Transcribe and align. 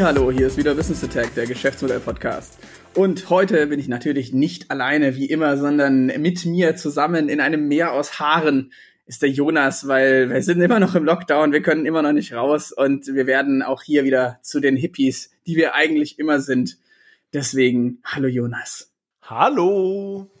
Hallo, 0.00 0.32
hier 0.32 0.46
ist 0.46 0.56
wieder 0.56 0.74
Business 0.74 1.04
Attack, 1.04 1.34
der 1.34 1.46
Geschäftsmodell-Podcast. 1.46 2.58
Und 2.94 3.28
heute 3.28 3.66
bin 3.66 3.78
ich 3.78 3.88
natürlich 3.88 4.32
nicht 4.32 4.70
alleine 4.70 5.16
wie 5.16 5.26
immer, 5.26 5.58
sondern 5.58 6.06
mit 6.06 6.46
mir 6.46 6.76
zusammen 6.76 7.28
in 7.28 7.40
einem 7.40 7.68
Meer 7.68 7.92
aus 7.92 8.18
Haaren 8.18 8.72
ist 9.06 9.20
der 9.20 9.28
Jonas, 9.28 9.86
weil 9.86 10.30
wir 10.30 10.42
sind 10.42 10.62
immer 10.62 10.80
noch 10.80 10.94
im 10.94 11.04
Lockdown, 11.04 11.52
wir 11.52 11.60
können 11.60 11.84
immer 11.84 12.00
noch 12.00 12.12
nicht 12.12 12.32
raus 12.32 12.72
und 12.72 13.06
wir 13.06 13.26
werden 13.26 13.62
auch 13.62 13.82
hier 13.82 14.04
wieder 14.04 14.38
zu 14.42 14.60
den 14.60 14.76
Hippies, 14.76 15.30
die 15.46 15.56
wir 15.56 15.74
eigentlich 15.74 16.18
immer 16.18 16.40
sind. 16.40 16.78
Deswegen, 17.34 17.98
hallo 18.02 18.28
Jonas. 18.28 18.90
Hallo. 19.20 20.31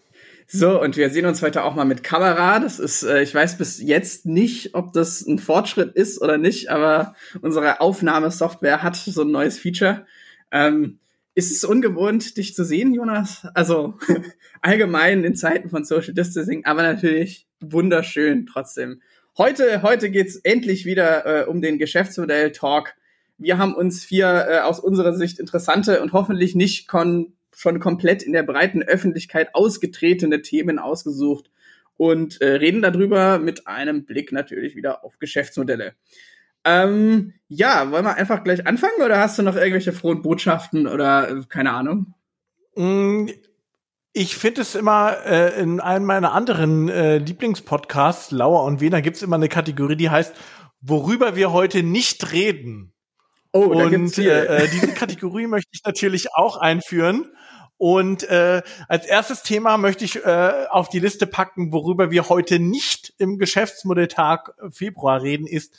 So, 0.54 0.78
und 0.78 0.98
wir 0.98 1.08
sehen 1.08 1.24
uns 1.24 1.40
heute 1.40 1.64
auch 1.64 1.74
mal 1.74 1.86
mit 1.86 2.04
Kamera. 2.04 2.60
Das 2.60 2.78
ist, 2.78 3.04
äh, 3.04 3.22
ich 3.22 3.34
weiß 3.34 3.56
bis 3.56 3.80
jetzt 3.80 4.26
nicht, 4.26 4.74
ob 4.74 4.92
das 4.92 5.26
ein 5.26 5.38
Fortschritt 5.38 5.94
ist 5.94 6.20
oder 6.20 6.36
nicht, 6.36 6.68
aber 6.68 7.14
unsere 7.40 7.80
Aufnahmesoftware 7.80 8.82
hat 8.82 8.94
so 8.96 9.22
ein 9.22 9.30
neues 9.30 9.58
Feature. 9.58 10.04
Ähm, 10.50 10.98
ist 11.34 11.52
es 11.52 11.64
ungewohnt, 11.64 12.36
dich 12.36 12.54
zu 12.54 12.66
sehen, 12.66 12.92
Jonas? 12.92 13.46
Also 13.54 13.94
allgemein 14.60 15.24
in 15.24 15.34
Zeiten 15.36 15.70
von 15.70 15.84
Social 15.86 16.12
Distancing, 16.12 16.66
aber 16.66 16.82
natürlich 16.82 17.48
wunderschön 17.60 18.44
trotzdem. 18.44 19.00
Heute, 19.38 19.80
heute 19.80 20.10
geht's 20.10 20.36
endlich 20.36 20.84
wieder 20.84 21.24
äh, 21.24 21.46
um 21.46 21.62
den 21.62 21.78
Geschäftsmodell-Talk. 21.78 22.92
Wir 23.38 23.56
haben 23.56 23.74
uns 23.74 24.04
vier 24.04 24.46
äh, 24.50 24.58
aus 24.58 24.80
unserer 24.80 25.14
Sicht 25.14 25.38
interessante 25.38 26.02
und 26.02 26.12
hoffentlich 26.12 26.54
nicht 26.54 26.88
kon 26.88 27.32
schon 27.62 27.80
komplett 27.80 28.22
in 28.22 28.32
der 28.32 28.42
breiten 28.42 28.82
Öffentlichkeit 28.82 29.54
ausgetretene 29.54 30.42
Themen 30.42 30.78
ausgesucht 30.78 31.50
und 31.96 32.40
äh, 32.40 32.54
reden 32.56 32.82
darüber 32.82 33.38
mit 33.38 33.66
einem 33.66 34.04
Blick 34.04 34.32
natürlich 34.32 34.74
wieder 34.76 35.04
auf 35.04 35.18
Geschäftsmodelle. 35.18 35.94
Ähm, 36.64 37.34
ja, 37.48 37.90
wollen 37.90 38.04
wir 38.04 38.16
einfach 38.16 38.44
gleich 38.44 38.66
anfangen 38.66 39.02
oder 39.04 39.18
hast 39.18 39.38
du 39.38 39.42
noch 39.42 39.56
irgendwelche 39.56 39.92
frohen 39.92 40.22
Botschaften 40.22 40.86
oder 40.86 41.30
äh, 41.30 41.42
keine 41.48 41.72
Ahnung? 41.72 42.14
Mm, 42.76 43.28
ich 44.12 44.36
finde 44.36 44.60
es 44.62 44.74
immer 44.74 45.16
äh, 45.24 45.60
in 45.60 45.80
einem 45.80 46.04
meiner 46.04 46.32
anderen 46.32 46.88
äh, 46.88 47.18
Lieblingspodcasts, 47.18 48.30
Lauer 48.30 48.64
und 48.64 48.80
Wiener, 48.80 49.02
gibt 49.02 49.16
es 49.16 49.22
immer 49.22 49.36
eine 49.36 49.48
Kategorie, 49.48 49.96
die 49.96 50.10
heißt, 50.10 50.34
worüber 50.80 51.36
wir 51.36 51.52
heute 51.52 51.82
nicht 51.82 52.32
reden. 52.32 52.92
Oh, 53.52 53.64
und 53.64 54.16
äh, 54.18 54.64
äh, 54.64 54.68
diese 54.68 54.88
Kategorie 54.88 55.46
möchte 55.48 55.70
ich 55.72 55.82
natürlich 55.84 56.34
auch 56.34 56.56
einführen. 56.56 57.30
Und 57.82 58.22
äh, 58.30 58.62
als 58.86 59.06
erstes 59.06 59.42
Thema 59.42 59.76
möchte 59.76 60.04
ich 60.04 60.24
äh, 60.24 60.66
auf 60.70 60.88
die 60.88 61.00
Liste 61.00 61.26
packen, 61.26 61.72
worüber 61.72 62.12
wir 62.12 62.28
heute 62.28 62.60
nicht 62.60 63.12
im 63.18 63.38
Geschäftsmodelltag 63.38 64.54
Februar 64.70 65.20
reden, 65.20 65.48
ist 65.48 65.76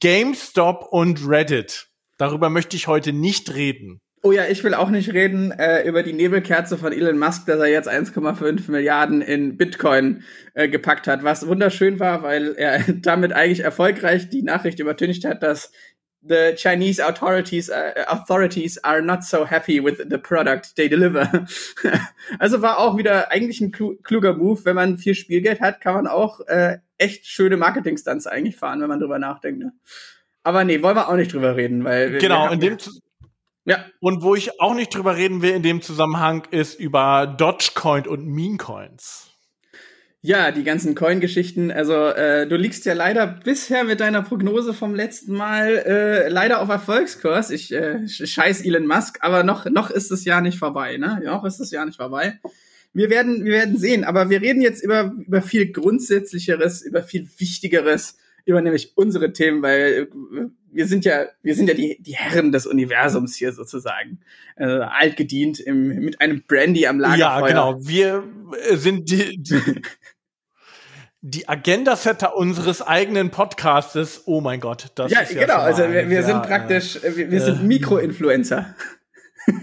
GameStop 0.00 0.88
und 0.90 1.28
Reddit. 1.28 1.88
Darüber 2.16 2.48
möchte 2.48 2.76
ich 2.76 2.86
heute 2.86 3.12
nicht 3.12 3.54
reden. 3.54 4.00
Oh 4.22 4.32
ja, 4.32 4.46
ich 4.46 4.64
will 4.64 4.72
auch 4.72 4.88
nicht 4.88 5.12
reden 5.12 5.50
äh, 5.50 5.86
über 5.86 6.02
die 6.02 6.14
Nebelkerze 6.14 6.78
von 6.78 6.94
Elon 6.94 7.18
Musk, 7.18 7.44
dass 7.44 7.60
er 7.60 7.68
jetzt 7.68 7.90
1,5 7.90 8.70
Milliarden 8.70 9.20
in 9.20 9.58
Bitcoin 9.58 10.22
äh, 10.54 10.66
gepackt 10.70 11.06
hat, 11.06 11.24
was 11.24 11.46
wunderschön 11.46 12.00
war, 12.00 12.22
weil 12.22 12.54
er 12.56 12.80
damit 13.02 13.34
eigentlich 13.34 13.60
erfolgreich 13.60 14.30
die 14.30 14.42
Nachricht 14.42 14.80
übertüncht 14.80 15.26
hat, 15.26 15.42
dass 15.42 15.72
the 16.28 16.54
Chinese 16.56 17.00
authorities 17.00 17.70
uh, 17.70 18.04
authorities 18.06 18.78
are 18.84 19.02
not 19.02 19.24
so 19.24 19.44
happy 19.44 19.82
with 19.82 19.98
the 20.08 20.18
product 20.18 20.76
they 20.76 20.88
deliver. 20.88 21.46
also 22.38 22.62
war 22.62 22.78
auch 22.78 22.96
wieder 22.96 23.30
eigentlich 23.30 23.60
ein 23.60 23.72
kluger 23.72 24.34
Move, 24.34 24.64
wenn 24.64 24.76
man 24.76 24.98
viel 24.98 25.14
Spielgeld 25.14 25.60
hat, 25.60 25.80
kann 25.80 25.94
man 25.94 26.06
auch 26.06 26.40
äh, 26.46 26.78
echt 26.98 27.26
schöne 27.26 27.56
Marketing-Stunts 27.56 28.26
eigentlich 28.26 28.56
fahren, 28.56 28.80
wenn 28.80 28.88
man 28.88 29.00
drüber 29.00 29.18
nachdenkt. 29.18 29.60
Ne? 29.60 29.72
Aber 30.42 30.64
nee, 30.64 30.82
wollen 30.82 30.96
wir 30.96 31.08
auch 31.08 31.16
nicht 31.16 31.32
drüber 31.32 31.56
reden, 31.56 31.84
weil 31.84 32.18
genau 32.18 32.46
wir 32.46 32.52
in 32.52 32.60
dem 32.60 32.78
ja. 33.64 33.84
Und 34.00 34.22
wo 34.22 34.34
ich 34.34 34.62
auch 34.62 34.74
nicht 34.74 34.94
drüber 34.94 35.16
reden 35.16 35.42
will 35.42 35.50
in 35.50 35.62
dem 35.62 35.82
Zusammenhang 35.82 36.46
ist 36.50 36.80
über 36.80 37.26
Dogecoin 37.26 38.06
und 38.06 38.26
Memecoins. 38.26 39.30
Ja, 40.28 40.50
die 40.50 40.62
ganzen 40.62 40.94
Coin-Geschichten. 40.94 41.70
Also 41.70 41.94
äh, 41.94 42.46
du 42.46 42.56
liegst 42.56 42.84
ja 42.84 42.92
leider 42.92 43.26
bisher 43.26 43.82
mit 43.84 44.00
deiner 44.00 44.20
Prognose 44.20 44.74
vom 44.74 44.94
letzten 44.94 45.32
Mal 45.32 45.68
äh, 45.86 46.28
leider 46.28 46.60
auf 46.60 46.68
Erfolgskurs. 46.68 47.48
Ich 47.48 47.72
äh, 47.72 48.06
scheiß 48.06 48.60
Elon 48.60 48.86
Musk, 48.86 49.20
aber 49.22 49.42
noch 49.42 49.64
noch 49.70 49.90
ist 49.90 50.10
das 50.10 50.26
Jahr 50.26 50.42
nicht 50.42 50.58
vorbei, 50.58 50.98
ne? 50.98 51.18
Noch 51.24 51.46
ist 51.46 51.60
das 51.60 51.70
Jahr 51.70 51.86
nicht 51.86 51.96
vorbei. 51.96 52.40
Wir 52.92 53.08
werden 53.08 53.42
wir 53.42 53.52
werden 53.52 53.78
sehen, 53.78 54.04
aber 54.04 54.28
wir 54.28 54.42
reden 54.42 54.60
jetzt 54.60 54.84
über 54.84 55.14
über 55.26 55.40
viel 55.40 55.72
grundsätzlicheres, 55.72 56.82
über 56.82 57.02
viel 57.02 57.26
wichtigeres, 57.38 58.18
über 58.44 58.60
nämlich 58.60 58.92
unsere 58.96 59.32
Themen, 59.32 59.62
weil 59.62 60.10
äh, 60.12 60.46
wir 60.70 60.86
sind 60.86 61.06
ja 61.06 61.24
wir 61.42 61.54
sind 61.54 61.68
ja 61.68 61.74
die 61.74 62.02
die 62.02 62.16
Herren 62.16 62.52
des 62.52 62.66
Universums 62.66 63.34
hier 63.34 63.52
sozusagen. 63.52 64.20
Äh, 64.56 64.66
altgedient 64.66 65.58
im, 65.58 65.88
mit 65.88 66.20
einem 66.20 66.42
Brandy 66.46 66.86
am 66.86 67.00
Lagerfeuer. 67.00 67.40
Ja, 67.40 67.46
genau. 67.46 67.78
Wir 67.80 68.24
äh, 68.68 68.76
sind 68.76 69.10
die, 69.10 69.38
die 69.42 69.54
die 71.20 71.48
Agenda-Setter 71.48 72.36
unseres 72.36 72.82
eigenen 72.82 73.30
Podcastes. 73.30 74.22
Oh 74.26 74.40
mein 74.40 74.60
Gott, 74.60 74.92
das 74.94 75.10
ja, 75.10 75.20
ist 75.20 75.32
ja 75.32 75.40
genau. 75.40 75.58
Also 75.58 75.82
wir, 75.90 76.08
wir 76.08 76.22
sind 76.22 76.42
praktisch, 76.42 76.96
äh, 77.02 77.16
wir, 77.16 77.30
wir 77.30 77.38
äh, 77.38 77.44
sind 77.44 77.64
Mikroinfluencer. 77.64 78.74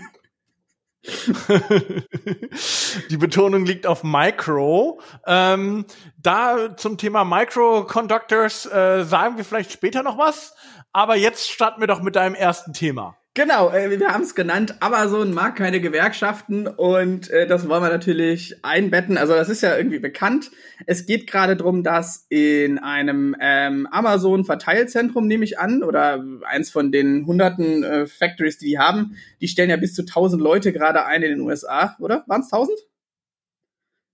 die 3.10 3.18
Betonung 3.18 3.66
liegt 3.66 3.88
auf 3.88 4.04
Micro. 4.04 5.00
Ähm, 5.26 5.86
da 6.18 6.76
zum 6.76 6.98
Thema 6.98 7.24
Microconductors 7.24 8.66
äh, 8.66 9.04
sagen 9.04 9.38
wir 9.38 9.46
vielleicht 9.46 9.72
später 9.72 10.04
noch 10.04 10.18
was. 10.18 10.56
Aber 10.92 11.16
jetzt 11.16 11.50
starten 11.50 11.80
wir 11.80 11.88
doch 11.88 12.02
mit 12.02 12.16
deinem 12.16 12.36
ersten 12.36 12.74
Thema. 12.74 13.18
Genau, 13.38 13.70
äh, 13.70 14.00
wir 14.00 14.14
haben 14.14 14.24
es 14.24 14.34
genannt, 14.34 14.76
Amazon 14.80 15.34
mag 15.34 15.58
keine 15.58 15.82
Gewerkschaften 15.82 16.68
und 16.68 17.30
äh, 17.30 17.46
das 17.46 17.68
wollen 17.68 17.84
wir 17.84 17.90
natürlich 17.90 18.64
einbetten. 18.64 19.18
Also 19.18 19.34
das 19.34 19.50
ist 19.50 19.62
ja 19.62 19.76
irgendwie 19.76 20.00
bekannt. 20.00 20.52
Es 20.86 21.06
geht 21.06 21.28
gerade 21.28 21.58
drum, 21.58 21.84
dass 21.84 22.26
in 22.30 22.80
einem 22.80 23.36
ähm, 23.42 23.90
Amazon-Verteilzentrum, 23.92 25.28
nehme 25.28 25.44
ich 25.44 25.60
an, 25.60 25.84
oder 25.84 26.24
eins 26.46 26.72
von 26.72 26.94
den 26.94 27.26
hunderten 27.26 27.84
äh, 27.84 28.08
Factories, 28.08 28.58
die 28.58 28.68
die 28.68 28.80
haben, 28.80 29.18
die 29.42 29.50
stellen 29.50 29.70
ja 29.70 29.76
bis 29.76 29.94
zu 29.94 30.04
1000 30.04 30.42
Leute 30.42 30.72
gerade 30.72 31.06
ein 31.06 31.22
in 31.22 31.32
den 31.32 31.42
USA, 31.42 31.98
oder? 32.00 32.24
Waren 32.28 32.40
es 32.40 32.54
1000? 32.54 32.80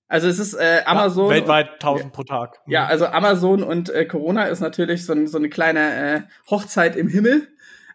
Also 0.08 0.30
es 0.30 0.40
ist 0.40 0.56
äh, 0.56 0.82
Amazon. 0.86 1.30
Ja, 1.30 1.36
weltweit 1.36 1.74
1000 1.74 2.12
pro 2.12 2.24
Tag. 2.24 2.60
Ja, 2.66 2.88
also 2.88 3.06
Amazon 3.06 3.62
und 3.62 3.92
äh, 3.92 4.06
Corona 4.06 4.46
ist 4.46 4.62
natürlich 4.62 5.06
so, 5.06 5.28
so 5.28 5.38
eine 5.38 5.50
kleine 5.50 6.16
äh, 6.16 6.22
Hochzeit 6.50 6.96
im 6.96 7.08
Himmel 7.08 7.48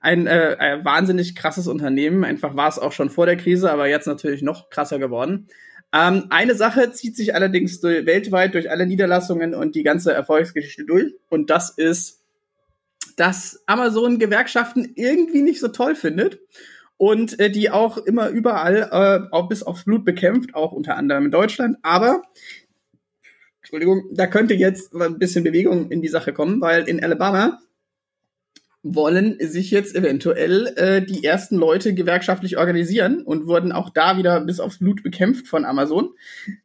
ein, 0.07 0.29
äh, 0.29 0.57
ein 0.61 0.85
wahnsinnig 0.85 1.35
krasses 1.35 1.67
Unternehmen. 1.67 2.23
Einfach 2.25 2.55
war 2.55 2.69
es 2.69 2.79
auch 2.79 2.93
schon 2.93 3.11
vor 3.11 3.27
der 3.27 3.37
Krise, 3.37 3.73
aber 3.73 3.89
jetzt 3.89 4.07
natürlich 4.07 4.41
noch 4.41 4.71
krasser 4.71 5.01
geworden. 5.01 5.49
Ähm, 5.93 6.27
eine 6.31 6.55
Sache 6.55 6.93
zieht 6.93 7.17
sich 7.17 7.35
allerdings 7.35 7.81
durch, 7.81 8.07
weltweit 8.07 8.55
durch 8.55 8.71
alle 8.71 8.87
Niederlassungen 8.87 9.53
und 9.53 9.75
die 9.75 9.83
ganze 9.83 10.13
Erfolgsgeschichte 10.13 10.85
durch. 10.85 11.13
Und 11.29 11.51
das 11.51 11.71
ist, 11.71 12.23
dass 13.17 13.65
Amazon 13.67 14.21
Gewerkschaften 14.21 14.93
irgendwie 14.95 15.43
nicht 15.43 15.59
so 15.59 15.69
toll 15.69 15.97
findet 15.97 16.39
und 16.99 17.41
äh, 17.41 17.51
die 17.51 17.71
auch 17.71 17.99
immer 17.99 18.29
überall 18.29 18.89
äh, 18.93 19.35
auch 19.35 19.49
bis 19.49 19.65
aufs 19.65 19.85
Blut 19.85 20.05
bekämpft, 20.05 20.55
auch 20.55 20.71
unter 20.71 20.97
anderem 20.97 21.25
in 21.25 21.31
Deutschland. 21.33 21.79
Aber 21.83 22.23
Entschuldigung, 23.61 24.05
da 24.13 24.29
könnte 24.29 24.55
jetzt 24.55 24.95
ein 24.95 25.19
bisschen 25.19 25.43
Bewegung 25.43 25.91
in 25.91 26.01
die 26.01 26.09
Sache 26.09 26.33
kommen, 26.33 26.61
weil 26.61 26.89
in 26.89 27.03
Alabama 27.03 27.59
wollen 28.95 29.37
sich 29.41 29.71
jetzt 29.71 29.95
eventuell 29.97 30.69
äh, 30.77 31.03
die 31.03 31.25
ersten 31.25 31.57
Leute 31.57 31.95
gewerkschaftlich 31.95 32.57
organisieren 32.57 33.23
und 33.23 33.47
wurden 33.47 33.73
auch 33.73 33.91
da 33.91 34.17
wieder 34.17 34.41
bis 34.41 34.61
aufs 34.61 34.79
Blut 34.79 35.03
bekämpft 35.03 35.49
von 35.49 35.65
Amazon, 35.65 36.11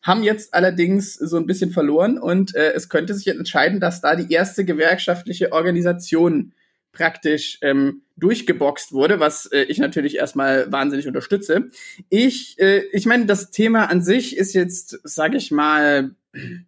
haben 0.02 0.24
jetzt 0.24 0.54
allerdings 0.54 1.16
so 1.16 1.38
ein 1.38 1.48
bisschen 1.48 1.72
verloren 1.72 2.18
und 2.20 2.56
äh, 2.56 2.74
es 2.74 2.90
könnte 2.90 3.14
sich 3.14 3.26
jetzt 3.26 3.40
entscheiden, 3.40 3.80
dass 3.80 4.02
da 4.02 4.16
die 4.16 4.32
erste 4.32 4.66
gewerkschaftliche 4.66 5.52
Organisation 5.52 6.54
praktisch 6.92 7.58
ähm, 7.62 8.02
durchgeboxt 8.18 8.92
wurde, 8.92 9.20
was 9.20 9.46
äh, 9.48 9.64
ich 9.64 9.80
natürlich 9.80 10.18
erstmal 10.18 10.72
wahnsinnig 10.72 11.08
unterstütze. 11.08 11.70
Ich, 12.10 12.60
äh, 12.60 12.84
ich 12.92 13.06
meine, 13.06 13.26
das 13.26 13.52
Thema 13.52 13.90
an 13.90 14.02
sich 14.02 14.38
ist 14.38 14.54
jetzt, 14.54 15.00
sage 15.04 15.38
ich 15.38 15.52
mal, 15.52 16.12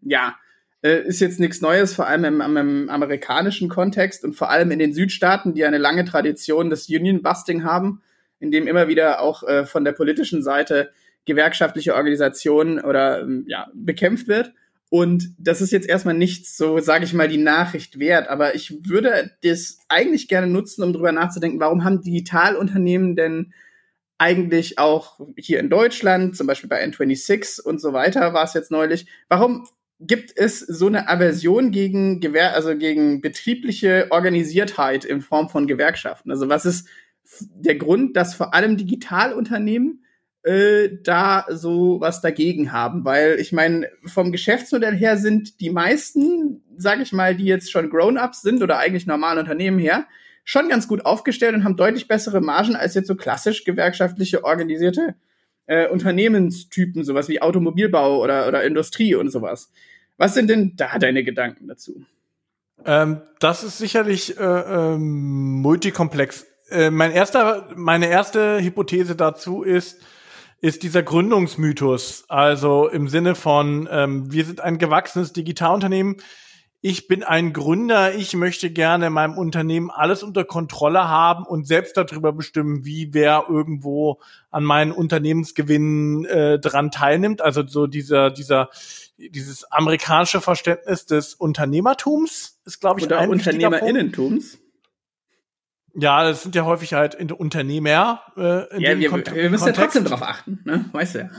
ja, 0.02 0.36
äh, 0.84 1.02
ist 1.08 1.22
jetzt 1.22 1.40
nichts 1.40 1.62
Neues, 1.62 1.94
vor 1.94 2.08
allem 2.08 2.26
im, 2.26 2.58
im, 2.58 2.90
amerikanischen 2.90 3.70
Kontext 3.70 4.24
und 4.24 4.34
vor 4.34 4.50
allem 4.50 4.70
in 4.72 4.80
den 4.80 4.94
Südstaaten, 4.94 5.54
die 5.54 5.66
eine 5.66 5.78
lange 5.78 6.06
Tradition 6.06 6.70
des 6.70 6.90
Union-Busting 6.90 7.64
haben, 7.64 8.02
in 8.40 8.52
dem 8.52 8.68
immer 8.68 8.88
wieder 8.88 9.22
auch 9.22 9.44
äh, 9.44 9.66
von 9.66 9.86
der 9.86 9.94
politischen 9.94 10.44
Seite 10.44 10.92
gewerkschaftliche 11.26 11.96
Organisationen 11.96 12.82
oder 12.82 13.22
ähm, 13.22 13.46
ja, 13.48 13.70
bekämpft 13.74 14.28
wird. 14.28 14.54
Und 14.90 15.34
das 15.40 15.62
ist 15.62 15.72
jetzt 15.72 15.88
erstmal 15.88 16.14
nichts, 16.14 16.56
so 16.56 16.78
sage 16.80 17.06
ich 17.06 17.14
mal, 17.14 17.28
die 17.28 17.40
Nachricht 17.40 17.98
wert. 17.98 18.28
Aber 18.28 18.54
ich 18.54 18.86
würde 18.88 19.32
das 19.42 19.80
eigentlich 19.88 20.28
gerne 20.28 20.48
nutzen, 20.48 20.84
um 20.84 20.94
drüber 20.94 21.12
nachzudenken, 21.12 21.60
warum 21.60 21.84
haben 21.84 22.02
Digitalunternehmen 22.02 23.16
denn 23.16 23.54
eigentlich 24.20 24.78
auch 24.78 25.20
hier 25.36 25.60
in 25.60 25.70
Deutschland, 25.70 26.38
zum 26.38 26.46
Beispiel 26.46 26.70
bei 26.70 26.86
N26 26.86 27.62
und 27.62 27.82
so 27.82 27.94
weiter, 27.94 28.34
war 28.34 28.44
es 28.44 28.54
jetzt 28.54 28.70
neulich, 28.70 29.08
warum 29.30 29.66
gibt 30.08 30.36
es 30.36 30.60
so 30.60 30.88
eine 30.88 31.08
Aversion 31.10 31.72
gegen 31.72 32.20
Gewer 32.20 32.54
also 32.54 32.78
gegen 32.78 33.22
betriebliche 33.22 34.08
Organisiertheit 34.10 35.06
in 35.06 35.22
Form 35.22 35.50
von 35.50 35.68
Gewerkschaften? 35.68 36.32
Also 36.32 36.50
was 36.50 36.66
ist, 36.66 36.88
der 37.40 37.76
Grund, 37.76 38.16
dass 38.16 38.36
vor 38.36 38.54
allem 38.54 38.78
Digitalunternehmen 38.78 40.04
äh, 40.44 40.90
da 41.04 41.46
so 41.50 42.02
was 42.02 42.22
dagegen 42.22 42.72
haben, 42.72 43.06
weil 43.06 43.40
ich 43.40 43.54
meine, 43.54 43.90
vom 44.06 44.32
Geschäftsmodell 44.32 44.96
her 44.96 45.18
sind 45.18 45.62
die 45.62 45.70
meisten, 45.70 46.64
sage 46.78 47.02
ich 47.02 47.14
mal, 47.14 47.36
die 47.36 47.46
jetzt 47.46 47.72
schon 47.72 47.90
Grown-ups 47.90 48.42
sind 48.42 48.62
oder 48.62 48.78
eigentlich 48.78 49.08
normale 49.08 49.40
Unternehmen 49.40 49.80
her, 49.80 50.06
schon 50.44 50.68
ganz 50.68 50.88
gut 50.88 51.06
aufgestellt 51.06 51.56
und 51.56 51.64
haben 51.64 51.78
deutlich 51.78 52.10
bessere 52.10 52.42
Margen 52.42 52.76
als 52.76 52.96
jetzt 52.96 53.08
so 53.08 53.16
klassisch 53.16 53.64
gewerkschaftliche 53.64 54.44
organisierte 54.44 55.16
äh, 55.68 55.88
Unternehmenstypen, 55.88 57.06
sowas 57.06 57.30
wie 57.30 57.42
Automobilbau 57.42 58.22
oder, 58.22 58.48
oder 58.50 58.66
Industrie 58.66 59.16
und 59.16 59.32
sowas. 59.32 59.72
Was 60.18 60.34
sind 60.34 60.50
denn 60.50 60.74
da 60.76 60.98
deine 61.00 61.24
Gedanken 61.24 61.68
dazu? 61.68 62.06
Ähm, 62.86 63.22
das 63.40 63.64
ist 63.64 63.78
sicherlich 63.78 64.38
äh, 64.38 64.44
ähm, 64.44 65.62
multikomplex. 65.62 66.46
Äh, 66.70 66.90
mein 66.90 67.12
erster, 67.12 67.70
meine 67.76 68.08
erste 68.08 68.62
Hypothese 68.62 69.16
dazu 69.16 69.64
ist, 69.64 70.02
ist 70.60 70.84
dieser 70.84 71.04
Gründungsmythos. 71.04 72.26
Also 72.30 72.88
im 72.88 73.08
Sinne 73.08 73.36
von, 73.36 73.88
ähm, 73.92 74.32
wir 74.32 74.46
sind 74.46 74.62
ein 74.62 74.78
gewachsenes 74.78 75.34
Digitalunternehmen. 75.34 76.18
Ich 76.86 77.08
bin 77.08 77.24
ein 77.24 77.54
Gründer. 77.54 78.14
Ich 78.16 78.34
möchte 78.36 78.70
gerne 78.70 79.08
in 79.08 79.14
meinem 79.14 79.38
Unternehmen 79.38 79.90
alles 79.90 80.22
unter 80.22 80.44
Kontrolle 80.44 81.08
haben 81.08 81.46
und 81.46 81.66
selbst 81.66 81.96
darüber 81.96 82.34
bestimmen, 82.34 82.84
wie 82.84 83.14
wer 83.14 83.46
irgendwo 83.50 84.20
an 84.52 84.66
meinen 84.66 84.92
Unternehmensgewinnen 84.92 86.26
äh, 86.26 86.60
dran 86.60 86.92
teilnimmt. 86.92 87.42
Also 87.42 87.66
so 87.66 87.88
dieser, 87.88 88.32
dieser, 88.32 88.70
dieses 89.32 89.64
amerikanische 89.72 90.42
Verständnis 90.42 91.06
des 91.06 91.34
Unternehmertums 91.36 92.62
ist, 92.66 92.80
glaube 92.80 93.00
ich, 93.00 93.06
Oder 93.06 93.20
ein 93.20 93.30
Unternehmerinnentums. 93.30 94.60
Ja, 95.96 96.24
das 96.24 96.42
sind 96.42 96.56
ja 96.56 96.66
häufig 96.66 96.94
halt 96.94 97.16
Unternehmer. 97.32 98.24
Äh, 98.36 98.76
in 98.76 98.82
ja, 98.82 99.00
wir, 99.00 99.12
wir 99.36 99.50
müssen 99.50 99.68
ja 99.68 99.74
trotzdem 99.74 100.06
drauf 100.06 100.24
achten, 100.24 100.62
ne? 100.66 100.90
Weißt 100.92 101.16
du 101.16 101.20
ja. 101.20 101.30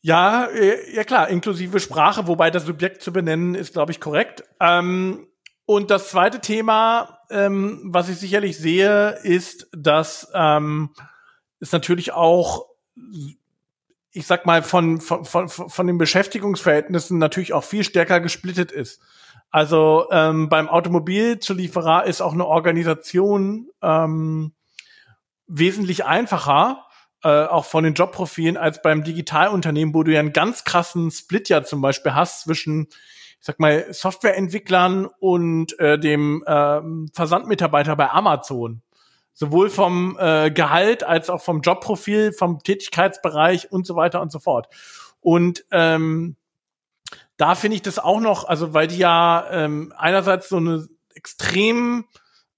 ja, 0.00 0.44
äh, 0.46 0.94
ja 0.94 1.04
klar, 1.04 1.28
inklusive 1.28 1.80
Sprache, 1.80 2.26
wobei 2.26 2.50
das 2.50 2.64
Subjekt 2.64 3.02
zu 3.02 3.12
benennen 3.12 3.54
ist, 3.54 3.74
glaube 3.74 3.92
ich, 3.92 4.00
korrekt. 4.00 4.42
Ähm, 4.58 5.28
und 5.66 5.90
das 5.90 6.08
zweite 6.08 6.40
Thema, 6.40 7.18
ähm, 7.30 7.82
was 7.84 8.08
ich 8.08 8.16
sicherlich 8.16 8.56
sehe, 8.56 9.18
ist, 9.22 9.68
dass 9.72 10.30
ähm, 10.32 10.94
es 11.60 11.72
natürlich 11.72 12.12
auch 12.12 12.64
ich 14.18 14.26
sag 14.26 14.46
mal, 14.46 14.62
von, 14.62 15.00
von, 15.00 15.24
von, 15.24 15.48
von 15.48 15.86
den 15.86 15.96
Beschäftigungsverhältnissen 15.96 17.18
natürlich 17.18 17.52
auch 17.52 17.62
viel 17.62 17.84
stärker 17.84 18.18
gesplittet 18.18 18.72
ist. 18.72 19.00
Also 19.50 20.08
ähm, 20.10 20.48
beim 20.48 20.68
Automobilzulieferer 20.68 22.04
ist 22.04 22.20
auch 22.20 22.32
eine 22.32 22.44
Organisation 22.44 23.68
ähm, 23.80 24.52
wesentlich 25.46 26.04
einfacher, 26.04 26.84
äh, 27.22 27.44
auch 27.44 27.64
von 27.64 27.84
den 27.84 27.94
Jobprofilen, 27.94 28.56
als 28.56 28.82
beim 28.82 29.04
Digitalunternehmen, 29.04 29.94
wo 29.94 30.02
du 30.02 30.12
ja 30.12 30.18
einen 30.18 30.32
ganz 30.32 30.64
krassen 30.64 31.12
Split 31.12 31.48
ja 31.48 31.62
zum 31.62 31.80
Beispiel 31.80 32.14
hast 32.14 32.42
zwischen, 32.42 32.88
ich 32.90 33.46
sag 33.46 33.60
mal, 33.60 33.86
Softwareentwicklern 33.90 35.06
und 35.20 35.78
äh, 35.78 35.96
dem 35.96 36.42
äh, 36.44 36.80
Versandmitarbeiter 37.14 37.94
bei 37.94 38.10
Amazon 38.10 38.82
sowohl 39.38 39.70
vom 39.70 40.16
äh, 40.18 40.50
Gehalt 40.50 41.04
als 41.04 41.30
auch 41.30 41.40
vom 41.40 41.60
Jobprofil, 41.60 42.32
vom 42.32 42.60
Tätigkeitsbereich 42.60 43.70
und 43.70 43.86
so 43.86 43.94
weiter 43.94 44.20
und 44.20 44.32
so 44.32 44.40
fort. 44.40 44.66
Und 45.20 45.64
ähm, 45.70 46.34
da 47.36 47.54
finde 47.54 47.76
ich 47.76 47.82
das 47.82 48.00
auch 48.00 48.18
noch, 48.18 48.48
also 48.48 48.74
weil 48.74 48.88
die 48.88 48.98
ja 48.98 49.46
ähm, 49.52 49.94
einerseits 49.96 50.48
so 50.48 50.56
eine 50.56 50.88
extrem 51.14 52.06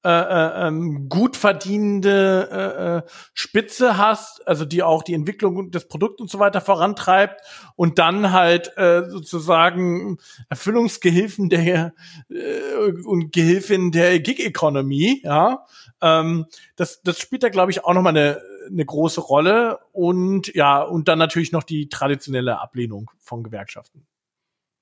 äh, 0.04 0.08
äh, 0.08 0.66
ähm, 0.68 1.08
gut 1.08 1.36
verdienende 1.36 2.48
äh, 2.50 2.96
äh, 2.98 3.02
Spitze 3.34 3.98
hast, 3.98 4.46
also 4.48 4.64
die 4.64 4.82
auch 4.82 5.02
die 5.02 5.14
Entwicklung 5.14 5.70
des 5.70 5.88
Produkts 5.88 6.20
und 6.20 6.30
so 6.30 6.38
weiter 6.38 6.60
vorantreibt 6.60 7.42
und 7.76 7.98
dann 7.98 8.32
halt 8.32 8.76
äh, 8.78 9.02
sozusagen 9.08 10.18
Erfüllungsgehilfen 10.48 11.50
der 11.50 11.92
äh, 12.30 13.02
und 13.04 13.32
Gehilfin 13.32 13.92
der 13.92 14.20
Gig-Economy, 14.20 15.20
ja, 15.22 15.66
ähm, 16.02 16.46
das, 16.76 17.02
das 17.02 17.18
spielt 17.18 17.42
da, 17.42 17.48
glaube 17.48 17.70
ich, 17.70 17.84
auch 17.84 17.92
nochmal 17.94 18.16
eine, 18.16 18.40
eine 18.66 18.84
große 18.84 19.20
Rolle. 19.20 19.78
Und 19.92 20.54
ja, 20.54 20.82
und 20.82 21.08
dann 21.08 21.18
natürlich 21.18 21.52
noch 21.52 21.62
die 21.62 21.88
traditionelle 21.88 22.60
Ablehnung 22.60 23.10
von 23.18 23.42
Gewerkschaften. 23.42 24.06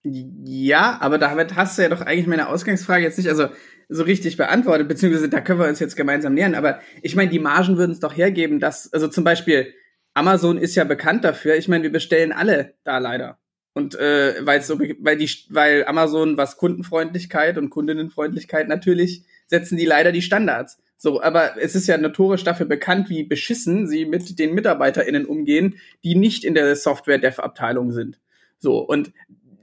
Ja, 0.05 0.99
aber 1.01 1.19
damit 1.19 1.57
hast 1.57 1.77
du 1.77 1.83
ja 1.83 1.89
doch 1.89 2.01
eigentlich 2.01 2.27
meine 2.27 2.49
Ausgangsfrage 2.49 3.05
jetzt 3.05 3.19
nicht 3.19 3.29
also 3.29 3.49
so 3.89 4.03
richtig 4.05 4.37
beantwortet, 4.37 4.89
beziehungsweise 4.89 5.29
da 5.29 5.41
können 5.41 5.61
wir 5.61 5.69
uns 5.69 5.81
jetzt 5.81 5.97
gemeinsam 5.97 6.35
nähern. 6.35 6.55
Aber 6.55 6.81
ich 7.03 7.17
meine, 7.17 7.31
die 7.31 7.39
Margen 7.39 7.79
würden 7.79 7.93
es 7.93 8.01
doch 8.01 8.17
hergeben, 8.17 8.61
dass, 8.61 8.93
also 8.93 9.09
zum 9.09 9.25
Beispiel, 9.25 9.75
Amazon 10.15 10.59
ist 10.59 10.75
ja 10.75 10.85
bekannt 10.85 11.25
dafür. 11.25 11.57
Ich 11.57 11.69
meine, 11.69 11.85
wir 11.85 11.93
bestellen 11.93 12.33
alle 12.33 12.75
da 12.85 12.99
leider. 12.99 13.39
Und 13.73 13.95
äh, 13.95 14.35
weil 14.45 14.61
so, 14.63 14.79
weil 14.79 15.17
die, 15.17 15.31
weil 15.51 15.85
Amazon 15.85 16.37
was 16.37 16.57
Kundenfreundlichkeit 16.57 17.57
und 17.59 17.71
Kundinnenfreundlichkeit 17.71 18.69
natürlich 18.69 19.25
setzen 19.47 19.79
die 19.79 19.87
leider 19.87 20.11
die 20.11 20.23
Standards. 20.23 20.79
So, 20.97 21.23
aber 21.23 21.63
es 21.63 21.77
ist 21.77 21.87
ja 21.87 21.97
notorisch 21.97 22.43
dafür 22.43 22.67
bekannt, 22.67 23.09
wie 23.09 23.23
beschissen 23.23 23.87
sie 23.87 24.05
mit 24.05 24.39
den 24.41 24.55
MitarbeiterInnen 24.55 25.27
umgehen, 25.27 25.77
die 26.03 26.17
nicht 26.17 26.45
in 26.45 26.55
der 26.55 26.75
Software-Dev-Abteilung 26.75 27.93
sind. 27.93 28.19
So, 28.59 28.81
und 28.81 29.13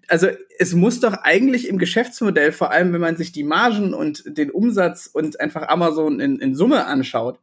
also 0.07 0.27
es 0.57 0.73
muss 0.73 0.99
doch 0.99 1.13
eigentlich 1.23 1.67
im 1.67 1.77
Geschäftsmodell, 1.77 2.51
vor 2.51 2.71
allem 2.71 2.93
wenn 2.93 3.01
man 3.01 3.17
sich 3.17 3.31
die 3.31 3.43
Margen 3.43 3.93
und 3.93 4.23
den 4.37 4.51
Umsatz 4.51 5.07
und 5.07 5.39
einfach 5.39 5.67
Amazon 5.67 6.19
in, 6.19 6.39
in 6.39 6.55
Summe 6.55 6.85
anschaut, 6.85 7.39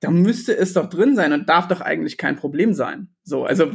da 0.00 0.10
müsste 0.10 0.56
es 0.56 0.72
doch 0.72 0.88
drin 0.88 1.14
sein 1.14 1.32
und 1.32 1.48
darf 1.48 1.68
doch 1.68 1.80
eigentlich 1.80 2.16
kein 2.18 2.36
Problem 2.36 2.72
sein. 2.72 3.08
So, 3.22 3.44
also 3.44 3.72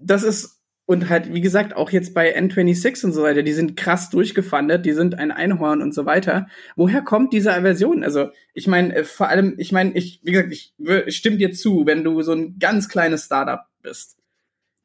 das 0.00 0.22
ist 0.22 0.58
und 0.88 1.10
halt, 1.10 1.34
wie 1.34 1.42
gesagt, 1.42 1.76
auch 1.76 1.90
jetzt 1.90 2.14
bei 2.14 2.34
N26 2.34 3.04
und 3.04 3.12
so 3.12 3.22
weiter, 3.22 3.42
die 3.42 3.52
sind 3.52 3.76
krass 3.76 4.08
durchgefandet, 4.08 4.86
die 4.86 4.94
sind 4.94 5.18
ein 5.18 5.30
Einhorn 5.30 5.82
und 5.82 5.92
so 5.92 6.06
weiter. 6.06 6.46
Woher 6.76 7.02
kommt 7.02 7.34
diese 7.34 7.52
Aversion? 7.52 8.02
Also, 8.02 8.30
ich 8.54 8.66
meine, 8.68 8.96
äh, 8.96 9.04
vor 9.04 9.28
allem, 9.28 9.54
ich 9.58 9.70
meine, 9.70 9.92
ich, 9.92 10.20
wie 10.22 10.32
gesagt, 10.32 10.50
ich, 10.50 10.72
ich 11.04 11.14
stimme 11.14 11.36
dir 11.36 11.52
zu, 11.52 11.84
wenn 11.84 12.04
du 12.04 12.22
so 12.22 12.32
ein 12.32 12.58
ganz 12.58 12.88
kleines 12.88 13.26
Startup 13.26 13.66
bist, 13.82 14.16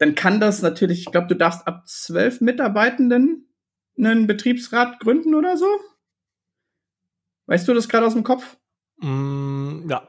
dann 0.03 0.15
kann 0.15 0.41
das 0.41 0.61
natürlich, 0.61 0.99
ich 0.99 1.11
glaube, 1.11 1.27
du 1.27 1.35
darfst 1.35 1.65
ab 1.65 1.87
zwölf 1.87 2.41
Mitarbeitenden 2.41 3.47
einen 3.97 4.27
Betriebsrat 4.27 4.99
gründen 4.99 5.33
oder 5.33 5.55
so? 5.55 5.67
Weißt 7.45 7.65
du 7.69 7.73
das 7.73 7.87
gerade 7.87 8.05
aus 8.05 8.13
dem 8.13 8.25
Kopf? 8.25 8.57
Mm, 8.97 9.89
ja, 9.89 10.05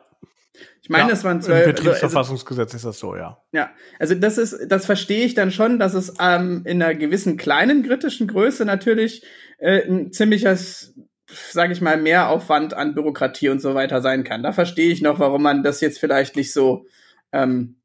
ich 0.82 0.90
meine, 0.90 1.10
ja, 1.10 1.14
es 1.14 1.22
waren 1.22 1.40
zwölf. 1.40 1.62
Im 1.62 1.70
also, 1.70 1.82
Betriebsverfassungsgesetz 1.82 2.74
also, 2.74 2.76
ist 2.76 2.84
das 2.84 2.98
so, 2.98 3.14
ja. 3.14 3.38
Ja, 3.52 3.70
also 4.00 4.16
das 4.16 4.36
ist, 4.36 4.66
das 4.66 4.84
verstehe 4.84 5.24
ich 5.24 5.34
dann 5.34 5.52
schon, 5.52 5.78
dass 5.78 5.94
es 5.94 6.14
ähm, 6.18 6.62
in 6.64 6.82
einer 6.82 6.96
gewissen 6.96 7.36
kleinen 7.36 7.84
kritischen 7.84 8.26
Größe 8.26 8.64
natürlich 8.64 9.24
äh, 9.58 9.88
ein 9.88 10.10
ziemliches, 10.12 10.98
sage 11.28 11.72
ich 11.72 11.80
mal, 11.80 11.98
Mehraufwand 11.98 12.74
an 12.74 12.96
Bürokratie 12.96 13.48
und 13.48 13.60
so 13.60 13.76
weiter 13.76 14.02
sein 14.02 14.24
kann. 14.24 14.42
Da 14.42 14.50
verstehe 14.50 14.90
ich 14.90 15.02
noch, 15.02 15.20
warum 15.20 15.44
man 15.44 15.62
das 15.62 15.80
jetzt 15.80 16.00
vielleicht 16.00 16.34
nicht 16.34 16.52
so 16.52 16.84
ähm, 17.30 17.76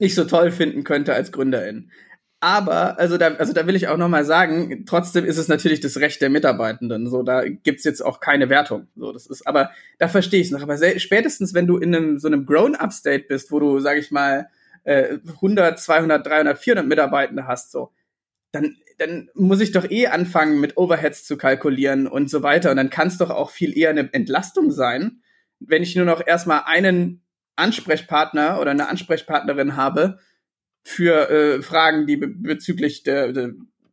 nicht 0.00 0.14
so 0.14 0.24
toll 0.24 0.50
finden 0.50 0.84
könnte 0.84 1.14
als 1.14 1.30
Gründerin. 1.32 1.90
Aber, 2.42 2.98
also 2.98 3.18
da, 3.18 3.34
also 3.34 3.52
da 3.52 3.66
will 3.66 3.76
ich 3.76 3.88
auch 3.88 3.98
nochmal 3.98 4.24
sagen, 4.24 4.86
trotzdem 4.86 5.26
ist 5.26 5.36
es 5.36 5.48
natürlich 5.48 5.80
das 5.80 5.98
Recht 5.98 6.22
der 6.22 6.30
Mitarbeitenden. 6.30 7.06
So, 7.06 7.22
da 7.22 7.46
gibt's 7.46 7.84
jetzt 7.84 8.00
auch 8.00 8.18
keine 8.18 8.48
Wertung. 8.48 8.88
So, 8.96 9.12
das 9.12 9.26
ist, 9.26 9.46
aber 9.46 9.70
da 9.98 10.08
verstehe 10.08 10.40
ich 10.40 10.46
es 10.46 10.52
noch. 10.52 10.62
Aber 10.62 10.78
spätestens, 10.98 11.52
wenn 11.52 11.66
du 11.66 11.76
in 11.76 11.94
einem 11.94 12.18
so 12.18 12.28
einem 12.28 12.46
Grown-up-State 12.46 13.26
bist, 13.28 13.52
wo 13.52 13.60
du, 13.60 13.78
sag 13.80 13.98
ich 13.98 14.10
mal, 14.10 14.48
äh, 14.84 15.18
100, 15.34 15.78
200, 15.78 16.26
300, 16.26 16.58
400 16.58 16.86
Mitarbeitende 16.86 17.46
hast, 17.46 17.72
so, 17.72 17.92
dann, 18.52 18.76
dann 18.96 19.28
muss 19.34 19.60
ich 19.60 19.72
doch 19.72 19.90
eh 19.90 20.06
anfangen, 20.06 20.60
mit 20.60 20.78
Overheads 20.78 21.24
zu 21.24 21.36
kalkulieren 21.36 22.06
und 22.06 22.30
so 22.30 22.42
weiter. 22.42 22.70
Und 22.70 22.78
dann 22.78 22.88
kann 22.88 23.08
es 23.08 23.18
doch 23.18 23.28
auch 23.28 23.50
viel 23.50 23.76
eher 23.76 23.90
eine 23.90 24.12
Entlastung 24.14 24.70
sein, 24.70 25.20
wenn 25.58 25.82
ich 25.82 25.94
nur 25.94 26.06
noch 26.06 26.26
erstmal 26.26 26.62
einen 26.64 27.20
Ansprechpartner 27.60 28.60
oder 28.60 28.72
eine 28.72 28.88
Ansprechpartnerin 28.88 29.76
habe, 29.76 30.18
für 30.82 31.30
äh, 31.30 31.62
Fragen, 31.62 32.06
die 32.06 32.16
be 32.16 32.28
bezüglich 32.28 33.02
der, 33.02 33.32
der, 33.32 33.52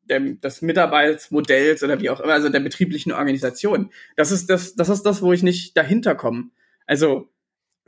des 0.09 0.61
Mitarbeitsmodells 0.61 1.83
oder 1.83 1.99
wie 1.99 2.09
auch 2.09 2.19
immer, 2.19 2.33
also 2.33 2.49
der 2.49 2.59
betrieblichen 2.59 3.11
Organisation. 3.11 3.91
Das 4.15 4.31
ist 4.31 4.49
das, 4.49 4.75
das 4.75 4.89
ist 4.89 5.03
das, 5.03 5.21
wo 5.21 5.33
ich 5.33 5.43
nicht 5.43 5.75
dahinter 5.75 6.15
komme. 6.15 6.49
Also, 6.85 7.29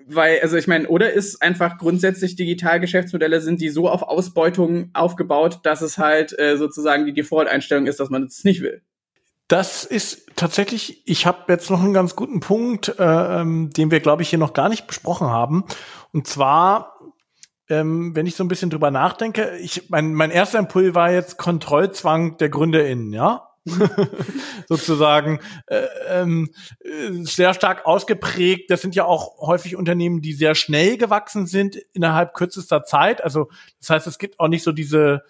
weil, 0.05 0.39
also 0.41 0.57
ich 0.57 0.67
meine, 0.67 0.88
oder 0.89 1.13
ist 1.13 1.41
einfach 1.41 1.77
grundsätzlich 1.77 2.36
Digitalgeschäftsmodelle 2.36 3.41
sind 3.41 3.62
die 3.62 3.69
so 3.69 3.88
auf 3.88 4.01
Ausbeutung 4.01 4.89
aufgebaut, 4.93 5.59
dass 5.63 5.81
es 5.81 5.98
halt 5.98 6.38
äh, 6.38 6.57
sozusagen 6.57 7.05
die 7.05 7.13
Default-Einstellung 7.13 7.88
ist, 7.88 8.00
dass 8.00 8.09
man 8.09 8.24
es 8.24 8.43
nicht 8.43 8.62
will. 8.62 8.81
Das 9.50 9.84
ist 9.84 10.27
tatsächlich, 10.38 11.01
ich 11.06 11.25
habe 11.25 11.51
jetzt 11.51 11.70
noch 11.70 11.82
einen 11.82 11.94
ganz 11.94 12.15
guten 12.15 12.39
Punkt, 12.39 12.96
äh, 12.98 13.41
ähm, 13.41 13.72
den 13.72 13.91
wir, 13.91 14.00
glaube 14.00 14.22
ich, 14.22 14.29
hier 14.29 14.39
noch 14.39 14.53
gar 14.53 14.70
nicht 14.70 14.88
besprochen 14.88 15.27
haben. 15.27 15.65
Und 16.13 16.27
zwar 16.27 17.00
ähm, 17.70 18.15
wenn 18.15 18.25
ich 18.25 18.36
so 18.36 18.44
ein 18.44 18.48
bisschen 18.48 18.72
drüber 18.72 18.91
nachdenke, 18.91 19.58
ich, 19.58 19.89
mein, 19.89 20.13
mein 20.13 20.32
erster 20.32 20.60
Impuls 20.60 20.96
war 20.96 21.12
jetzt 21.12 21.38
Kontrollzwang 21.38 22.38
der 22.38 22.50
GründerInnen, 22.50 23.13
ja. 23.13 23.46
sozusagen 24.68 25.39
äh, 25.68 25.86
ähm, 26.08 26.50
äh, 26.79 27.12
sehr 27.24 27.53
stark 27.53 27.86
ausgeprägt. 27.86 28.72
Das 28.72 28.82
sind 28.82 28.96
ja 28.96 29.06
auch 29.06 29.38
häufig 29.46 29.75
Unternehmen, 29.75 30.22
die 30.22 30.34
sehr 30.34 30.56
schnell 30.56 30.98
gewachsen 30.98 31.46
sind 31.46 31.75
innerhalb 31.94 32.34
kürzester 32.34 32.84
Zeit. 32.84 33.24
Also 33.24 33.50
das 33.79 33.91
heißt, 33.91 34.08
es 34.08 34.18
gibt 34.18 34.39
auch 34.39 34.48
nicht 34.48 34.63
so 34.63 34.72
diese 34.72 35.22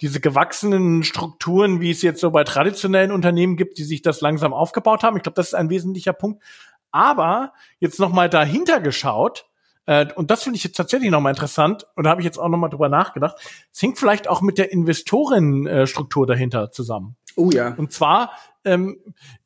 diese 0.00 0.20
gewachsenen 0.20 1.02
Strukturen, 1.02 1.80
wie 1.80 1.90
es 1.90 2.02
jetzt 2.02 2.20
so 2.20 2.30
bei 2.30 2.44
traditionellen 2.44 3.12
Unternehmen 3.12 3.56
gibt, 3.56 3.78
die 3.78 3.84
sich 3.84 4.02
das 4.02 4.20
langsam 4.20 4.52
aufgebaut 4.52 5.02
haben. 5.02 5.16
Ich 5.16 5.22
glaube, 5.22 5.36
das 5.36 5.48
ist 5.48 5.54
ein 5.54 5.70
wesentlicher 5.70 6.12
Punkt. 6.12 6.42
Aber 6.90 7.52
jetzt 7.80 7.98
noch 7.98 8.12
mal 8.12 8.28
dahinter 8.28 8.80
geschaut, 8.80 9.46
äh, 9.86 10.06
und 10.14 10.30
das 10.30 10.44
finde 10.44 10.56
ich 10.56 10.64
jetzt 10.64 10.76
tatsächlich 10.76 11.10
nochmal 11.10 11.32
interessant, 11.32 11.86
und 11.96 12.04
da 12.04 12.10
habe 12.10 12.20
ich 12.20 12.24
jetzt 12.24 12.38
auch 12.38 12.48
nochmal 12.48 12.70
drüber 12.70 12.88
nachgedacht, 12.88 13.36
es 13.72 13.82
hängt 13.82 13.98
vielleicht 13.98 14.28
auch 14.28 14.40
mit 14.40 14.58
der 14.58 14.72
Investorenstruktur 14.72 16.26
dahinter 16.26 16.70
zusammen. 16.70 17.16
Oh 17.36 17.50
ja. 17.50 17.74
Und 17.76 17.92
zwar 17.92 18.32
ähm, 18.64 18.98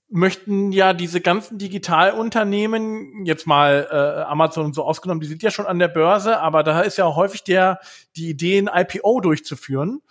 möchten 0.09 0.73
ja 0.73 0.93
diese 0.93 1.21
ganzen 1.21 1.59
Digitalunternehmen, 1.59 3.25
jetzt 3.25 3.47
mal 3.47 3.89
äh, 3.91 4.23
Amazon 4.23 4.67
und 4.67 4.75
so 4.75 4.85
ausgenommen, 4.85 5.21
die 5.21 5.27
sind 5.27 5.43
ja 5.43 5.51
schon 5.51 5.67
an 5.67 5.79
der 5.79 5.89
Börse, 5.89 6.39
aber 6.39 6.63
da 6.63 6.83
ist 6.83 6.99
ja 6.99 7.07
häufig 7.15 7.45
der, 7.45 7.79
die 8.15 8.29
Idee, 8.29 8.59
ein 8.59 8.71
IPO 8.73 9.21
durchzuführen. 9.21 10.03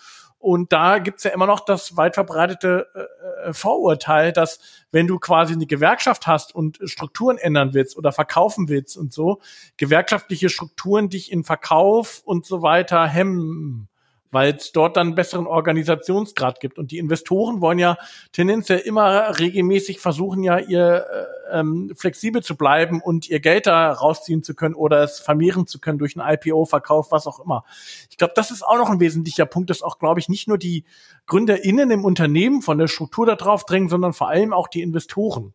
Und 0.41 0.73
da 0.73 0.97
gibt's 0.97 1.23
ja 1.23 1.31
immer 1.31 1.45
noch 1.45 1.59
das 1.59 1.97
weit 1.97 2.15
verbreitete 2.15 2.87
äh, 2.95 3.49
äh, 3.49 3.53
Vorurteil, 3.53 4.33
dass 4.33 4.59
wenn 4.91 5.05
du 5.05 5.19
quasi 5.19 5.53
eine 5.53 5.67
Gewerkschaft 5.67 6.25
hast 6.25 6.55
und 6.55 6.79
Strukturen 6.85 7.37
ändern 7.37 7.75
willst 7.75 7.95
oder 7.95 8.11
verkaufen 8.11 8.67
willst 8.67 8.97
und 8.97 9.13
so, 9.13 9.39
gewerkschaftliche 9.77 10.49
Strukturen 10.49 11.09
dich 11.09 11.31
in 11.31 11.43
Verkauf 11.43 12.21
und 12.25 12.47
so 12.47 12.63
weiter 12.63 13.07
hemmen 13.07 13.87
weil 14.31 14.55
es 14.55 14.71
dort 14.71 14.97
dann 14.97 15.15
besseren 15.15 15.45
Organisationsgrad 15.45 16.59
gibt. 16.59 16.77
Und 16.77 16.91
die 16.91 16.97
Investoren 16.97 17.61
wollen 17.61 17.79
ja 17.79 17.97
tendenziell 18.31 18.79
immer 18.79 19.37
regelmäßig 19.39 19.99
versuchen, 19.99 20.43
ja 20.43 20.57
ihr 20.57 21.05
äh, 21.51 21.59
ähm, 21.59 21.91
flexibel 21.95 22.41
zu 22.41 22.55
bleiben 22.55 23.01
und 23.01 23.29
ihr 23.29 23.39
Geld 23.39 23.67
da 23.67 23.91
rausziehen 23.91 24.41
zu 24.41 24.55
können 24.55 24.75
oder 24.75 25.03
es 25.03 25.19
vermehren 25.19 25.67
zu 25.67 25.79
können 25.79 25.99
durch 25.99 26.17
einen 26.17 26.33
IPO-Verkauf, 26.33 27.11
was 27.11 27.27
auch 27.27 27.39
immer. 27.39 27.65
Ich 28.09 28.17
glaube, 28.17 28.33
das 28.35 28.51
ist 28.51 28.63
auch 28.63 28.77
noch 28.77 28.89
ein 28.89 28.99
wesentlicher 28.99 29.45
Punkt, 29.45 29.69
dass 29.69 29.83
auch, 29.83 29.99
glaube 29.99 30.19
ich, 30.19 30.29
nicht 30.29 30.47
nur 30.47 30.57
die 30.57 30.85
GründerInnen 31.27 31.91
im 31.91 32.05
Unternehmen 32.05 32.61
von 32.61 32.77
der 32.77 32.87
Struktur 32.87 33.25
da 33.25 33.35
drauf 33.35 33.65
drängen, 33.65 33.89
sondern 33.89 34.13
vor 34.13 34.29
allem 34.29 34.53
auch 34.53 34.67
die 34.67 34.81
Investoren. 34.81 35.53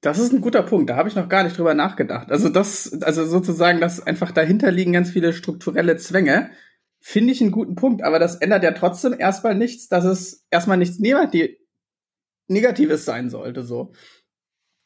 Das 0.00 0.18
ist 0.18 0.34
ein 0.34 0.42
guter 0.42 0.62
Punkt. 0.62 0.90
Da 0.90 0.96
habe 0.96 1.08
ich 1.08 1.14
noch 1.14 1.30
gar 1.30 1.44
nicht 1.44 1.56
drüber 1.56 1.72
nachgedacht. 1.72 2.30
Also 2.30 2.50
das, 2.50 3.00
also 3.02 3.24
sozusagen, 3.24 3.80
dass 3.80 4.06
einfach 4.06 4.32
dahinter 4.32 4.70
liegen 4.70 4.92
ganz 4.92 5.10
viele 5.10 5.32
strukturelle 5.32 5.96
Zwänge, 5.96 6.50
finde 7.06 7.34
ich 7.34 7.42
einen 7.42 7.50
guten 7.50 7.74
Punkt, 7.74 8.02
aber 8.02 8.18
das 8.18 8.36
ändert 8.36 8.64
ja 8.64 8.72
trotzdem 8.72 9.14
erstmal 9.18 9.54
nichts, 9.54 9.90
dass 9.90 10.06
es 10.06 10.46
erstmal 10.50 10.78
nichts 10.78 10.98
Negatives 12.48 13.04
sein 13.04 13.28
sollte, 13.28 13.62
so. 13.62 13.92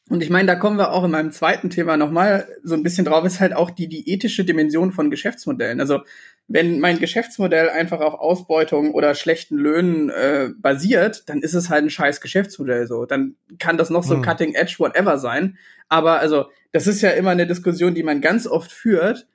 Und 0.09 0.21
ich 0.21 0.29
meine, 0.29 0.47
da 0.47 0.55
kommen 0.55 0.77
wir 0.77 0.91
auch 0.91 1.05
in 1.05 1.11
meinem 1.11 1.31
zweiten 1.31 1.69
Thema 1.69 1.95
nochmal 1.95 2.49
so 2.61 2.75
ein 2.75 2.83
bisschen 2.83 3.05
drauf, 3.05 3.23
ist 3.23 3.39
halt 3.39 3.55
auch 3.55 3.69
die, 3.69 3.87
die 3.87 4.09
ethische 4.11 4.43
Dimension 4.43 4.91
von 4.91 5.09
Geschäftsmodellen. 5.09 5.79
Also, 5.79 6.01
wenn 6.49 6.81
mein 6.81 6.99
Geschäftsmodell 6.99 7.69
einfach 7.69 8.01
auf 8.01 8.15
Ausbeutung 8.15 8.93
oder 8.93 9.15
schlechten 9.15 9.55
Löhnen 9.55 10.09
äh, 10.09 10.49
basiert, 10.57 11.29
dann 11.29 11.41
ist 11.41 11.53
es 11.53 11.69
halt 11.69 11.85
ein 11.85 11.89
scheiß 11.89 12.19
Geschäftsmodell 12.19 12.85
so. 12.85 13.05
Dann 13.05 13.37
kann 13.59 13.77
das 13.77 13.89
noch 13.89 14.03
so 14.03 14.15
hm. 14.15 14.23
cutting 14.23 14.55
edge 14.55 14.75
whatever 14.79 15.19
sein. 15.19 15.57
Aber 15.87 16.19
also, 16.19 16.47
das 16.73 16.85
ist 16.85 17.01
ja 17.01 17.11
immer 17.11 17.31
eine 17.31 17.47
Diskussion, 17.47 17.95
die 17.95 18.03
man 18.03 18.19
ganz 18.19 18.45
oft 18.45 18.73
führt. 18.73 19.25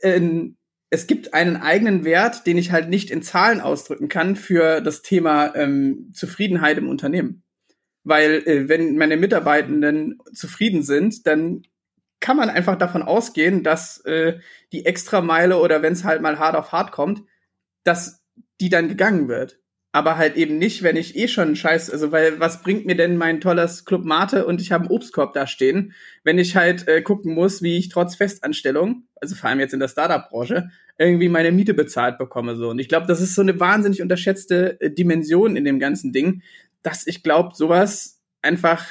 In, 0.00 0.56
es 0.94 1.08
gibt 1.08 1.34
einen 1.34 1.56
eigenen 1.56 2.04
Wert, 2.04 2.46
den 2.46 2.56
ich 2.56 2.70
halt 2.70 2.88
nicht 2.88 3.10
in 3.10 3.20
Zahlen 3.20 3.60
ausdrücken 3.60 4.08
kann 4.08 4.36
für 4.36 4.80
das 4.80 5.02
Thema 5.02 5.52
ähm, 5.56 6.12
Zufriedenheit 6.14 6.78
im 6.78 6.88
Unternehmen. 6.88 7.42
Weil 8.04 8.44
äh, 8.46 8.68
wenn 8.68 8.96
meine 8.96 9.16
Mitarbeitenden 9.16 10.20
zufrieden 10.32 10.84
sind, 10.84 11.26
dann 11.26 11.62
kann 12.20 12.36
man 12.36 12.48
einfach 12.48 12.76
davon 12.76 13.02
ausgehen, 13.02 13.64
dass 13.64 14.04
äh, 14.04 14.38
die 14.72 14.86
Extrameile 14.86 15.58
oder 15.58 15.82
wenn 15.82 15.94
es 15.94 16.04
halt 16.04 16.22
mal 16.22 16.38
hart 16.38 16.54
auf 16.54 16.70
hart 16.70 16.92
kommt, 16.92 17.24
dass 17.82 18.22
die 18.60 18.68
dann 18.68 18.88
gegangen 18.88 19.26
wird 19.26 19.58
aber 19.94 20.18
halt 20.18 20.34
eben 20.34 20.58
nicht, 20.58 20.82
wenn 20.82 20.96
ich 20.96 21.14
eh 21.14 21.28
schon 21.28 21.54
Scheiß, 21.54 21.88
also 21.88 22.10
weil 22.10 22.40
was 22.40 22.62
bringt 22.62 22.84
mir 22.84 22.96
denn 22.96 23.16
mein 23.16 23.40
tolles 23.40 23.84
Club 23.84 24.04
Mate 24.04 24.44
und 24.44 24.60
ich 24.60 24.72
habe 24.72 24.82
einen 24.82 24.90
Obstkorb 24.90 25.34
da 25.34 25.46
stehen, 25.46 25.92
wenn 26.24 26.36
ich 26.36 26.56
halt 26.56 26.88
äh, 26.88 27.00
gucken 27.00 27.32
muss, 27.32 27.62
wie 27.62 27.76
ich 27.76 27.90
trotz 27.90 28.16
Festanstellung, 28.16 29.06
also 29.24 29.36
vor 29.36 29.50
allem 29.50 29.60
jetzt 29.60 29.74
in 29.74 29.80
der 29.80 29.88
Startup-Branche, 29.88 30.70
irgendwie 30.98 31.28
meine 31.28 31.52
Miete 31.52 31.74
bezahlt 31.74 32.18
bekomme 32.18 32.56
so. 32.56 32.70
Und 32.70 32.78
ich 32.78 32.88
glaube, 32.88 33.06
das 33.06 33.20
ist 33.20 33.34
so 33.34 33.42
eine 33.42 33.58
wahnsinnig 33.58 34.02
unterschätzte 34.02 34.80
äh, 34.80 34.90
Dimension 34.90 35.56
in 35.56 35.64
dem 35.64 35.78
ganzen 35.78 36.12
Ding, 36.12 36.42
dass 36.82 37.06
ich 37.06 37.22
glaube, 37.22 37.54
sowas 37.54 38.20
einfach, 38.42 38.84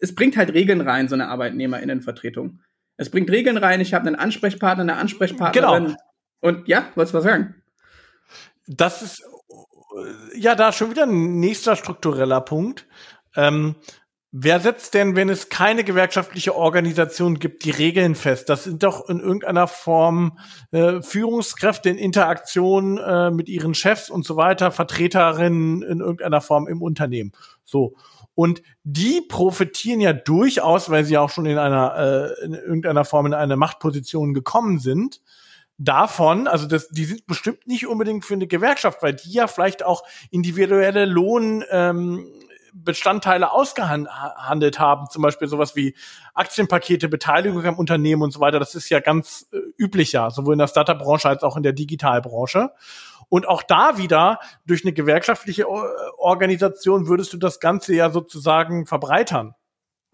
es 0.00 0.14
bringt 0.14 0.36
halt 0.36 0.52
Regeln 0.52 0.80
rein, 0.80 1.08
so 1.08 1.14
eine 1.14 1.28
Arbeitnehmerinnenvertretung. 1.28 2.60
Es 2.96 3.10
bringt 3.10 3.30
Regeln 3.30 3.56
rein, 3.56 3.80
ich 3.80 3.94
habe 3.94 4.06
einen 4.06 4.16
Ansprechpartner, 4.16 4.82
eine 4.82 4.96
Ansprechpartnerin. 4.96 5.84
Genau. 5.86 5.96
Und 6.40 6.68
ja, 6.68 6.88
wolltest 6.94 7.14
du 7.14 7.18
was 7.18 7.24
sagen? 7.24 7.54
Das 8.66 9.02
ist 9.02 9.22
ja, 10.34 10.54
da 10.54 10.72
schon 10.72 10.90
wieder 10.90 11.04
ein 11.04 11.38
nächster 11.40 11.76
struktureller 11.76 12.40
Punkt. 12.40 12.86
Ähm, 13.36 13.76
wer 14.36 14.58
setzt 14.58 14.94
denn, 14.94 15.14
wenn 15.14 15.28
es 15.28 15.48
keine 15.48 15.84
gewerkschaftliche 15.84 16.56
Organisation 16.56 17.38
gibt, 17.38 17.64
die 17.64 17.70
Regeln 17.70 18.16
fest? 18.16 18.48
Das 18.48 18.64
sind 18.64 18.82
doch 18.82 19.08
in 19.08 19.20
irgendeiner 19.20 19.68
Form 19.68 20.38
äh, 20.72 21.00
Führungskräfte 21.02 21.88
in 21.88 21.96
Interaktion 21.96 22.98
äh, 22.98 23.30
mit 23.30 23.48
ihren 23.48 23.74
Chefs 23.74 24.10
und 24.10 24.26
so 24.26 24.34
weiter, 24.34 24.72
Vertreterinnen 24.72 25.82
in 25.82 26.00
irgendeiner 26.00 26.40
Form 26.40 26.66
im 26.66 26.82
Unternehmen. 26.82 27.30
So. 27.64 27.94
Und 28.34 28.62
die 28.82 29.20
profitieren 29.20 30.00
ja 30.00 30.12
durchaus, 30.12 30.90
weil 30.90 31.04
sie 31.04 31.16
auch 31.16 31.30
schon 31.30 31.46
in 31.46 31.56
einer 31.56 32.34
äh, 32.40 32.44
in 32.44 32.54
irgendeiner 32.54 33.04
Form 33.04 33.26
in 33.26 33.34
eine 33.34 33.56
Machtposition 33.56 34.34
gekommen 34.34 34.80
sind, 34.80 35.20
davon, 35.78 36.46
also 36.46 36.66
das, 36.66 36.88
die 36.88 37.04
sind 37.04 37.26
bestimmt 37.26 37.66
nicht 37.66 37.86
unbedingt 37.86 38.24
für 38.24 38.34
eine 38.34 38.46
Gewerkschaft, 38.46 39.02
weil 39.02 39.14
die 39.14 39.32
ja 39.32 39.46
vielleicht 39.46 39.84
auch 39.84 40.02
individuelle 40.30 41.04
Lohn 41.04 41.64
ähm, 41.70 42.26
Bestandteile 42.74 43.52
ausgehandelt 43.52 44.78
haben, 44.78 45.08
zum 45.08 45.22
Beispiel 45.22 45.48
sowas 45.48 45.76
wie 45.76 45.94
Aktienpakete, 46.34 47.08
Beteiligung 47.08 47.64
am 47.64 47.78
Unternehmen 47.78 48.22
und 48.22 48.32
so 48.32 48.40
weiter. 48.40 48.58
Das 48.58 48.74
ist 48.74 48.90
ja 48.90 49.00
ganz 49.00 49.48
äh, 49.52 49.58
üblich 49.78 50.10
sowohl 50.10 50.54
in 50.54 50.58
der 50.58 50.66
Startup-Branche 50.66 51.28
als 51.28 51.42
auch 51.42 51.56
in 51.56 51.62
der 51.62 51.72
Digitalbranche. 51.72 52.72
Und 53.28 53.48
auch 53.48 53.62
da 53.62 53.96
wieder 53.96 54.38
durch 54.66 54.84
eine 54.84 54.92
gewerkschaftliche 54.92 55.66
Organisation 56.18 57.08
würdest 57.08 57.32
du 57.32 57.38
das 57.38 57.58
Ganze 57.58 57.94
ja 57.94 58.10
sozusagen 58.10 58.86
verbreitern. 58.86 59.54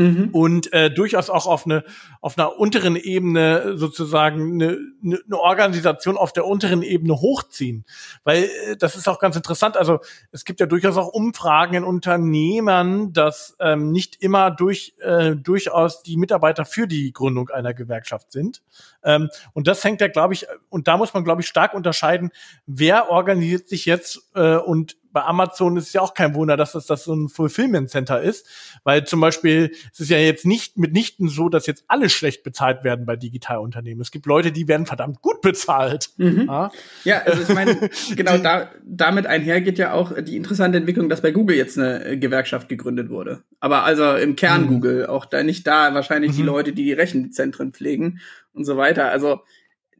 Mhm. 0.01 0.31
Und 0.33 0.73
äh, 0.73 0.91
durchaus 0.91 1.29
auch 1.29 1.47
auf 1.47 1.67
eine 1.67 1.85
auf 2.23 2.39
einer 2.39 2.59
unteren 2.59 2.97
Ebene 2.97 3.77
sozusagen 3.77 4.55
eine, 4.55 4.79
eine 5.05 5.39
Organisation 5.39 6.17
auf 6.17 6.33
der 6.33 6.47
unteren 6.47 6.81
Ebene 6.81 7.21
hochziehen, 7.21 7.85
weil 8.25 8.45
äh, 8.45 8.77
das 8.79 8.97
ist 8.97 9.11
auch 9.11 9.19
ganz 9.19 9.37
interessant. 9.37 9.77
Also 9.77 9.99
es 10.33 10.47
gibt 10.47 10.59
ja 10.59 10.65
durchaus 10.65 10.97
auch 10.97 11.09
Umfragen 11.09 11.75
in 11.75 11.85
Unternehmern, 11.85 13.13
dass 13.13 13.59
ähm, 13.61 13.93
nicht 13.93 14.17
immer 14.23 14.51
durch 14.51 14.95
äh, 15.01 15.37
durchaus 15.37 16.03
die 16.03 16.17
Mitarbeiter 16.17 16.65
für 16.65 16.87
die 16.87 17.13
Gründung 17.13 17.51
einer 17.51 17.75
Gewerkschaft 17.75 18.33
sind. 18.33 18.63
Ähm, 19.05 19.29
und 19.53 19.67
das 19.67 19.85
hängt 19.85 20.01
ja, 20.01 20.09
glaube 20.09 20.33
ich, 20.33 20.47
und 20.71 20.89
da 20.89 20.97
muss 20.97 21.13
man 21.13 21.25
glaube 21.25 21.43
ich 21.43 21.47
stark 21.47 21.75
unterscheiden, 21.75 22.31
wer 22.65 23.11
organisiert 23.11 23.69
sich 23.69 23.85
jetzt 23.85 24.31
äh, 24.35 24.57
und 24.57 24.97
bei 25.13 25.23
Amazon 25.23 25.77
ist 25.77 25.89
es 25.89 25.93
ja 25.93 26.01
auch 26.01 26.15
kein 26.15 26.35
Wunder, 26.35 26.57
dass 26.57 26.73
das, 26.73 26.87
das 26.87 27.05
so 27.05 27.15
ein 27.15 27.29
Fulfillment 27.29 27.91
Center 27.91 28.21
ist, 28.21 28.47
weil 28.85 29.05
zum 29.05 29.21
Beispiel 29.21 29.73
es 29.93 30.01
ist 30.01 30.11
ja 30.11 30.19
jetzt 30.19 30.47
nicht 30.47 30.79
mitnichten 30.79 31.29
so, 31.29 31.49
dass 31.49 31.67
jetzt 31.67 31.85
alle 31.89 32.09
schlecht 32.09 32.43
bezahlt 32.43 32.85
werden 32.85 33.07
bei 33.07 33.17
Digitalunternehmen. 33.17 34.01
Es 34.01 34.11
gibt 34.11 34.27
Leute, 34.27 34.53
die 34.53 34.69
werden 34.69 34.87
verdammt 34.87 35.23
gut 35.23 35.41
bezahlt. 35.41 36.11
Mhm. 36.17 36.47
Ja? 36.47 36.71
ja, 37.05 37.23
also 37.23 37.43
ich 37.43 37.55
meine, 37.55 37.91
genau 38.17 38.39
da, 38.39 38.71
damit 38.85 39.27
einher 39.27 39.61
geht 39.61 39.79
ja 39.79 39.93
auch 39.93 40.13
die 40.21 40.37
interessante 40.37 40.79
Entwicklung, 40.79 41.09
dass 41.09 41.21
bei 41.21 41.31
Google 41.33 41.57
jetzt 41.57 41.79
eine 41.79 42.19
Gewerkschaft 42.19 42.69
gegründet 42.69 43.11
wurde. 43.11 43.43
Aber 43.61 43.85
also 43.85 44.15
im 44.15 44.37
Kern 44.37 44.63
mhm. 44.65 44.69
Google, 44.69 45.07
auch 45.07 45.27
da 45.27 45.43
nicht 45.43 45.67
da 45.67 45.95
wahrscheinlich 45.95 46.33
mhm. 46.33 46.37
die 46.37 46.43
Leute, 46.43 46.73
die 46.73 46.85
die 46.85 46.93
Rechenzentren 46.93 47.73
pflegen 47.73 48.21
und 48.53 48.65
so 48.65 48.77
weiter. 48.77 49.11
Also 49.11 49.41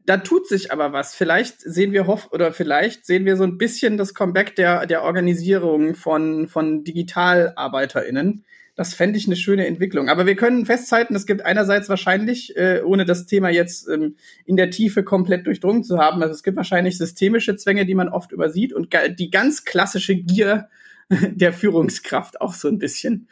da 0.05 0.17
tut 0.17 0.47
sich 0.47 0.71
aber 0.71 0.93
was. 0.93 1.15
Vielleicht 1.15 1.61
sehen 1.61 1.91
wir 1.91 2.07
hoff 2.07 2.31
oder 2.31 2.53
vielleicht 2.53 3.05
sehen 3.05 3.25
wir 3.25 3.37
so 3.37 3.43
ein 3.43 3.57
bisschen 3.57 3.97
das 3.97 4.13
Comeback 4.13 4.55
der, 4.55 4.85
der 4.85 5.03
Organisierung 5.03 5.95
von, 5.95 6.47
von 6.47 6.83
DigitalarbeiterInnen. 6.83 8.45
Das 8.75 8.93
fände 8.93 9.17
ich 9.17 9.27
eine 9.27 9.35
schöne 9.35 9.67
Entwicklung. 9.67 10.09
Aber 10.09 10.25
wir 10.25 10.35
können 10.35 10.65
festhalten, 10.65 11.15
es 11.15 11.25
gibt 11.25 11.45
einerseits 11.45 11.89
wahrscheinlich, 11.89 12.55
äh, 12.55 12.81
ohne 12.83 13.05
das 13.05 13.25
Thema 13.25 13.49
jetzt 13.49 13.87
ähm, 13.89 14.15
in 14.45 14.55
der 14.55 14.71
Tiefe 14.71 15.03
komplett 15.03 15.45
durchdrungen 15.45 15.83
zu 15.83 15.99
haben, 15.99 16.21
also 16.21 16.33
es 16.33 16.43
gibt 16.43 16.57
wahrscheinlich 16.57 16.97
systemische 16.97 17.55
Zwänge, 17.57 17.85
die 17.85 17.95
man 17.95 18.09
oft 18.09 18.31
übersieht 18.31 18.73
und 18.73 18.95
die 19.19 19.29
ganz 19.29 19.65
klassische 19.65 20.15
Gier 20.15 20.69
der 21.09 21.53
Führungskraft 21.53 22.39
auch 22.39 22.53
so 22.53 22.69
ein 22.69 22.79
bisschen. 22.79 23.27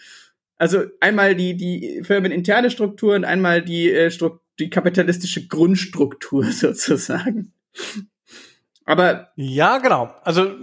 Also 0.58 0.84
einmal 1.00 1.36
die, 1.36 1.56
die 1.56 2.04
firmeninterne 2.04 2.70
Struktur 2.70 3.16
und 3.16 3.24
einmal 3.24 3.62
die 3.64 3.92
äh, 3.92 4.12
Struktur 4.12 4.42
die 4.60 4.70
kapitalistische 4.70 5.48
Grundstruktur 5.48 6.44
sozusagen. 6.51 7.54
Aber 8.86 9.30
ja, 9.36 9.78
genau. 9.78 10.13
Also 10.24 10.56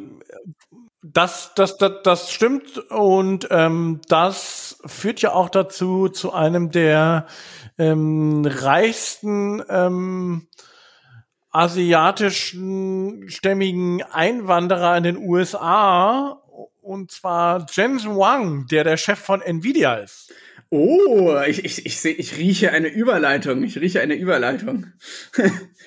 Das, 1.03 1.53
das, 1.55 1.79
das, 1.79 2.03
das 2.03 2.33
stimmt 2.33 2.79
und 2.91 3.47
ähm, 3.51 4.01
das 4.09 4.79
führt 4.87 5.23
ja 5.23 5.33
auch 5.33 5.49
dazu 5.49 6.09
zu 6.09 6.33
einem 6.33 6.73
der 6.73 7.27
ähm, 7.79 8.45
reichsten 8.45 9.63
ähm, 9.69 10.49
asiatischen 11.51 13.31
stämmigen 13.31 14.03
Einwanderer 14.03 14.97
in 14.97 15.05
den 15.05 15.17
USA 15.17 16.43
und 16.83 17.13
zwar 17.13 17.67
Jensen 17.71 18.17
Wang, 18.17 18.67
der 18.67 18.85
der 18.85 18.97
Chef 18.97 19.19
von 19.19 19.41
Nvidia 19.43 19.95
ist. 19.95 20.33
Oh, 20.71 21.39
ich, 21.47 21.65
ich, 21.65 21.87
ich, 21.87 22.01
seh, 22.01 22.11
ich 22.11 22.37
rieche 22.37 22.73
eine 22.73 22.89
Überleitung. 22.89 23.63
Ich 23.63 23.79
rieche 23.79 24.01
eine 24.01 24.15
Überleitung. 24.15 24.87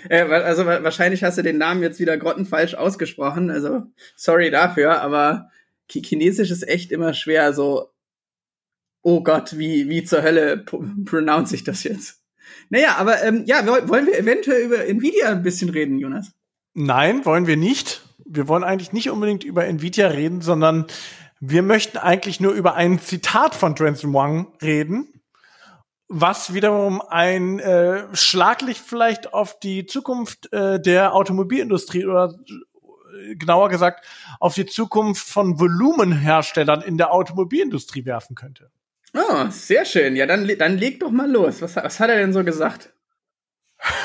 Äh, 0.08 0.22
also 0.22 0.66
wahrscheinlich 0.66 1.26
hast 1.26 1.38
du 1.38 1.42
den 1.42 1.58
Namen 1.58 1.82
jetzt 1.84 2.00
wieder 2.00 2.18
grottenfalsch 2.18 2.74
ausgesprochen. 2.74 3.52
Also 3.52 3.84
sorry 4.16 4.50
dafür, 4.50 5.02
aber 5.02 5.50
Chinesisch 5.92 6.52
ist 6.52 6.66
echt 6.66 6.94
immer 6.94 7.14
schwer. 7.14 7.52
So, 7.52 7.90
oh 9.02 9.22
Gott, 9.24 9.58
wie, 9.58 9.90
wie 9.90 10.06
zur 10.06 10.22
Hölle 10.22 10.64
pronounce 11.04 11.54
ich 11.54 11.66
das 11.66 11.84
jetzt? 11.84 12.22
Naja, 12.70 12.96
aber 12.98 13.22
ähm, 13.24 13.44
ja, 13.46 13.66
wollen 13.90 14.08
wir 14.08 14.18
eventuell 14.18 14.64
über 14.64 14.86
Nvidia 14.86 15.32
ein 15.32 15.44
bisschen 15.44 15.70
reden, 15.70 16.00
Jonas? 16.00 16.32
Nein, 16.74 17.26
wollen 17.26 17.48
wir 17.48 17.58
nicht. 17.58 18.02
Wir 18.26 18.48
wollen 18.48 18.64
eigentlich 18.64 18.94
nicht 18.94 19.10
unbedingt 19.10 19.44
über 19.44 19.66
Nvidia 19.66 20.08
reden, 20.08 20.42
sondern 20.42 20.86
wir 21.40 21.62
möchten 21.64 21.98
eigentlich 21.98 22.40
nur 22.40 22.54
über 22.54 22.76
ein 22.76 23.00
Zitat 23.00 23.56
von 23.56 23.76
Jensen 23.76 24.14
Wang 24.14 24.54
reden, 24.62 25.22
was 26.08 26.54
wiederum 26.54 27.02
ein 27.02 27.60
äh, 27.60 28.04
Schlaglicht 28.14 28.84
vielleicht 28.86 29.34
auf 29.34 29.60
die 29.60 29.86
Zukunft 29.86 30.52
äh, 30.52 30.82
der 30.82 31.14
Automobilindustrie 31.14 32.06
oder 32.06 32.34
äh, 32.50 33.36
genauer 33.36 33.70
gesagt 33.70 34.06
auf 34.40 34.56
die 34.56 34.66
Zukunft 34.66 35.28
von 35.28 35.60
Volumenherstellern 35.60 36.82
in 36.82 36.98
der 36.98 37.14
Automobilindustrie 37.14 38.06
werfen 38.06 38.36
könnte. 38.36 38.72
Oh, 39.14 39.46
sehr 39.50 39.86
schön. 39.86 40.16
Ja, 40.16 40.26
dann, 40.26 40.48
dann 40.58 40.78
leg 40.78 41.00
doch 41.00 41.12
mal 41.12 41.30
los. 41.30 41.62
Was, 41.62 41.76
was 41.76 42.00
hat 42.00 42.10
er 42.10 42.18
denn 42.18 42.34
so 42.34 42.44
gesagt? 42.44 42.94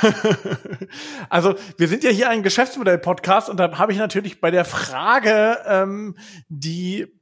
also 1.29 1.57
wir 1.79 1.89
sind 1.89 2.05
ja 2.05 2.11
hier 2.11 2.29
ein 2.29 2.43
Geschäftsmodell-Podcast 2.43 3.51
und 3.51 3.59
da 3.59 3.77
habe 3.77 3.93
ich 3.93 3.99
natürlich 3.99 4.41
bei 4.41 4.51
der 4.51 4.65
Frage, 4.65 5.59
ähm, 5.67 6.17
die 6.49 7.13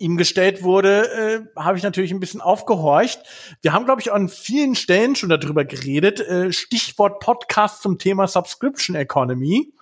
ihm 0.00 0.16
gestellt 0.16 0.62
wurde, 0.62 1.46
äh, 1.56 1.60
habe 1.60 1.76
ich 1.78 1.84
natürlich 1.84 2.12
ein 2.12 2.20
bisschen 2.20 2.40
aufgehorcht. 2.40 3.22
Wir 3.62 3.72
haben, 3.72 3.84
glaube 3.84 4.00
ich, 4.00 4.12
an 4.12 4.28
vielen 4.28 4.74
Stellen 4.74 5.16
schon 5.16 5.28
darüber 5.28 5.64
geredet. 5.64 6.20
Äh, 6.20 6.52
Stichwort 6.52 7.20
Podcast 7.20 7.82
zum 7.82 7.98
Thema 7.98 8.26
Subscription 8.26 8.96
Economy. 8.96 9.72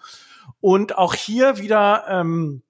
Und 0.60 0.98
auch 0.98 1.14
hier 1.14 1.58
wieder 1.58 2.04
ähm, 2.08 2.62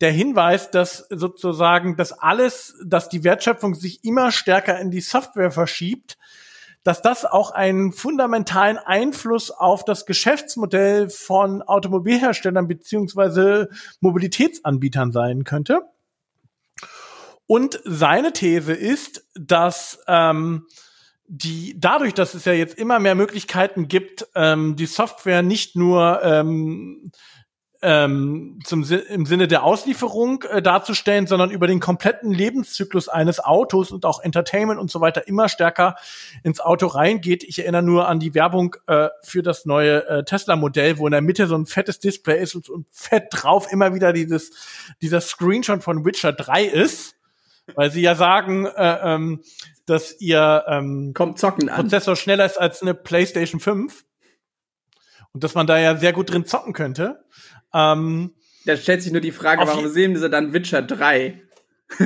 der 0.00 0.12
Hinweis, 0.12 0.70
dass 0.70 1.06
sozusagen 1.10 1.96
dass 1.96 2.12
alles, 2.12 2.76
dass 2.84 3.08
die 3.08 3.24
Wertschöpfung 3.24 3.74
sich 3.74 4.04
immer 4.04 4.30
stärker 4.30 4.78
in 4.78 4.90
die 4.90 5.00
Software 5.00 5.50
verschiebt, 5.50 6.18
dass 6.84 7.02
das 7.02 7.24
auch 7.24 7.50
einen 7.50 7.92
fundamentalen 7.92 8.78
Einfluss 8.78 9.50
auf 9.50 9.84
das 9.84 10.06
Geschäftsmodell 10.06 11.10
von 11.10 11.62
Automobilherstellern 11.62 12.68
beziehungsweise 12.68 13.68
Mobilitätsanbietern 14.00 15.12
sein 15.12 15.44
könnte. 15.44 15.82
Und 17.48 17.80
seine 17.84 18.34
These 18.34 18.74
ist, 18.74 19.26
dass 19.34 19.98
ähm, 20.06 20.66
die 21.26 21.74
dadurch, 21.80 22.12
dass 22.12 22.34
es 22.34 22.44
ja 22.44 22.52
jetzt 22.52 22.78
immer 22.78 22.98
mehr 22.98 23.14
Möglichkeiten 23.14 23.88
gibt, 23.88 24.28
ähm, 24.34 24.76
die 24.76 24.84
Software 24.84 25.42
nicht 25.42 25.74
nur 25.74 26.22
ähm, 26.22 27.10
ähm, 27.80 28.58
zum, 28.64 28.84
im 28.84 29.24
Sinne 29.24 29.48
der 29.48 29.62
Auslieferung 29.62 30.42
äh, 30.42 30.60
darzustellen, 30.60 31.26
sondern 31.26 31.50
über 31.50 31.66
den 31.66 31.80
kompletten 31.80 32.32
Lebenszyklus 32.32 33.08
eines 33.08 33.40
Autos 33.40 33.92
und 33.92 34.04
auch 34.04 34.20
Entertainment 34.22 34.78
und 34.78 34.90
so 34.90 35.00
weiter 35.00 35.26
immer 35.26 35.48
stärker 35.48 35.96
ins 36.42 36.60
Auto 36.60 36.86
reingeht. 36.86 37.44
Ich 37.44 37.60
erinnere 37.60 37.82
nur 37.82 38.08
an 38.08 38.20
die 38.20 38.34
Werbung 38.34 38.76
äh, 38.88 39.08
für 39.22 39.42
das 39.42 39.64
neue 39.64 40.06
äh, 40.06 40.24
Tesla-Modell, 40.24 40.98
wo 40.98 41.06
in 41.06 41.12
der 41.12 41.22
Mitte 41.22 41.46
so 41.46 41.56
ein 41.56 41.64
fettes 41.64 41.98
Display 41.98 42.42
ist 42.42 42.54
und, 42.54 42.68
und 42.68 42.86
fett 42.90 43.28
drauf 43.30 43.72
immer 43.72 43.94
wieder 43.94 44.12
dieses 44.12 44.50
dieser 45.00 45.22
Screenshot 45.22 45.82
von 45.82 46.04
Witcher 46.04 46.34
3 46.34 46.64
ist 46.64 47.17
weil 47.74 47.90
sie 47.90 48.00
ja 48.00 48.14
sagen, 48.14 48.66
äh, 48.66 48.98
ähm, 49.02 49.42
dass 49.86 50.20
ihr 50.20 50.64
ähm, 50.68 51.12
Kommt 51.14 51.38
zocken 51.38 51.68
an. 51.68 51.82
Prozessor 51.82 52.16
schneller 52.16 52.44
ist 52.44 52.58
als 52.58 52.82
eine 52.82 52.94
PlayStation 52.94 53.60
5 53.60 54.04
und 55.32 55.44
dass 55.44 55.54
man 55.54 55.66
da 55.66 55.78
ja 55.78 55.96
sehr 55.96 56.12
gut 56.12 56.30
drin 56.30 56.44
zocken 56.46 56.72
könnte. 56.72 57.24
Ähm, 57.72 58.34
da 58.64 58.76
stellt 58.76 59.02
sich 59.02 59.12
nur 59.12 59.20
die 59.20 59.32
Frage, 59.32 59.66
warum 59.66 59.88
sehen 59.88 60.16
sie 60.16 60.28
dann 60.28 60.52
Witcher 60.52 60.82
3? 60.82 61.42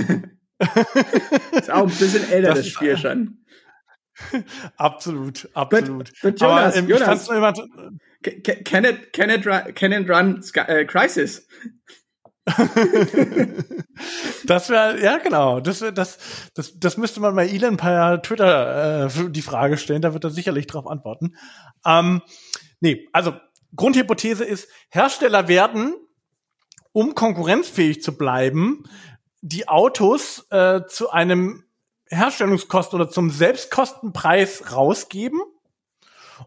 ist 1.52 1.70
auch 1.70 1.88
ein 1.88 1.88
bisschen 1.88 2.30
älter, 2.30 2.50
das, 2.50 2.58
das 2.58 2.68
Spiel 2.68 2.96
schon. 2.96 3.38
absolut, 4.76 5.48
absolut. 5.54 6.12
But, 6.22 6.22
but 6.22 6.40
Jonas, 6.40 6.76
Aber, 6.76 6.76
ähm, 6.76 6.88
Jonas, 6.88 7.28
immer, 7.28 7.52
can, 8.22 8.84
it, 8.84 9.12
can, 9.12 9.30
it, 9.30 9.74
can 9.74 9.92
it 9.92 10.08
run 10.08 10.42
Sky, 10.42 10.60
äh, 10.60 10.84
Crisis? 10.84 11.46
das 14.44 14.68
wäre, 14.68 15.00
ja 15.00 15.18
genau, 15.18 15.60
das, 15.60 15.84
das, 15.94 16.18
das, 16.54 16.78
das 16.78 16.96
müsste 16.96 17.20
man 17.20 17.34
mal 17.34 17.46
Elon 17.46 17.76
per 17.76 18.20
Twitter 18.22 19.06
äh, 19.06 19.30
die 19.30 19.42
Frage 19.42 19.78
stellen, 19.78 20.02
da 20.02 20.12
wird 20.12 20.24
er 20.24 20.30
sicherlich 20.30 20.66
drauf 20.66 20.88
antworten. 20.88 21.36
Ähm, 21.86 22.22
nee, 22.80 23.08
also 23.12 23.34
Grundhypothese 23.76 24.44
ist, 24.44 24.68
Hersteller 24.88 25.46
werden, 25.46 25.94
um 26.92 27.14
konkurrenzfähig 27.14 28.02
zu 28.02 28.18
bleiben, 28.18 28.82
die 29.40 29.68
Autos 29.68 30.46
äh, 30.50 30.80
zu 30.88 31.10
einem 31.10 31.64
Herstellungskosten 32.08 33.00
oder 33.00 33.10
zum 33.10 33.30
Selbstkostenpreis 33.30 34.72
rausgeben 34.72 35.40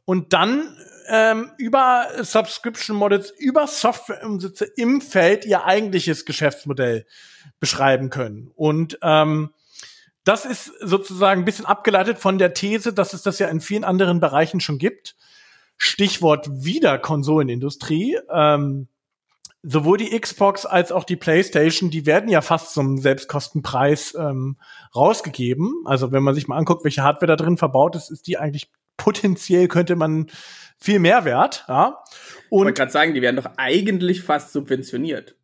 und 0.04 0.34
dann 0.34 0.78
ähm, 1.10 1.52
über 1.58 2.08
Subscription 2.22 2.98
Models, 2.98 3.32
über 3.38 3.68
Softwareumsätze 3.68 4.66
im 4.76 5.02
Feld 5.02 5.46
ihr 5.46 5.66
eigentliches 5.66 6.26
Geschäftsmodell 6.26 7.06
beschreiben 7.60 8.10
können. 8.10 8.52
Und 8.56 8.98
ähm, 9.02 9.52
das 10.24 10.46
ist 10.46 10.72
sozusagen 10.82 11.42
ein 11.42 11.46
bisschen 11.46 11.66
abgeleitet 11.66 12.18
von 12.18 12.38
der 12.38 12.54
These, 12.54 12.94
dass 12.94 13.14
es 13.14 13.22
das 13.22 13.40
ja 13.40 13.48
in 13.48 13.62
vielen 13.62 13.84
anderen 13.84 14.20
Bereichen 14.20 14.60
schon 14.60 14.80
gibt. 14.80 15.16
Stichwort 15.78 16.48
wieder 16.52 16.98
Konsolenindustrie. 16.98 18.18
Ähm, 18.32 18.88
sowohl 19.62 19.98
die 19.98 20.20
Xbox 20.20 20.66
als 20.66 20.92
auch 20.92 21.04
die 21.04 21.16
PlayStation, 21.16 21.90
die 21.90 22.06
werden 22.06 22.30
ja 22.30 22.42
fast 22.42 22.74
zum 22.74 22.98
Selbstkostenpreis 22.98 24.16
ähm, 24.16 24.58
rausgegeben. 24.96 25.84
Also 25.86 26.12
wenn 26.12 26.24
man 26.24 26.36
sich 26.36 26.48
mal 26.48 26.58
anguckt, 26.58 26.84
welche 26.84 27.04
Hardware 27.04 27.28
da 27.28 27.36
drin 27.36 27.58
verbaut 27.58 27.96
ist, 27.96 28.10
ist 28.12 28.28
die 28.28 28.38
eigentlich 28.38 28.72
potenziell 28.98 29.68
könnte 29.68 29.96
man 29.96 30.28
viel 30.86 31.00
Mehrwert. 31.00 31.66
Ja. 31.68 32.04
Und 32.50 32.62
ich 32.62 32.66
wollte 32.66 32.74
gerade 32.74 32.92
sagen, 32.92 33.14
die 33.14 33.22
werden 33.22 33.38
doch 33.38 33.50
eigentlich 33.58 34.22
fast 34.22 34.54
subventioniert. 34.54 35.36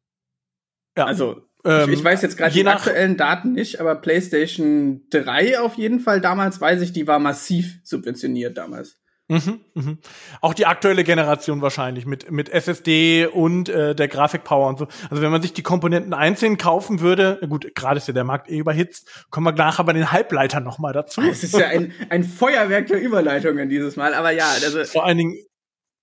Ja. 0.98 1.06
Also 1.06 1.48
ähm, 1.66 1.90
ich, 1.90 2.00
ich, 2.00 2.04
weiß 2.04 2.22
jetzt 2.22 2.38
gerade 2.38 2.54
die 2.54 2.66
aktuellen 2.66 3.18
Daten 3.18 3.54
nicht, 3.54 3.80
aber 3.80 3.96
PlayStation 3.96 5.02
3 5.10 5.60
auf 5.60 5.76
jeden 5.76 6.00
Fall 6.00 6.22
damals 6.22 6.62
weiß 6.62 6.82
ich, 6.82 6.94
die 6.94 7.08
war 7.08 7.20
massiv 7.20 7.80
subventioniert 7.84 8.58
damals. 8.58 9.01
Mhm, 9.32 9.62
mhm. 9.76 9.98
Auch 10.42 10.54
die 10.54 10.66
aktuelle 10.66 11.06
Generation 11.06 11.62
wahrscheinlich 11.62 12.06
mit, 12.06 12.30
mit 12.30 12.50
SSD 12.50 13.28
und 13.28 13.70
äh, 13.70 13.96
der 13.96 14.10
Grafikpower 14.10 14.68
und 14.68 14.78
so. 14.78 14.88
Also 15.10 15.24
wenn 15.24 15.32
man 15.32 15.42
sich 15.42 15.54
die 15.54 15.64
Komponenten 15.64 16.14
einzeln 16.14 16.58
kaufen 16.58 17.00
würde, 17.00 17.40
gut, 17.48 17.74
gerade 17.74 17.98
ist 17.98 18.10
ja 18.10 18.14
der 18.14 18.26
Markt 18.26 18.50
eh 18.50 18.58
überhitzt, 18.58 19.26
kommen 19.30 19.48
wir 19.48 19.54
nachher 19.54 19.86
bei 19.86 19.94
den 19.94 20.12
Halbleitern 20.12 20.66
noch 20.66 20.80
mal 20.80 20.92
dazu. 20.92 21.22
Es 21.22 21.46
ist 21.46 21.58
ja 21.58 21.68
ein, 21.68 21.94
ein 22.10 22.26
Feuerwerk 22.26 22.88
der 22.88 23.02
Überleitungen 23.02 23.70
dieses 23.70 23.96
Mal, 23.96 24.14
aber 24.14 24.32
ja. 24.32 24.50
Also 24.50 24.84
Vor 24.84 25.06
allen 25.06 25.18
Dingen 25.18 25.38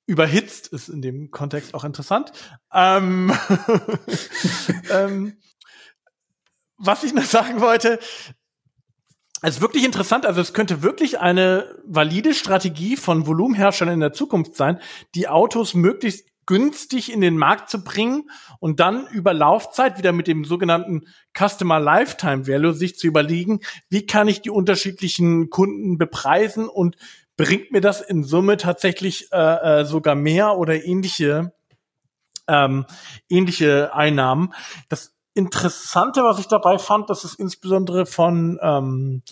überhitzt 0.06 0.68
ist 0.68 0.88
in 0.88 1.02
dem 1.02 1.30
Kontext 1.30 1.74
auch 1.74 1.84
interessant. 1.84 2.32
Ähm, 2.72 3.30
ähm, 4.90 5.36
was 6.78 7.04
ich 7.04 7.12
noch 7.12 7.24
sagen 7.24 7.60
wollte, 7.60 7.98
es 9.42 9.56
ist 9.56 9.60
wirklich 9.60 9.84
interessant, 9.84 10.26
also 10.26 10.40
es 10.40 10.52
könnte 10.52 10.82
wirklich 10.82 11.20
eine 11.20 11.76
valide 11.84 12.34
Strategie 12.34 12.96
von 12.96 13.26
Volumenherstellern 13.26 13.94
in 13.94 14.00
der 14.00 14.12
Zukunft 14.12 14.56
sein, 14.56 14.80
die 15.14 15.28
Autos 15.28 15.74
möglichst 15.74 16.26
günstig 16.46 17.12
in 17.12 17.20
den 17.20 17.36
Markt 17.36 17.68
zu 17.68 17.84
bringen 17.84 18.30
und 18.58 18.80
dann 18.80 19.06
über 19.08 19.34
Laufzeit 19.34 19.98
wieder 19.98 20.12
mit 20.12 20.26
dem 20.26 20.44
sogenannten 20.44 21.02
Customer 21.36 21.78
Lifetime 21.78 22.46
Value 22.48 22.72
sich 22.72 22.96
zu 22.96 23.06
überlegen, 23.06 23.60
wie 23.90 24.06
kann 24.06 24.28
ich 24.28 24.40
die 24.40 24.50
unterschiedlichen 24.50 25.50
Kunden 25.50 25.98
bepreisen 25.98 26.66
und 26.66 26.96
bringt 27.36 27.70
mir 27.70 27.82
das 27.82 28.00
in 28.00 28.24
Summe 28.24 28.56
tatsächlich 28.56 29.30
äh, 29.30 29.80
äh, 29.80 29.84
sogar 29.84 30.14
mehr 30.14 30.56
oder 30.56 30.82
ähnliche 30.84 31.52
ähm, 32.48 32.86
ähnliche 33.28 33.94
Einnahmen. 33.94 34.54
Das 34.88 35.17
Interessante, 35.38 36.24
was 36.24 36.40
ich 36.40 36.48
dabei 36.48 36.78
fand, 36.78 37.08
dass 37.10 37.22
es 37.22 37.34
insbesondere 37.34 38.06
von 38.06 38.58
ähm, 38.60 39.22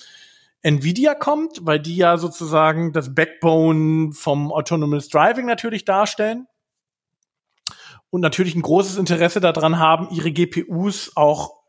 Nvidia 0.62 1.16
kommt, 1.16 1.66
weil 1.66 1.80
die 1.80 1.96
ja 1.96 2.16
sozusagen 2.16 2.92
das 2.92 3.12
Backbone 3.12 4.12
vom 4.12 4.52
Autonomous 4.52 5.08
Driving 5.08 5.46
natürlich 5.46 5.84
darstellen. 5.84 6.46
und 8.10 8.20
natürlich 8.20 8.54
ein 8.54 8.62
großes 8.62 8.98
Interesse 8.98 9.40
daran 9.40 9.80
haben, 9.80 10.08
ihre 10.12 10.30
GPUs 10.30 11.16
auch 11.16 11.64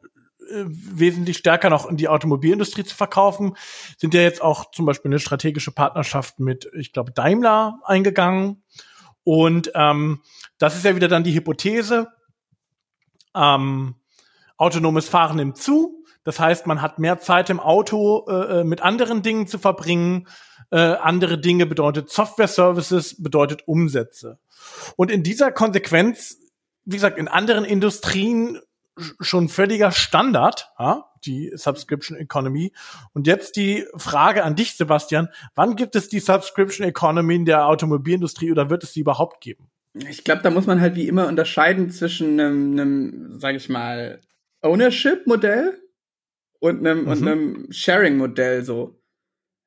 äh, 0.51 0.65
wesentlich 0.67 1.37
stärker 1.39 1.71
noch 1.71 1.89
in 1.89 1.97
die 1.97 2.07
Automobilindustrie 2.07 2.83
zu 2.83 2.95
verkaufen, 2.95 3.57
sind 3.97 4.13
ja 4.13 4.21
jetzt 4.21 4.43
auch 4.43 4.69
zum 4.69 4.85
Beispiel 4.85 5.09
eine 5.09 5.19
strategische 5.19 5.71
Partnerschaft 5.71 6.39
mit, 6.39 6.69
ich 6.77 6.93
glaube, 6.93 7.11
Daimler 7.11 7.79
eingegangen. 7.85 8.61
Und 9.23 9.71
ähm, 9.73 10.21
das 10.59 10.75
ist 10.75 10.85
ja 10.85 10.95
wieder 10.95 11.07
dann 11.07 11.23
die 11.23 11.33
Hypothese. 11.33 12.09
Ähm, 13.35 13.95
autonomes 14.57 15.07
Fahren 15.07 15.37
nimmt 15.37 15.57
zu. 15.57 16.03
Das 16.23 16.39
heißt, 16.39 16.67
man 16.67 16.81
hat 16.81 16.99
mehr 16.99 17.19
Zeit 17.19 17.49
im 17.49 17.59
Auto 17.59 18.25
äh, 18.27 18.59
äh 18.59 18.63
mit 18.63 18.81
anderen 18.81 19.21
Dingen 19.21 19.47
zu 19.47 19.59
verbringen. 19.59 20.27
Äh, 20.71 20.77
andere 20.77 21.37
Dinge 21.37 21.65
bedeutet 21.65 22.09
Software-Services, 22.09 23.23
bedeutet 23.23 23.67
Umsätze. 23.67 24.39
Und 24.97 25.09
in 25.09 25.23
dieser 25.23 25.51
Konsequenz, 25.51 26.37
wie 26.83 26.97
gesagt, 26.97 27.17
in 27.17 27.27
anderen 27.27 27.63
Industrien 27.63 28.59
schon 29.19 29.49
völliger 29.49 29.91
Standard, 29.91 30.71
ja, 30.79 31.05
die 31.25 31.51
Subscription 31.55 32.17
Economy. 32.17 32.73
Und 33.13 33.27
jetzt 33.27 33.55
die 33.55 33.85
Frage 33.95 34.43
an 34.43 34.55
dich, 34.55 34.75
Sebastian. 34.75 35.29
Wann 35.55 35.75
gibt 35.75 35.95
es 35.95 36.09
die 36.09 36.19
Subscription 36.19 36.87
Economy 36.87 37.35
in 37.35 37.45
der 37.45 37.67
Automobilindustrie 37.67 38.51
oder 38.51 38.69
wird 38.69 38.83
es 38.83 38.93
sie 38.93 39.01
überhaupt 39.01 39.41
geben? 39.41 39.69
Ich 39.93 40.23
glaube, 40.23 40.41
da 40.43 40.49
muss 40.49 40.67
man 40.67 40.79
halt 40.79 40.95
wie 40.95 41.07
immer 41.07 41.27
unterscheiden 41.27 41.89
zwischen 41.89 42.39
einem, 42.39 42.71
einem 42.73 43.39
sage 43.39 43.57
ich 43.57 43.67
mal, 43.69 44.19
Ownership-Modell 44.61 45.79
und 46.59 46.79
einem, 46.79 47.03
mhm. 47.03 47.07
und 47.07 47.21
einem 47.21 47.71
Sharing-Modell 47.71 48.63
so. 48.63 48.99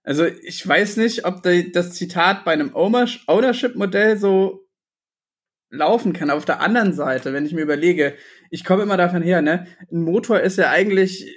Also 0.03 0.25
ich 0.25 0.67
weiß 0.67 0.97
nicht, 0.97 1.25
ob 1.25 1.43
die, 1.43 1.73
das 1.73 1.93
Zitat 1.93 2.45
bei 2.45 2.53
einem 2.53 2.75
Ownership-Modell 2.75 4.17
so 4.17 4.67
laufen 5.71 6.13
kann. 6.13 6.31
Auf 6.31 6.45
der 6.45 6.61
anderen 6.61 6.93
Seite, 6.93 7.33
wenn 7.33 7.47
ich 7.47 7.53
mir 7.53 7.63
überlege, 7.63 8.15
ich 8.51 8.65
komme 8.65 8.83
immer 8.83 8.97
davon 8.97 9.23
her, 9.23 9.41
ne, 9.41 9.67
ein 9.91 10.03
Motor 10.03 10.41
ist 10.41 10.59
ja 10.59 10.71
eigentlich, 10.71 11.33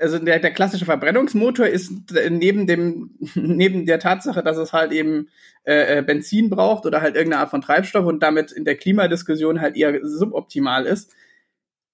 also 0.00 0.18
der, 0.18 0.38
der 0.38 0.52
klassische 0.52 0.86
Verbrennungsmotor 0.86 1.66
ist 1.66 1.92
neben 2.30 2.66
dem, 2.66 3.18
neben 3.34 3.86
der 3.86 3.98
Tatsache, 3.98 4.42
dass 4.42 4.56
es 4.56 4.72
halt 4.72 4.92
eben 4.92 5.28
äh, 5.64 5.98
äh, 5.98 6.02
Benzin 6.02 6.48
braucht 6.48 6.86
oder 6.86 7.02
halt 7.02 7.16
irgendeine 7.16 7.42
Art 7.42 7.50
von 7.50 7.60
Treibstoff 7.60 8.06
und 8.06 8.22
damit 8.22 8.52
in 8.52 8.64
der 8.64 8.76
Klimadiskussion 8.76 9.60
halt 9.60 9.76
eher 9.76 9.98
suboptimal 10.02 10.86
ist, 10.86 11.14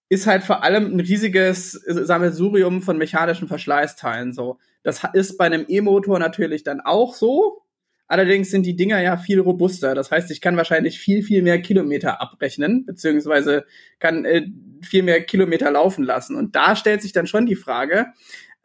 ist 0.08 0.26
halt 0.26 0.44
vor 0.44 0.62
allem 0.62 0.94
ein 0.94 1.00
riesiges 1.00 1.72
Sammelsurium 1.72 2.82
von 2.82 2.98
mechanischen 2.98 3.48
Verschleißteilen 3.48 4.32
so. 4.32 4.58
Das 4.82 5.02
ist 5.14 5.38
bei 5.38 5.46
einem 5.46 5.64
E-Motor 5.66 6.18
natürlich 6.18 6.62
dann 6.62 6.80
auch 6.80 7.14
so, 7.14 7.64
Allerdings 8.06 8.50
sind 8.50 8.66
die 8.66 8.76
Dinger 8.76 9.00
ja 9.00 9.16
viel 9.16 9.40
robuster. 9.40 9.94
Das 9.94 10.10
heißt, 10.10 10.30
ich 10.30 10.40
kann 10.40 10.56
wahrscheinlich 10.56 10.98
viel, 10.98 11.22
viel 11.22 11.42
mehr 11.42 11.60
Kilometer 11.62 12.20
abrechnen, 12.20 12.84
beziehungsweise 12.84 13.64
kann 13.98 14.24
äh, 14.24 14.46
viel 14.82 15.02
mehr 15.02 15.22
Kilometer 15.24 15.70
laufen 15.70 16.04
lassen. 16.04 16.36
Und 16.36 16.54
da 16.54 16.76
stellt 16.76 17.00
sich 17.00 17.12
dann 17.12 17.26
schon 17.26 17.46
die 17.46 17.56
Frage, 17.56 18.08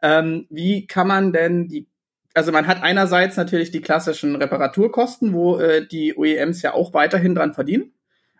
ähm, 0.02 0.46
wie 0.50 0.86
kann 0.86 1.08
man 1.08 1.32
denn 1.32 1.68
die, 1.68 1.88
also 2.34 2.52
man 2.52 2.66
hat 2.66 2.82
einerseits 2.82 3.36
natürlich 3.36 3.70
die 3.70 3.80
klassischen 3.80 4.36
Reparaturkosten, 4.36 5.32
wo 5.32 5.58
äh, 5.58 5.86
die 5.86 6.14
OEMs 6.16 6.60
ja 6.62 6.74
auch 6.74 6.92
weiterhin 6.92 7.34
dran 7.34 7.54
verdienen 7.54 7.92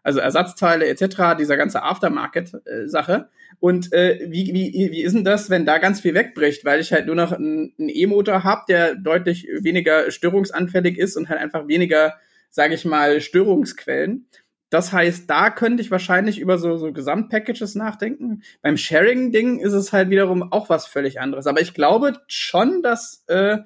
also 0.03 0.21
Ersatzteile 0.21 0.87
etc., 0.87 1.37
dieser 1.39 1.57
ganze 1.57 1.83
Aftermarket-Sache. 1.83 3.29
Und 3.59 3.93
äh, 3.93 4.27
wie, 4.29 4.55
wie, 4.55 4.91
wie 4.93 5.03
ist 5.03 5.15
denn 5.15 5.25
das, 5.25 5.51
wenn 5.51 5.67
da 5.67 5.79
ganz 5.79 6.01
viel 6.01 6.15
wegbricht, 6.15 6.65
weil 6.65 6.81
ich 6.81 6.93
halt 6.93 7.07
nur 7.07 7.15
noch 7.15 7.33
einen 7.33 7.73
E-Motor 7.77 8.45
habe, 8.45 8.63
der 8.69 8.95
deutlich 8.95 9.47
weniger 9.61 10.11
störungsanfällig 10.11 10.99
ist 10.99 11.17
und 11.17 11.29
halt 11.29 11.41
einfach 11.41 11.69
weniger, 11.69 12.15
sage 12.51 12.75
ich 12.75 12.85
mal, 12.85 13.21
Störungsquellen. 13.21 14.27
Das 14.71 14.93
heißt, 14.93 15.29
da 15.29 15.51
könnte 15.51 15.83
ich 15.83 15.91
wahrscheinlich 15.91 16.39
über 16.39 16.57
so, 16.57 16.77
so 16.77 16.93
Gesamtpackages 16.93 17.75
nachdenken. 17.75 18.43
Beim 18.63 18.77
Sharing-Ding 18.77 19.59
ist 19.59 19.73
es 19.73 19.93
halt 19.93 20.11
wiederum 20.11 20.53
auch 20.53 20.69
was 20.71 20.87
völlig 20.87 21.21
anderes. 21.21 21.49
Aber 21.49 21.61
ich 21.61 21.75
glaube 21.75 22.13
schon, 22.29 22.81
dass 22.81 23.25
äh, 23.27 23.59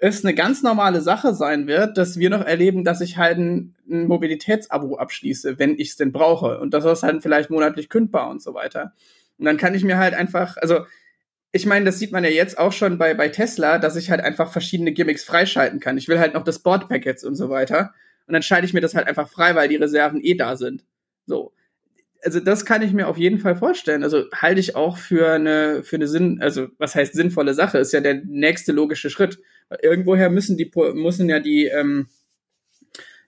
es 0.00 0.24
eine 0.24 0.34
ganz 0.34 0.62
normale 0.62 1.00
Sache 1.00 1.34
sein 1.34 1.66
wird, 1.66 1.96
dass 1.96 2.18
wir 2.18 2.30
noch 2.30 2.44
erleben, 2.44 2.84
dass 2.84 3.00
ich 3.00 3.16
halt 3.16 3.38
ein, 3.38 3.74
ein 3.88 4.06
Mobilitätsabo 4.06 4.96
abschließe, 4.96 5.58
wenn 5.58 5.78
ich 5.78 5.90
es 5.90 5.96
denn 5.96 6.12
brauche. 6.12 6.58
Und 6.60 6.74
das 6.74 6.84
ist 6.84 7.02
halt 7.02 7.22
vielleicht 7.22 7.50
monatlich 7.50 7.88
kündbar 7.88 8.28
und 8.28 8.42
so 8.42 8.54
weiter. 8.54 8.92
Und 9.38 9.46
dann 9.46 9.56
kann 9.56 9.74
ich 9.74 9.84
mir 9.84 9.98
halt 9.98 10.14
einfach, 10.14 10.56
also 10.58 10.80
ich 11.52 11.64
meine, 11.64 11.86
das 11.86 11.98
sieht 11.98 12.12
man 12.12 12.24
ja 12.24 12.30
jetzt 12.30 12.58
auch 12.58 12.72
schon 12.72 12.98
bei, 12.98 13.14
bei 13.14 13.28
Tesla, 13.28 13.78
dass 13.78 13.96
ich 13.96 14.10
halt 14.10 14.20
einfach 14.20 14.52
verschiedene 14.52 14.92
Gimmicks 14.92 15.24
freischalten 15.24 15.80
kann. 15.80 15.96
Ich 15.96 16.08
will 16.08 16.18
halt 16.18 16.34
noch 16.34 16.44
das 16.44 16.58
Board-Packets 16.58 17.24
und 17.24 17.34
so 17.34 17.48
weiter. 17.48 17.94
Und 18.26 18.34
dann 18.34 18.42
schalte 18.42 18.66
ich 18.66 18.74
mir 18.74 18.80
das 18.80 18.94
halt 18.94 19.06
einfach 19.06 19.28
frei, 19.28 19.54
weil 19.54 19.68
die 19.68 19.76
Reserven 19.76 20.20
eh 20.22 20.34
da 20.34 20.56
sind. 20.56 20.84
So 21.26 21.52
also 22.26 22.40
das 22.40 22.64
kann 22.64 22.82
ich 22.82 22.92
mir 22.92 23.06
auf 23.06 23.18
jeden 23.18 23.38
Fall 23.38 23.54
vorstellen. 23.54 24.02
Also 24.02 24.24
halte 24.34 24.60
ich 24.60 24.74
auch 24.74 24.98
für 24.98 25.30
eine, 25.30 25.84
für 25.84 25.96
eine 25.96 26.08
Sinn, 26.08 26.40
also 26.42 26.66
was 26.76 26.94
heißt 26.94 27.14
sinnvolle 27.14 27.54
Sache, 27.54 27.78
ist 27.78 27.92
ja 27.92 28.00
der 28.00 28.22
nächste 28.24 28.72
logische 28.72 29.10
Schritt. 29.10 29.38
Irgendwoher 29.82 30.30
müssen 30.30 30.56
die, 30.56 30.70
müssen 30.94 31.28
ja 31.28 31.40
die, 31.40 31.66
ähm, 31.66 32.06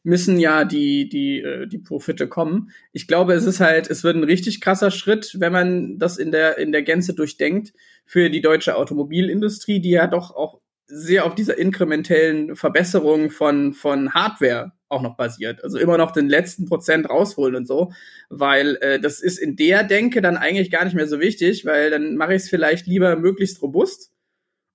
müssen 0.02 0.38
ja 0.38 0.64
die, 0.64 1.08
die, 1.08 1.40
äh, 1.40 1.66
die 1.66 1.78
Profite 1.78 2.28
kommen. 2.28 2.70
Ich 2.92 3.06
glaube, 3.06 3.34
es 3.34 3.44
ist 3.44 3.60
halt, 3.60 3.90
es 3.90 4.04
wird 4.04 4.16
ein 4.16 4.24
richtig 4.24 4.60
krasser 4.60 4.90
Schritt, 4.90 5.36
wenn 5.38 5.52
man 5.52 5.98
das 5.98 6.16
in 6.16 6.30
der, 6.30 6.58
in 6.58 6.72
der 6.72 6.82
Gänze 6.82 7.14
durchdenkt, 7.14 7.72
für 8.06 8.30
die 8.30 8.40
deutsche 8.40 8.76
Automobilindustrie, 8.76 9.80
die 9.80 9.90
ja 9.90 10.06
doch 10.06 10.34
auch 10.34 10.60
sehr 10.86 11.26
auf 11.26 11.34
dieser 11.34 11.58
inkrementellen 11.58 12.56
Verbesserung 12.56 13.30
von, 13.30 13.74
von 13.74 14.14
Hardware 14.14 14.72
auch 14.88 15.02
noch 15.02 15.18
basiert. 15.18 15.62
Also 15.62 15.76
immer 15.78 15.98
noch 15.98 16.12
den 16.12 16.28
letzten 16.28 16.64
Prozent 16.64 17.10
rausholen 17.10 17.54
und 17.54 17.66
so, 17.66 17.92
weil 18.30 18.76
äh, 18.76 18.98
das 18.98 19.20
ist 19.20 19.38
in 19.38 19.56
der 19.56 19.84
Denke 19.84 20.22
dann 20.22 20.38
eigentlich 20.38 20.70
gar 20.70 20.84
nicht 20.84 20.94
mehr 20.94 21.06
so 21.06 21.20
wichtig, 21.20 21.66
weil 21.66 21.90
dann 21.90 22.16
mache 22.16 22.34
ich 22.34 22.44
es 22.44 22.48
vielleicht 22.48 22.86
lieber 22.86 23.16
möglichst 23.16 23.60
robust 23.60 24.12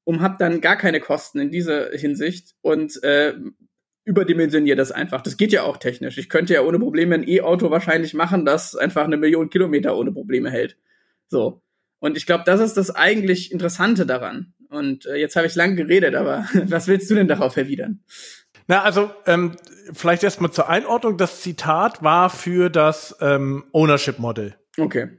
und 0.04 0.22
habe 0.22 0.36
dann 0.40 0.62
gar 0.62 0.76
keine 0.76 1.00
Kosten 1.00 1.40
in 1.40 1.52
dieser 1.52 1.92
Hinsicht 1.92 2.56
und 2.62 3.02
äh, 3.04 3.34
überdimensioniere 4.06 4.76
das 4.76 4.92
einfach. 4.92 5.22
Das 5.22 5.38
geht 5.38 5.54
ja 5.54 5.64
auch 5.64 5.78
technisch. 5.78 6.18
Ich 6.18 6.30
könnte 6.30 6.54
ja 6.54 6.62
ohne 6.62 6.80
Probleme 6.80 7.16
ein 7.16 7.28
E-Auto 7.28 7.72
wahrscheinlich 7.72 8.14
machen, 8.14 8.46
das 8.46 8.76
einfach 8.76 9.06
eine 9.06 9.18
Million 9.18 9.50
Kilometer 9.50 9.96
ohne 9.98 10.12
Probleme 10.12 10.52
hält. 10.52 10.78
So. 11.28 11.62
Und 12.00 12.18
ich 12.18 12.26
glaube, 12.26 12.44
das 12.46 12.60
ist 12.60 12.76
das 12.76 12.92
eigentlich 12.92 13.52
Interessante 13.52 14.06
daran. 14.06 14.54
Und 14.70 15.06
äh, 15.06 15.16
jetzt 15.16 15.36
habe 15.36 15.48
ich 15.48 15.56
lang 15.56 15.76
geredet, 15.76 16.16
aber 16.16 16.46
was 16.66 16.88
willst 16.88 17.10
du 17.10 17.16
denn 17.16 17.28
darauf 17.28 17.56
erwidern? 17.56 18.04
Na, 18.68 18.82
also 18.82 19.12
ähm, 19.26 19.56
vielleicht 19.94 20.24
erstmal 20.24 20.52
zur 20.52 20.70
Einordnung. 20.70 21.18
Das 21.18 21.42
Zitat 21.42 22.04
war 22.04 22.30
für 22.30 22.70
das 22.70 23.16
ähm, 23.22 23.66
Ownership-Modell. 23.72 24.56
Okay. 24.78 25.10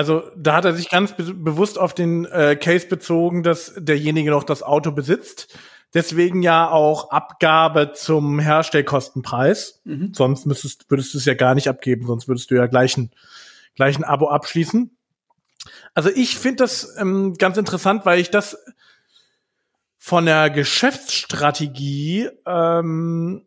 Also 0.00 0.22
da 0.34 0.54
hat 0.54 0.64
er 0.64 0.72
sich 0.72 0.88
ganz 0.88 1.12
be 1.12 1.34
bewusst 1.34 1.78
auf 1.78 1.92
den 1.92 2.24
äh, 2.24 2.56
Case 2.56 2.86
bezogen, 2.86 3.42
dass 3.42 3.74
derjenige 3.76 4.30
noch 4.30 4.44
das 4.44 4.62
Auto 4.62 4.92
besitzt. 4.92 5.58
Deswegen 5.92 6.40
ja 6.40 6.70
auch 6.70 7.10
Abgabe 7.10 7.92
zum 7.92 8.38
Herstellkostenpreis. 8.38 9.82
Mhm. 9.84 10.14
Sonst 10.14 10.46
müsstest, 10.46 10.90
würdest 10.90 11.12
du 11.12 11.18
es 11.18 11.26
ja 11.26 11.34
gar 11.34 11.54
nicht 11.54 11.68
abgeben, 11.68 12.06
sonst 12.06 12.28
würdest 12.28 12.50
du 12.50 12.54
ja 12.54 12.66
gleich 12.66 12.96
ein, 12.96 13.10
gleich 13.74 13.98
ein 13.98 14.04
Abo 14.04 14.30
abschließen. 14.30 14.96
Also 15.92 16.08
ich 16.08 16.38
finde 16.38 16.64
das 16.64 16.96
ähm, 16.98 17.34
ganz 17.34 17.58
interessant, 17.58 18.06
weil 18.06 18.20
ich 18.20 18.30
das 18.30 18.56
von 19.98 20.24
der 20.24 20.48
Geschäftsstrategie 20.48 22.30
ähm, 22.46 23.44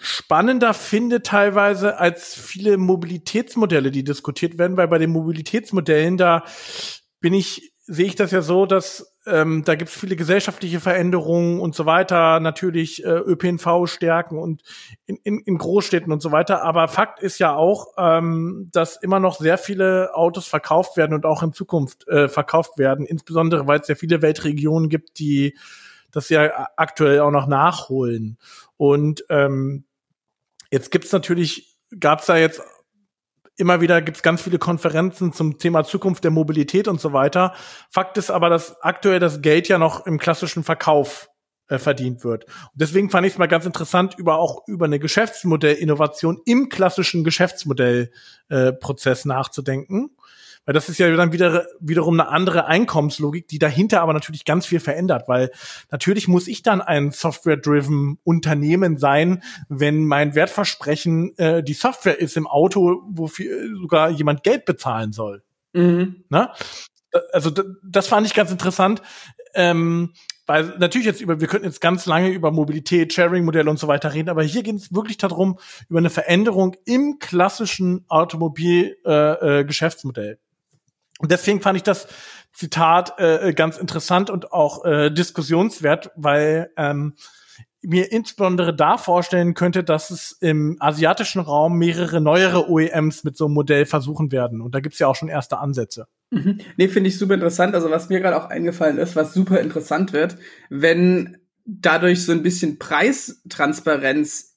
spannender 0.00 0.74
finde 0.74 1.22
teilweise 1.22 1.98
als 1.98 2.34
viele 2.34 2.76
Mobilitätsmodelle, 2.76 3.90
die 3.90 4.04
diskutiert 4.04 4.58
werden, 4.58 4.76
weil 4.76 4.88
bei 4.88 4.98
den 4.98 5.10
Mobilitätsmodellen 5.10 6.16
da 6.16 6.44
bin 7.20 7.34
ich 7.34 7.72
sehe 7.90 8.06
ich 8.06 8.16
das 8.16 8.30
ja 8.32 8.42
so, 8.42 8.66
dass 8.66 9.16
ähm, 9.26 9.64
da 9.64 9.74
gibt 9.74 9.90
es 9.90 9.96
viele 9.96 10.14
gesellschaftliche 10.14 10.78
Veränderungen 10.78 11.58
und 11.58 11.74
so 11.74 11.86
weiter, 11.86 12.38
natürlich 12.38 13.02
äh, 13.02 13.08
ÖPNV 13.08 13.86
stärken 13.86 14.38
und 14.38 14.62
in, 15.06 15.16
in, 15.24 15.40
in 15.40 15.56
Großstädten 15.56 16.12
und 16.12 16.20
so 16.20 16.30
weiter. 16.30 16.62
Aber 16.62 16.88
Fakt 16.88 17.22
ist 17.22 17.38
ja 17.38 17.54
auch, 17.54 17.86
ähm, 17.96 18.68
dass 18.72 18.96
immer 18.96 19.20
noch 19.20 19.38
sehr 19.38 19.56
viele 19.56 20.14
Autos 20.14 20.46
verkauft 20.46 20.98
werden 20.98 21.14
und 21.14 21.24
auch 21.24 21.42
in 21.42 21.54
Zukunft 21.54 22.06
äh, 22.08 22.28
verkauft 22.28 22.78
werden, 22.78 23.06
insbesondere 23.06 23.66
weil 23.66 23.80
es 23.80 23.88
ja 23.88 23.94
viele 23.94 24.20
Weltregionen 24.20 24.90
gibt, 24.90 25.18
die 25.18 25.56
das 26.10 26.28
ja 26.28 26.68
aktuell 26.76 27.20
auch 27.20 27.30
noch 27.30 27.46
nachholen. 27.46 28.36
Und 28.76 29.24
ähm, 29.30 29.84
jetzt 30.70 30.90
gibt's 30.90 31.12
natürlich, 31.12 31.78
gab's 31.98 32.26
da 32.26 32.36
jetzt 32.36 32.60
immer 33.56 33.80
wieder 33.80 34.00
gibt's 34.00 34.22
ganz 34.22 34.40
viele 34.40 34.58
Konferenzen 34.58 35.32
zum 35.32 35.58
Thema 35.58 35.84
Zukunft 35.84 36.24
der 36.24 36.30
Mobilität 36.30 36.88
und 36.88 37.00
so 37.00 37.12
weiter. 37.12 37.54
Fakt 37.90 38.16
ist 38.16 38.30
aber, 38.30 38.50
dass 38.50 38.80
aktuell 38.82 39.18
das 39.18 39.42
Geld 39.42 39.68
ja 39.68 39.78
noch 39.78 40.06
im 40.06 40.18
klassischen 40.18 40.62
Verkauf 40.62 41.28
äh, 41.68 41.78
verdient 41.78 42.24
wird. 42.24 42.44
Und 42.44 42.52
deswegen 42.74 43.10
fand 43.10 43.26
ich 43.26 43.34
es 43.34 43.38
mal 43.38 43.46
ganz 43.46 43.66
interessant, 43.66 44.14
über 44.16 44.38
auch 44.38 44.66
über 44.68 44.86
eine 44.86 44.98
Geschäftsmodellinnovation 44.98 46.40
im 46.46 46.68
klassischen 46.68 47.24
Geschäftsmodellprozess 47.24 49.24
äh, 49.24 49.28
nachzudenken. 49.28 50.16
Weil 50.64 50.74
das 50.74 50.88
ist 50.88 50.98
ja 50.98 51.14
dann 51.14 51.32
wieder, 51.32 51.66
wiederum 51.80 52.18
eine 52.18 52.28
andere 52.28 52.66
Einkommenslogik, 52.66 53.48
die 53.48 53.58
dahinter 53.58 54.02
aber 54.02 54.12
natürlich 54.12 54.44
ganz 54.44 54.66
viel 54.66 54.80
verändert, 54.80 55.28
weil 55.28 55.50
natürlich 55.90 56.28
muss 56.28 56.48
ich 56.48 56.62
dann 56.62 56.80
ein 56.80 57.10
software-driven 57.10 58.18
Unternehmen 58.24 58.98
sein, 58.98 59.42
wenn 59.68 60.06
mein 60.06 60.34
Wertversprechen 60.34 61.36
äh, 61.38 61.62
die 61.62 61.74
Software 61.74 62.18
ist 62.18 62.36
im 62.36 62.46
Auto, 62.46 63.02
wofür 63.08 63.68
sogar 63.80 64.10
jemand 64.10 64.42
Geld 64.42 64.64
bezahlen 64.64 65.12
soll. 65.12 65.42
Mhm. 65.72 66.24
Na? 66.28 66.52
Also 67.32 67.50
das 67.82 68.06
fand 68.06 68.26
ich 68.26 68.34
ganz 68.34 68.50
interessant. 68.50 69.02
Ähm, 69.54 70.12
weil 70.48 70.74
natürlich 70.78 71.06
jetzt 71.06 71.20
über, 71.20 71.40
wir 71.40 71.46
könnten 71.46 71.66
jetzt 71.66 71.82
ganz 71.82 72.06
lange 72.06 72.30
über 72.30 72.50
Mobilität, 72.50 73.12
Sharing-Modelle 73.12 73.68
und 73.68 73.78
so 73.78 73.86
weiter 73.86 74.14
reden, 74.14 74.30
aber 74.30 74.42
hier 74.42 74.62
geht 74.62 74.76
es 74.76 74.94
wirklich 74.94 75.18
darum, 75.18 75.58
über 75.90 75.98
eine 75.98 76.08
Veränderung 76.08 76.74
im 76.86 77.18
klassischen 77.18 78.06
Automobil-Geschäftsmodell. 78.08 80.26
Äh, 80.26 80.32
äh, 80.32 80.38
und 81.18 81.30
deswegen 81.30 81.60
fand 81.60 81.76
ich 81.76 81.82
das 81.82 82.08
Zitat 82.52 83.18
äh, 83.18 83.52
ganz 83.52 83.76
interessant 83.76 84.30
und 84.30 84.52
auch 84.52 84.84
äh, 84.84 85.10
diskussionswert, 85.10 86.10
weil 86.16 86.72
ähm, 86.76 87.14
mir 87.82 88.10
insbesondere 88.10 88.74
da 88.74 88.98
vorstellen 88.98 89.54
könnte, 89.54 89.84
dass 89.84 90.10
es 90.10 90.32
im 90.40 90.76
asiatischen 90.80 91.40
Raum 91.40 91.78
mehrere 91.78 92.20
neuere 92.20 92.68
OEMs 92.68 93.22
mit 93.22 93.36
so 93.36 93.44
einem 93.44 93.54
Modell 93.54 93.86
versuchen 93.86 94.32
werden. 94.32 94.60
Und 94.60 94.74
da 94.74 94.80
gibt's 94.80 94.98
ja 94.98 95.06
auch 95.06 95.14
schon 95.14 95.28
erste 95.28 95.58
Ansätze. 95.58 96.06
Mhm. 96.30 96.58
Nee, 96.76 96.88
finde 96.88 97.08
ich 97.08 97.18
super 97.18 97.34
interessant. 97.34 97.74
Also 97.74 97.90
was 97.90 98.08
mir 98.08 98.20
gerade 98.20 98.36
auch 98.36 98.50
eingefallen 98.50 98.98
ist, 98.98 99.14
was 99.14 99.32
super 99.32 99.60
interessant 99.60 100.12
wird, 100.12 100.36
wenn 100.70 101.38
dadurch 101.64 102.24
so 102.24 102.32
ein 102.32 102.42
bisschen 102.42 102.78
Preistransparenz 102.78 104.47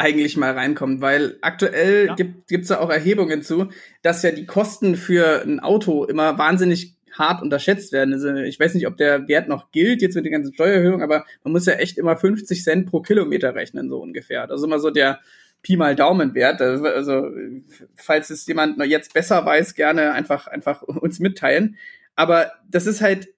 eigentlich 0.00 0.36
mal 0.36 0.52
reinkommt, 0.52 1.00
weil 1.00 1.36
aktuell 1.42 2.06
ja. 2.08 2.14
gibt 2.14 2.50
es 2.50 2.70
ja 2.70 2.80
auch 2.80 2.90
Erhebungen 2.90 3.42
zu, 3.42 3.68
dass 4.02 4.22
ja 4.22 4.30
die 4.30 4.46
Kosten 4.46 4.96
für 4.96 5.42
ein 5.42 5.60
Auto 5.60 6.04
immer 6.04 6.38
wahnsinnig 6.38 6.96
hart 7.12 7.42
unterschätzt 7.42 7.92
werden. 7.92 8.14
Also 8.14 8.34
ich 8.34 8.58
weiß 8.58 8.74
nicht, 8.74 8.86
ob 8.86 8.96
der 8.96 9.28
Wert 9.28 9.48
noch 9.48 9.72
gilt 9.72 10.00
jetzt 10.00 10.14
mit 10.14 10.24
den 10.24 10.32
ganzen 10.32 10.54
Steuererhöhungen, 10.54 11.02
aber 11.02 11.24
man 11.44 11.52
muss 11.52 11.66
ja 11.66 11.74
echt 11.74 11.98
immer 11.98 12.16
50 12.16 12.62
Cent 12.62 12.90
pro 12.90 13.00
Kilometer 13.00 13.54
rechnen, 13.54 13.88
so 13.88 14.00
ungefähr. 14.00 14.46
Das 14.46 14.60
ist 14.60 14.66
immer 14.66 14.78
so 14.78 14.90
der, 14.90 15.20
Pi 15.62 15.76
mal 15.76 15.94
Daumenwert. 15.94 16.60
Also, 16.60 17.30
falls 17.94 18.30
es 18.30 18.46
jemand 18.46 18.78
noch 18.78 18.86
jetzt 18.86 19.12
besser 19.12 19.44
weiß, 19.44 19.74
gerne 19.74 20.12
einfach, 20.12 20.46
einfach 20.46 20.82
uns 20.82 21.20
mitteilen. 21.20 21.76
Aber 22.16 22.52
das 22.68 22.86
ist 22.86 23.02
halt, 23.02 23.28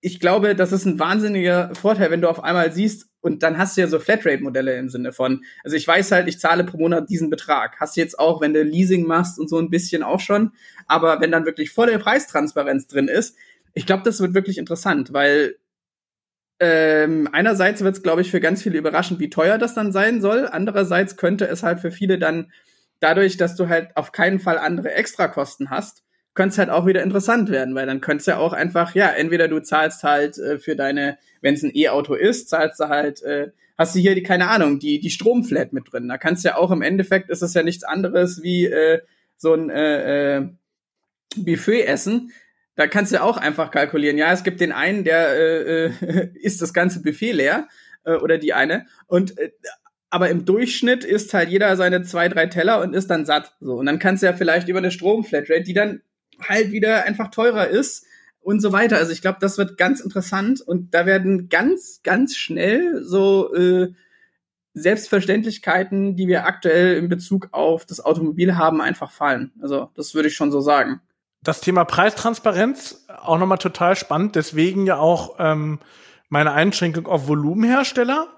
ich 0.00 0.20
glaube, 0.20 0.54
das 0.54 0.72
ist 0.72 0.84
ein 0.84 0.98
wahnsinniger 0.98 1.74
Vorteil, 1.74 2.10
wenn 2.10 2.22
du 2.22 2.28
auf 2.28 2.42
einmal 2.42 2.72
siehst, 2.72 3.09
und 3.20 3.42
dann 3.42 3.58
hast 3.58 3.76
du 3.76 3.82
ja 3.82 3.86
so 3.86 3.98
Flatrate-Modelle 3.98 4.76
im 4.76 4.88
Sinne 4.88 5.12
von, 5.12 5.44
also 5.62 5.76
ich 5.76 5.86
weiß 5.86 6.12
halt, 6.12 6.28
ich 6.28 6.38
zahle 6.38 6.64
pro 6.64 6.78
Monat 6.78 7.10
diesen 7.10 7.30
Betrag. 7.30 7.78
Hast 7.78 7.96
du 7.96 8.00
jetzt 8.00 8.18
auch, 8.18 8.40
wenn 8.40 8.54
du 8.54 8.62
Leasing 8.62 9.06
machst 9.06 9.38
und 9.38 9.48
so 9.48 9.58
ein 9.58 9.70
bisschen 9.70 10.02
auch 10.02 10.20
schon. 10.20 10.52
Aber 10.86 11.20
wenn 11.20 11.30
dann 11.30 11.44
wirklich 11.44 11.70
volle 11.70 11.98
Preistransparenz 11.98 12.86
drin 12.86 13.08
ist, 13.08 13.36
ich 13.74 13.86
glaube, 13.86 14.02
das 14.04 14.20
wird 14.20 14.34
wirklich 14.34 14.58
interessant, 14.58 15.12
weil 15.12 15.56
ähm, 16.60 17.28
einerseits 17.32 17.82
wird 17.82 17.96
es, 17.96 18.02
glaube 18.02 18.20
ich, 18.20 18.30
für 18.30 18.40
ganz 18.40 18.62
viele 18.62 18.78
überraschend, 18.78 19.20
wie 19.20 19.30
teuer 19.30 19.58
das 19.58 19.74
dann 19.74 19.92
sein 19.92 20.20
soll. 20.20 20.46
Andererseits 20.46 21.16
könnte 21.16 21.46
es 21.46 21.62
halt 21.62 21.80
für 21.80 21.90
viele 21.90 22.18
dann 22.18 22.52
dadurch, 23.00 23.36
dass 23.36 23.56
du 23.56 23.68
halt 23.68 23.96
auf 23.96 24.12
keinen 24.12 24.40
Fall 24.40 24.58
andere 24.58 24.92
Extrakosten 24.92 25.70
hast, 25.70 26.04
könnte 26.40 26.54
es 26.54 26.58
halt 26.58 26.70
auch 26.70 26.86
wieder 26.86 27.02
interessant 27.02 27.50
werden, 27.50 27.74
weil 27.74 27.84
dann 27.84 28.00
könntest 28.00 28.26
du 28.26 28.30
ja 28.30 28.38
auch 28.38 28.54
einfach, 28.54 28.94
ja, 28.94 29.10
entweder 29.10 29.46
du 29.46 29.60
zahlst 29.60 30.04
halt 30.04 30.38
äh, 30.38 30.58
für 30.58 30.74
deine, 30.74 31.18
wenn 31.42 31.52
es 31.52 31.62
ein 31.62 31.70
E-Auto 31.74 32.14
ist, 32.14 32.48
zahlst 32.48 32.80
du 32.80 32.88
halt, 32.88 33.22
äh, 33.22 33.50
hast 33.76 33.94
du 33.94 33.98
hier 33.98 34.14
die, 34.14 34.22
keine 34.22 34.48
Ahnung, 34.48 34.78
die, 34.78 35.00
die 35.00 35.10
Stromflat 35.10 35.74
mit 35.74 35.92
drin. 35.92 36.08
Da 36.08 36.16
kannst 36.16 36.42
du 36.42 36.48
ja 36.48 36.56
auch 36.56 36.70
im 36.70 36.80
Endeffekt, 36.80 37.28
ist 37.28 37.42
es 37.42 37.52
ja 37.52 37.62
nichts 37.62 37.84
anderes 37.84 38.42
wie 38.42 38.64
äh, 38.64 39.00
so 39.36 39.52
ein 39.52 39.68
äh, 39.68 40.38
äh, 40.38 40.48
Buffet 41.36 41.82
essen 41.82 42.32
da 42.76 42.86
kannst 42.86 43.12
du 43.12 43.20
auch 43.20 43.36
einfach 43.36 43.70
kalkulieren. 43.70 44.16
Ja, 44.16 44.32
es 44.32 44.42
gibt 44.42 44.58
den 44.58 44.72
einen, 44.72 45.04
der 45.04 45.36
äh, 45.36 45.84
äh, 45.88 46.30
isst 46.40 46.62
das 46.62 46.72
ganze 46.72 47.02
Buffet 47.02 47.32
leer 47.32 47.68
äh, 48.04 48.14
oder 48.14 48.38
die 48.38 48.54
eine. 48.54 48.86
Und 49.06 49.38
äh, 49.38 49.50
aber 50.08 50.30
im 50.30 50.44
Durchschnitt 50.44 51.04
isst 51.04 51.34
halt 51.34 51.50
jeder 51.50 51.76
seine 51.76 52.02
zwei, 52.02 52.28
drei 52.28 52.46
Teller 52.46 52.80
und 52.80 52.94
ist 52.94 53.10
dann 53.10 53.26
satt. 53.26 53.54
So. 53.60 53.74
Und 53.74 53.86
dann 53.86 53.98
kannst 53.98 54.22
du 54.22 54.26
ja 54.26 54.32
vielleicht 54.32 54.68
über 54.68 54.78
eine 54.78 54.90
Stromflatrate, 54.90 55.62
die 55.62 55.74
dann 55.74 56.00
halt 56.48 56.72
wieder 56.72 57.04
einfach 57.04 57.30
teurer 57.30 57.68
ist 57.68 58.06
und 58.40 58.60
so 58.60 58.72
weiter. 58.72 58.96
Also 58.96 59.12
ich 59.12 59.22
glaube, 59.22 59.38
das 59.40 59.58
wird 59.58 59.76
ganz 59.76 60.00
interessant 60.00 60.60
und 60.60 60.94
da 60.94 61.06
werden 61.06 61.48
ganz, 61.48 62.00
ganz 62.02 62.36
schnell 62.36 63.02
so 63.04 63.54
äh, 63.54 63.92
Selbstverständlichkeiten, 64.74 66.16
die 66.16 66.28
wir 66.28 66.46
aktuell 66.46 66.96
in 66.96 67.08
Bezug 67.08 67.48
auf 67.52 67.86
das 67.86 68.00
Automobil 68.04 68.56
haben, 68.56 68.80
einfach 68.80 69.10
fallen. 69.10 69.52
Also 69.60 69.90
das 69.94 70.14
würde 70.14 70.28
ich 70.28 70.36
schon 70.36 70.52
so 70.52 70.60
sagen 70.60 71.00
das 71.42 71.60
Thema 71.60 71.84
Preistransparenz 71.84 73.06
auch 73.22 73.38
nochmal 73.38 73.58
total 73.58 73.96
spannend. 73.96 74.36
Deswegen 74.36 74.86
ja 74.86 74.98
auch 74.98 75.36
ähm, 75.38 75.78
meine 76.28 76.52
Einschränkung 76.52 77.06
auf 77.06 77.28
Volumenhersteller, 77.28 78.28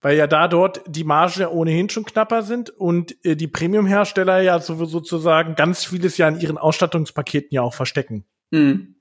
weil 0.00 0.16
ja 0.16 0.26
da 0.26 0.48
dort 0.48 0.82
die 0.86 1.04
Marge 1.04 1.52
ohnehin 1.52 1.88
schon 1.88 2.04
knapper 2.04 2.42
sind 2.42 2.70
und 2.70 3.16
äh, 3.24 3.36
die 3.36 3.48
Premiumhersteller 3.48 4.40
ja 4.40 4.60
so, 4.60 4.84
sozusagen 4.84 5.54
ganz 5.54 5.84
vieles 5.84 6.18
ja 6.18 6.28
in 6.28 6.40
ihren 6.40 6.58
Ausstattungspaketen 6.58 7.50
ja 7.50 7.62
auch 7.62 7.74
verstecken. 7.74 8.24
Mhm. 8.50 8.96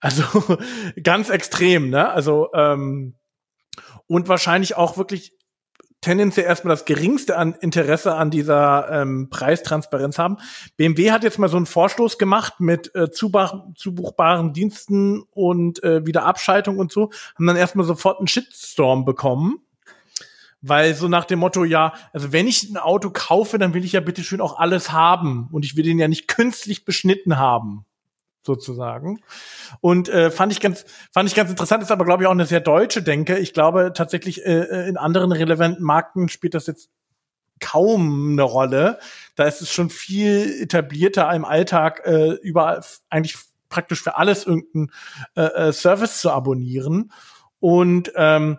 Also 0.00 0.24
ganz 1.02 1.30
extrem, 1.30 1.90
ne? 1.90 2.10
Also 2.10 2.48
ähm, 2.54 3.14
und 4.06 4.28
wahrscheinlich 4.28 4.76
auch 4.76 4.96
wirklich 4.96 5.32
tendenziell 6.00 6.46
erstmal 6.46 6.74
das 6.74 6.86
geringste 6.86 7.36
an 7.36 7.54
Interesse 7.60 8.14
an 8.14 8.30
dieser 8.30 8.88
ähm, 8.90 9.28
Preistransparenz 9.30 10.18
haben. 10.18 10.38
BMW 10.76 11.10
hat 11.10 11.24
jetzt 11.24 11.38
mal 11.38 11.48
so 11.48 11.58
einen 11.58 11.66
Vorstoß 11.66 12.18
gemacht 12.18 12.54
mit 12.58 12.94
äh, 12.94 13.10
zubuchbaren 13.10 14.52
Diensten 14.52 15.22
und 15.30 15.82
äh, 15.82 16.06
Wiederabschaltung 16.06 16.78
und 16.78 16.90
so, 16.90 17.10
haben 17.34 17.46
dann 17.46 17.56
erstmal 17.56 17.84
sofort 17.84 18.18
einen 18.18 18.28
Shitstorm 18.28 19.04
bekommen. 19.04 19.58
Weil 20.62 20.94
so 20.94 21.08
nach 21.08 21.24
dem 21.24 21.38
Motto, 21.38 21.64
ja, 21.64 21.94
also 22.12 22.32
wenn 22.32 22.46
ich 22.46 22.70
ein 22.70 22.76
Auto 22.76 23.10
kaufe, 23.10 23.58
dann 23.58 23.72
will 23.72 23.84
ich 23.84 23.92
ja 23.92 24.00
bitte 24.00 24.22
schön 24.22 24.40
auch 24.40 24.58
alles 24.58 24.92
haben 24.92 25.48
und 25.52 25.64
ich 25.64 25.76
will 25.76 25.84
den 25.84 25.98
ja 25.98 26.08
nicht 26.08 26.28
künstlich 26.28 26.84
beschnitten 26.84 27.38
haben 27.38 27.86
sozusagen. 28.42 29.20
Und 29.80 30.08
äh, 30.08 30.30
fand 30.30 30.52
ich 30.52 30.60
ganz, 30.60 30.84
fand 31.12 31.28
ich 31.28 31.34
ganz 31.34 31.50
interessant, 31.50 31.82
ist 31.82 31.90
aber 31.90 32.04
glaube 32.04 32.22
ich 32.22 32.26
auch 32.26 32.32
eine 32.32 32.46
sehr 32.46 32.60
deutsche 32.60 33.02
Denke. 33.02 33.38
Ich 33.38 33.52
glaube 33.52 33.92
tatsächlich 33.94 34.44
äh, 34.44 34.60
äh, 34.60 34.88
in 34.88 34.96
anderen 34.96 35.32
relevanten 35.32 35.84
Marken 35.84 36.28
spielt 36.28 36.54
das 36.54 36.66
jetzt 36.66 36.90
kaum 37.60 38.32
eine 38.32 38.42
Rolle. 38.42 38.98
Da 39.36 39.44
ist 39.44 39.60
es 39.60 39.70
schon 39.70 39.90
viel 39.90 40.62
etablierter 40.62 41.30
im 41.32 41.44
Alltag 41.44 42.02
äh, 42.04 42.32
überall 42.42 42.82
eigentlich 43.10 43.36
praktisch 43.68 44.02
für 44.02 44.16
alles 44.16 44.46
irgendeinen 44.46 44.90
äh, 45.36 45.68
äh 45.68 45.72
Service 45.72 46.20
zu 46.20 46.30
abonnieren. 46.30 47.12
Und 47.60 48.10
ähm, 48.16 48.58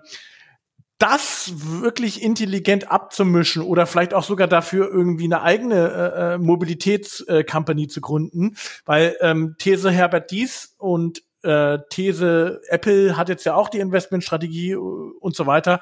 das 1.01 1.51
wirklich 1.55 2.21
intelligent 2.21 2.91
abzumischen 2.91 3.63
oder 3.63 3.87
vielleicht 3.87 4.13
auch 4.13 4.23
sogar 4.23 4.47
dafür 4.47 4.87
irgendwie 4.91 5.25
eine 5.25 5.41
eigene 5.41 5.75
äh, 5.75 6.33
äh 6.33 6.37
Mobilitätscompany 6.37 7.83
äh, 7.83 7.87
zu 7.87 8.01
gründen, 8.01 8.55
weil 8.85 9.17
ähm, 9.21 9.55
These 9.57 9.89
Herbert 9.89 10.29
Dies 10.29 10.75
und 10.77 11.23
äh, 11.43 11.79
These 11.89 12.61
Apple 12.67 13.17
hat 13.17 13.29
jetzt 13.29 13.45
ja 13.45 13.55
auch 13.55 13.69
die 13.69 13.79
Investmentstrategie 13.79 14.71
äh, 14.71 14.75
und 14.75 15.35
so 15.35 15.47
weiter, 15.47 15.79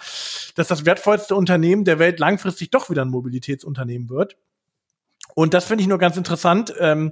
dass 0.56 0.68
das 0.70 0.86
wertvollste 0.86 1.36
Unternehmen 1.36 1.84
der 1.84 2.00
Welt 2.00 2.20
langfristig 2.20 2.72
doch 2.72 2.90
wieder 2.90 3.04
ein 3.04 3.10
Mobilitätsunternehmen 3.10 4.10
wird. 4.10 4.38
Und 5.36 5.54
das 5.54 5.66
finde 5.66 5.82
ich 5.82 5.90
nur 5.90 6.00
ganz 6.00 6.16
interessant, 6.16 6.74
ähm, 6.80 7.12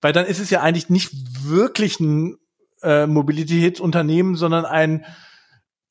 weil 0.00 0.14
dann 0.14 0.26
ist 0.26 0.40
es 0.40 0.48
ja 0.48 0.62
eigentlich 0.62 0.88
nicht 0.88 1.12
wirklich 1.44 2.00
ein 2.00 2.38
äh, 2.82 3.06
Mobilitätsunternehmen, 3.06 4.36
sondern 4.36 4.64
ein 4.64 5.04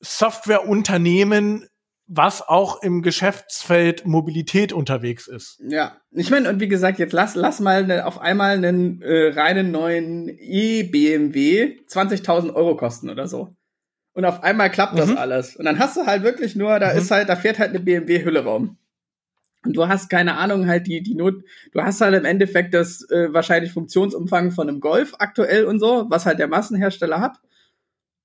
Softwareunternehmen, 0.02 1.68
was 2.08 2.42
auch 2.42 2.84
im 2.84 3.02
Geschäftsfeld 3.02 4.06
Mobilität 4.06 4.74
unterwegs 4.74 5.28
ist. 5.28 5.62
Ja, 5.66 5.98
ich 6.12 6.30
meine, 6.30 6.50
und 6.50 6.60
wie 6.60 6.68
gesagt, 6.68 7.00
jetzt 7.00 7.14
lass, 7.14 7.36
lass 7.36 7.62
mal 7.62 7.86
ne, 7.86 8.06
auf 8.06 8.20
einmal 8.20 8.58
einen 8.58 9.02
äh, 9.02 9.30
reinen 9.30 9.72
neuen 9.72 10.28
E-BMW 10.28 11.78
20.000 11.88 12.54
Euro 12.54 12.76
kosten 12.76 13.10
oder 13.10 13.28
so. 13.28 13.56
Und 14.14 14.26
auf 14.26 14.44
einmal 14.44 14.70
klappt 14.70 15.00
das 15.00 15.10
mhm. 15.10 15.18
alles. 15.18 15.56
Und 15.56 15.64
dann 15.64 15.80
hast 15.80 15.96
du 15.96 16.06
halt 16.06 16.24
wirklich 16.24 16.56
nur, 16.56 16.80
da 16.80 16.92
mhm. 16.92 17.00
ist 17.00 17.12
halt, 17.12 17.30
da 17.30 17.38
fährt 17.38 17.60
halt 17.60 17.70
eine 17.70 17.80
BMW-Hülle 17.80 18.44
rum. 18.44 18.78
Und 19.64 19.78
du 19.78 19.88
hast 19.88 20.10
keine 20.10 20.36
Ahnung, 20.38 20.68
halt 20.68 20.88
die, 20.88 21.02
die 21.02 21.16
Not, 21.16 21.36
du 21.72 21.82
hast 21.82 22.02
halt 22.02 22.16
im 22.16 22.26
Endeffekt 22.26 22.74
das 22.74 23.08
äh, 23.10 23.32
wahrscheinlich 23.32 23.72
Funktionsumfang 23.72 24.52
von 24.52 24.68
einem 24.68 24.80
Golf 24.80 25.14
aktuell 25.20 25.66
und 25.66 25.80
so, 25.80 26.08
was 26.10 26.26
halt 26.26 26.40
der 26.40 26.48
Massenhersteller 26.48 27.22
hat. 27.22 27.38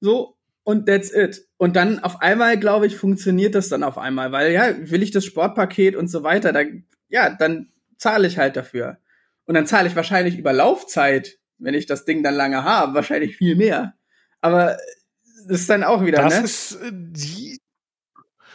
So, 0.00 0.35
und 0.66 0.86
that's 0.86 1.12
it. 1.14 1.46
Und 1.58 1.76
dann 1.76 2.00
auf 2.00 2.20
einmal, 2.20 2.58
glaube 2.58 2.88
ich, 2.88 2.96
funktioniert 2.96 3.54
das 3.54 3.68
dann 3.68 3.84
auf 3.84 3.98
einmal, 3.98 4.32
weil 4.32 4.50
ja, 4.50 4.74
will 4.90 5.00
ich 5.00 5.12
das 5.12 5.24
Sportpaket 5.24 5.94
und 5.94 6.08
so 6.08 6.24
weiter, 6.24 6.52
da, 6.52 6.62
ja, 7.08 7.30
dann 7.30 7.70
zahle 7.98 8.26
ich 8.26 8.36
halt 8.36 8.56
dafür. 8.56 8.98
Und 9.44 9.54
dann 9.54 9.68
zahle 9.68 9.86
ich 9.86 9.94
wahrscheinlich 9.94 10.36
über 10.36 10.52
Laufzeit, 10.52 11.38
wenn 11.58 11.74
ich 11.74 11.86
das 11.86 12.04
Ding 12.04 12.24
dann 12.24 12.34
lange 12.34 12.64
habe, 12.64 12.94
wahrscheinlich 12.94 13.36
viel 13.36 13.54
mehr. 13.54 13.94
Aber 14.40 14.76
das 15.46 15.60
ist 15.60 15.70
dann 15.70 15.84
auch 15.84 16.04
wieder, 16.04 16.20
das 16.22 16.36
ne? 16.36 16.44
Ist, 16.44 16.72
äh, 16.82 16.90
die 16.92 17.60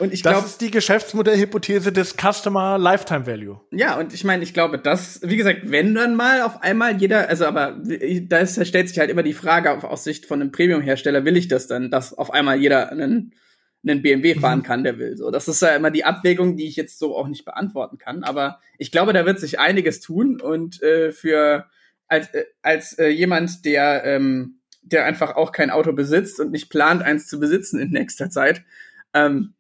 Und 0.02 0.14
ich 0.14 0.24
glaube, 0.24 0.38
das 0.38 0.54
ist 0.54 0.62
die 0.62 0.72
Geschäftsmodellhypothese 0.72 1.92
des 1.92 2.16
Customer 2.18 2.80
Lifetime 2.80 3.28
Value. 3.28 3.62
Ja, 3.70 4.00
und 4.00 4.16
ich 4.16 4.24
meine, 4.24 4.42
ich 4.42 4.52
glaube, 4.52 4.80
das, 4.80 5.20
wie 5.22 5.38
gesagt, 5.38 5.60
wenn 5.66 5.94
dann 5.94 6.16
mal 6.16 6.42
auf 6.42 6.64
einmal 6.64 7.00
jeder, 7.00 7.30
also 7.30 7.46
aber 7.46 7.80
da 8.24 8.48
stellt 8.48 8.90
sich 8.90 8.98
halt 8.98 9.12
immer 9.12 9.22
die 9.22 9.36
Frage 9.36 9.70
auf, 9.70 9.84
aus 9.84 10.04
Sicht 10.04 10.26
von 10.26 10.42
einem 10.42 10.52
Premium-Hersteller, 10.52 11.24
will 11.24 11.38
ich 11.38 11.50
das 11.50 11.68
dann, 11.68 11.92
dass 11.92 12.16
auf 12.16 12.32
einmal 12.32 12.60
jeder 12.60 12.92
einen, 12.92 13.36
einen 13.84 14.02
BMW 14.02 14.34
fahren 14.34 14.60
mhm. 14.60 14.64
kann, 14.64 14.84
der 14.84 14.98
will. 14.98 15.18
So, 15.18 15.30
das 15.30 15.48
ist 15.48 15.62
ja 15.62 15.76
immer 15.76 15.92
die 15.92 16.04
Abwägung, 16.04 16.58
die 16.58 16.66
ich 16.66 16.78
jetzt 16.78 16.98
so 16.98 17.16
auch 17.16 17.28
nicht 17.28 17.46
beantworten 17.46 18.00
kann. 18.00 18.24
Aber 18.24 18.60
ich 18.80 18.92
glaube, 18.92 19.14
da 19.14 19.24
wird 19.28 19.40
sich 19.40 19.60
einiges 19.60 20.00
tun 20.00 20.42
und 20.42 20.82
äh, 20.82 21.12
für 21.12 21.68
als 22.08 22.34
äh, 22.34 22.46
als 22.64 22.98
äh, 22.98 23.10
jemand, 23.10 23.66
der 23.66 24.04
ähm, 24.04 24.62
der 24.82 25.06
einfach 25.06 25.36
auch 25.36 25.52
kein 25.52 25.70
Auto 25.70 25.94
besitzt 25.94 26.40
und 26.40 26.50
nicht 26.50 26.72
plant, 26.72 27.04
eins 27.04 27.28
zu 27.28 27.40
besitzen 27.40 27.80
in 27.80 27.92
nächster 27.92 28.32
Zeit, 28.32 28.64
ähm, 29.14 29.54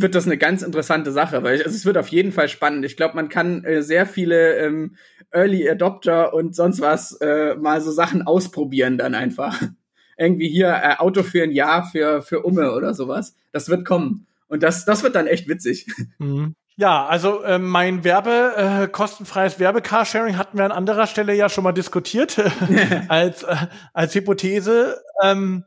wird 0.00 0.14
das 0.14 0.26
eine 0.26 0.36
ganz 0.36 0.62
interessante 0.62 1.12
Sache, 1.12 1.42
weil 1.42 1.62
also 1.62 1.74
es 1.74 1.86
wird 1.86 1.98
auf 1.98 2.08
jeden 2.08 2.32
Fall 2.32 2.48
spannend. 2.48 2.84
Ich 2.84 2.96
glaube, 2.96 3.16
man 3.16 3.28
kann 3.28 3.64
äh, 3.64 3.82
sehr 3.82 4.06
viele 4.06 4.56
ähm, 4.56 4.96
Early 5.30 5.68
Adopter 5.68 6.34
und 6.34 6.54
sonst 6.54 6.80
was 6.80 7.12
äh, 7.20 7.54
mal 7.56 7.80
so 7.80 7.90
Sachen 7.90 8.22
ausprobieren 8.22 8.98
dann 8.98 9.14
einfach. 9.14 9.60
Irgendwie 10.18 10.48
hier 10.48 10.68
äh, 10.68 10.96
Auto 10.98 11.22
für 11.22 11.42
ein 11.42 11.52
Jahr 11.52 11.84
für 11.84 12.22
für 12.22 12.42
Umme 12.42 12.72
oder 12.72 12.94
sowas. 12.94 13.36
Das 13.52 13.68
wird 13.68 13.86
kommen 13.86 14.26
und 14.48 14.62
das 14.62 14.84
das 14.84 15.02
wird 15.02 15.14
dann 15.14 15.26
echt 15.26 15.48
witzig. 15.48 15.86
Mhm. 16.18 16.54
Ja, 16.78 17.06
also 17.06 17.42
äh, 17.42 17.58
mein 17.58 18.04
Werbe, 18.04 18.82
äh, 18.84 18.88
kostenfreies 18.88 19.58
Werbecarsharing 19.58 20.36
hatten 20.36 20.58
wir 20.58 20.64
an 20.66 20.72
anderer 20.72 21.06
Stelle 21.06 21.32
ja 21.32 21.48
schon 21.48 21.64
mal 21.64 21.72
diskutiert 21.72 22.38
als, 23.08 23.44
äh, 23.44 23.56
als 23.94 24.14
Hypothese. 24.14 25.02
Ähm, 25.22 25.64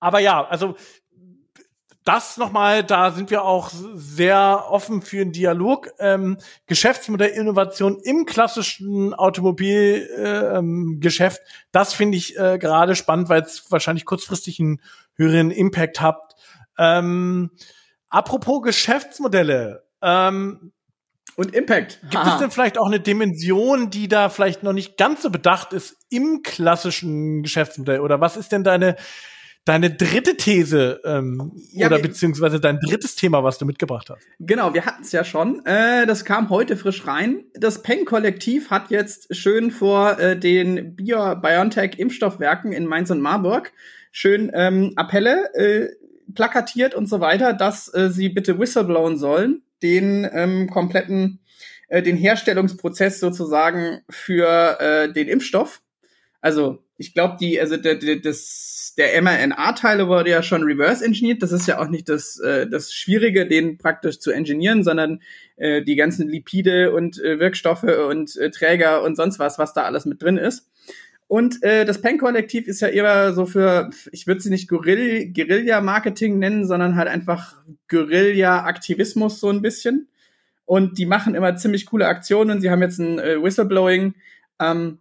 aber 0.00 0.18
ja, 0.18 0.44
also 0.44 0.74
das 2.04 2.36
nochmal, 2.36 2.82
da 2.82 3.10
sind 3.10 3.30
wir 3.30 3.44
auch 3.44 3.70
sehr 3.94 4.66
offen 4.70 5.02
für 5.02 5.20
einen 5.20 5.32
Dialog. 5.32 5.90
Ähm, 5.98 6.38
Geschäftsmodellinnovation 6.66 8.00
im 8.02 8.26
klassischen 8.26 9.12
Automobilgeschäft, 9.12 11.38
äh, 11.38 11.42
ähm, 11.42 11.48
das 11.72 11.92
finde 11.92 12.16
ich 12.16 12.38
äh, 12.38 12.58
gerade 12.58 12.96
spannend, 12.96 13.28
weil 13.28 13.42
es 13.42 13.70
wahrscheinlich 13.70 14.06
kurzfristig 14.06 14.60
einen 14.60 14.80
höheren 15.14 15.50
Impact 15.50 16.00
hat. 16.00 16.36
Ähm, 16.78 17.50
apropos 18.08 18.62
Geschäftsmodelle, 18.62 19.84
ähm, 20.02 20.72
und 21.36 21.54
Impact. 21.54 22.00
Gibt 22.02 22.16
Aha. 22.16 22.34
es 22.34 22.40
denn 22.40 22.50
vielleicht 22.50 22.76
auch 22.76 22.86
eine 22.86 23.00
Dimension, 23.00 23.90
die 23.90 24.08
da 24.08 24.28
vielleicht 24.28 24.62
noch 24.62 24.72
nicht 24.72 24.96
ganz 24.96 25.22
so 25.22 25.30
bedacht 25.30 25.72
ist 25.72 25.96
im 26.10 26.42
klassischen 26.42 27.42
Geschäftsmodell? 27.42 28.00
Oder 28.00 28.20
was 28.20 28.36
ist 28.36 28.52
denn 28.52 28.64
deine, 28.64 28.96
deine 29.64 29.90
dritte 29.90 30.36
These 30.36 31.00
ähm, 31.04 31.52
ja, 31.72 31.86
oder 31.86 31.98
beziehungsweise 31.98 32.60
dein 32.60 32.78
drittes 32.80 33.14
Thema, 33.16 33.44
was 33.44 33.58
du 33.58 33.66
mitgebracht 33.66 34.10
hast? 34.10 34.22
Genau, 34.38 34.74
wir 34.74 34.86
hatten 34.86 35.02
es 35.02 35.12
ja 35.12 35.24
schon. 35.24 35.64
Äh, 35.66 36.06
das 36.06 36.24
kam 36.24 36.50
heute 36.50 36.76
frisch 36.76 37.06
rein. 37.06 37.44
Das 37.54 37.82
Peng-Kollektiv 37.82 38.70
hat 38.70 38.90
jetzt 38.90 39.34
schön 39.34 39.70
vor 39.70 40.18
äh, 40.18 40.38
den 40.38 40.96
Bio-BioNTech-Impfstoffwerken 40.96 42.72
in 42.72 42.86
Mainz 42.86 43.10
und 43.10 43.20
Marburg 43.20 43.72
schön 44.12 44.50
ähm, 44.54 44.92
Appelle 44.96 45.54
äh, 45.54 45.88
plakatiert 46.34 46.94
und 46.94 47.08
so 47.08 47.20
weiter, 47.20 47.52
dass 47.52 47.92
äh, 47.94 48.10
sie 48.10 48.28
bitte 48.28 48.58
whistleblowen 48.58 49.16
sollen 49.16 49.62
den 49.82 50.28
ähm, 50.32 50.68
kompletten, 50.68 51.40
äh, 51.88 52.02
den 52.02 52.16
Herstellungsprozess 52.16 53.20
sozusagen 53.20 54.02
für 54.08 54.80
äh, 54.80 55.12
den 55.12 55.28
Impfstoff. 55.28 55.80
Also 56.40 56.82
ich 56.96 57.14
glaube, 57.14 57.36
die, 57.40 57.60
also 57.60 57.76
der, 57.76 57.96
der, 57.96 58.16
das, 58.16 58.94
der 58.96 59.20
mRNA-Teile 59.22 60.08
wurde 60.08 60.30
ja 60.30 60.42
schon 60.42 60.62
reverse 60.62 61.04
engineert. 61.04 61.42
Das 61.42 61.52
ist 61.52 61.66
ja 61.66 61.78
auch 61.78 61.88
nicht 61.88 62.08
das, 62.08 62.38
äh, 62.40 62.66
das 62.66 62.92
Schwierige, 62.92 63.46
den 63.46 63.78
praktisch 63.78 64.18
zu 64.18 64.30
engineeren, 64.30 64.84
sondern 64.84 65.20
äh, 65.56 65.82
die 65.82 65.96
ganzen 65.96 66.28
Lipide 66.28 66.92
und 66.92 67.18
äh, 67.22 67.38
Wirkstoffe 67.38 67.84
und 67.84 68.36
äh, 68.36 68.50
Träger 68.50 69.02
und 69.02 69.16
sonst 69.16 69.38
was, 69.38 69.58
was 69.58 69.72
da 69.72 69.82
alles 69.82 70.04
mit 70.04 70.22
drin 70.22 70.36
ist. 70.36 70.68
Und 71.26 71.62
äh, 71.62 71.84
das 71.84 72.00
Pen-Kollektiv 72.00 72.66
ist 72.66 72.80
ja 72.80 72.88
eher 72.88 73.32
so 73.34 73.46
für, 73.46 73.90
ich 74.10 74.26
würde 74.26 74.40
sie 74.40 74.50
nicht 74.50 74.68
Guerill 74.68 75.32
Guerilla-Marketing 75.32 76.40
nennen, 76.40 76.66
sondern 76.66 76.96
halt 76.96 77.06
einfach 77.06 77.56
Guerilla-Aktivismus 77.88 79.38
so 79.38 79.48
ein 79.48 79.62
bisschen. 79.62 80.08
Und 80.64 80.98
die 80.98 81.06
machen 81.06 81.36
immer 81.36 81.54
ziemlich 81.54 81.86
coole 81.86 82.08
Aktionen. 82.08 82.60
Sie 82.60 82.68
haben 82.68 82.82
jetzt 82.82 82.98
ein 82.98 83.20
äh, 83.20 83.40
Whistleblowing 83.40 84.14
ähm, 84.60 84.98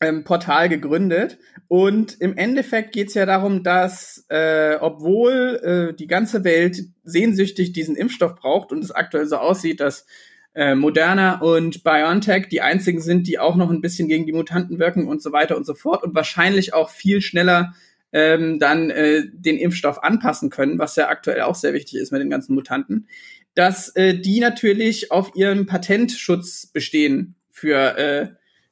ähm, 0.00 0.24
Portal 0.24 0.68
gegründet. 0.68 1.38
Und 1.68 2.20
im 2.20 2.36
Endeffekt 2.36 2.92
geht's 2.92 3.14
ja 3.14 3.26
darum, 3.26 3.62
dass 3.62 4.24
äh, 4.28 4.76
obwohl 4.80 5.90
äh, 5.92 5.94
die 5.94 6.06
ganze 6.06 6.42
Welt 6.42 6.82
sehnsüchtig 7.04 7.72
diesen 7.72 7.96
Impfstoff 7.96 8.34
braucht 8.34 8.72
und 8.72 8.82
es 8.82 8.90
aktuell 8.90 9.26
so 9.26 9.36
aussieht, 9.36 9.80
dass 9.80 10.06
äh, 10.54 10.74
Moderna 10.74 11.40
und 11.40 11.84
BioNTech 11.84 12.48
die 12.48 12.60
einzigen 12.60 13.00
sind, 13.00 13.28
die 13.28 13.38
auch 13.38 13.54
noch 13.54 13.70
ein 13.70 13.80
bisschen 13.80 14.08
gegen 14.08 14.26
die 14.26 14.32
Mutanten 14.32 14.78
wirken 14.78 15.06
und 15.06 15.22
so 15.22 15.32
weiter 15.32 15.56
und 15.56 15.64
so 15.64 15.74
fort 15.74 16.02
und 16.02 16.14
wahrscheinlich 16.14 16.74
auch 16.74 16.90
viel 16.90 17.20
schneller 17.20 17.74
ähm, 18.12 18.58
dann 18.58 18.90
äh, 18.90 19.22
den 19.32 19.56
Impfstoff 19.56 20.02
anpassen 20.02 20.50
können, 20.50 20.80
was 20.80 20.96
ja 20.96 21.08
aktuell 21.08 21.42
auch 21.42 21.54
sehr 21.54 21.72
wichtig 21.72 22.00
ist 22.00 22.10
mit 22.10 22.20
den 22.20 22.30
ganzen 22.30 22.54
Mutanten, 22.54 23.06
dass 23.54 23.94
äh, 23.94 24.18
die 24.18 24.40
natürlich 24.40 25.12
auf 25.12 25.36
ihren 25.36 25.66
Patentschutz 25.66 26.66
bestehen 26.66 27.36
für 27.50 27.96
äh, 27.96 28.28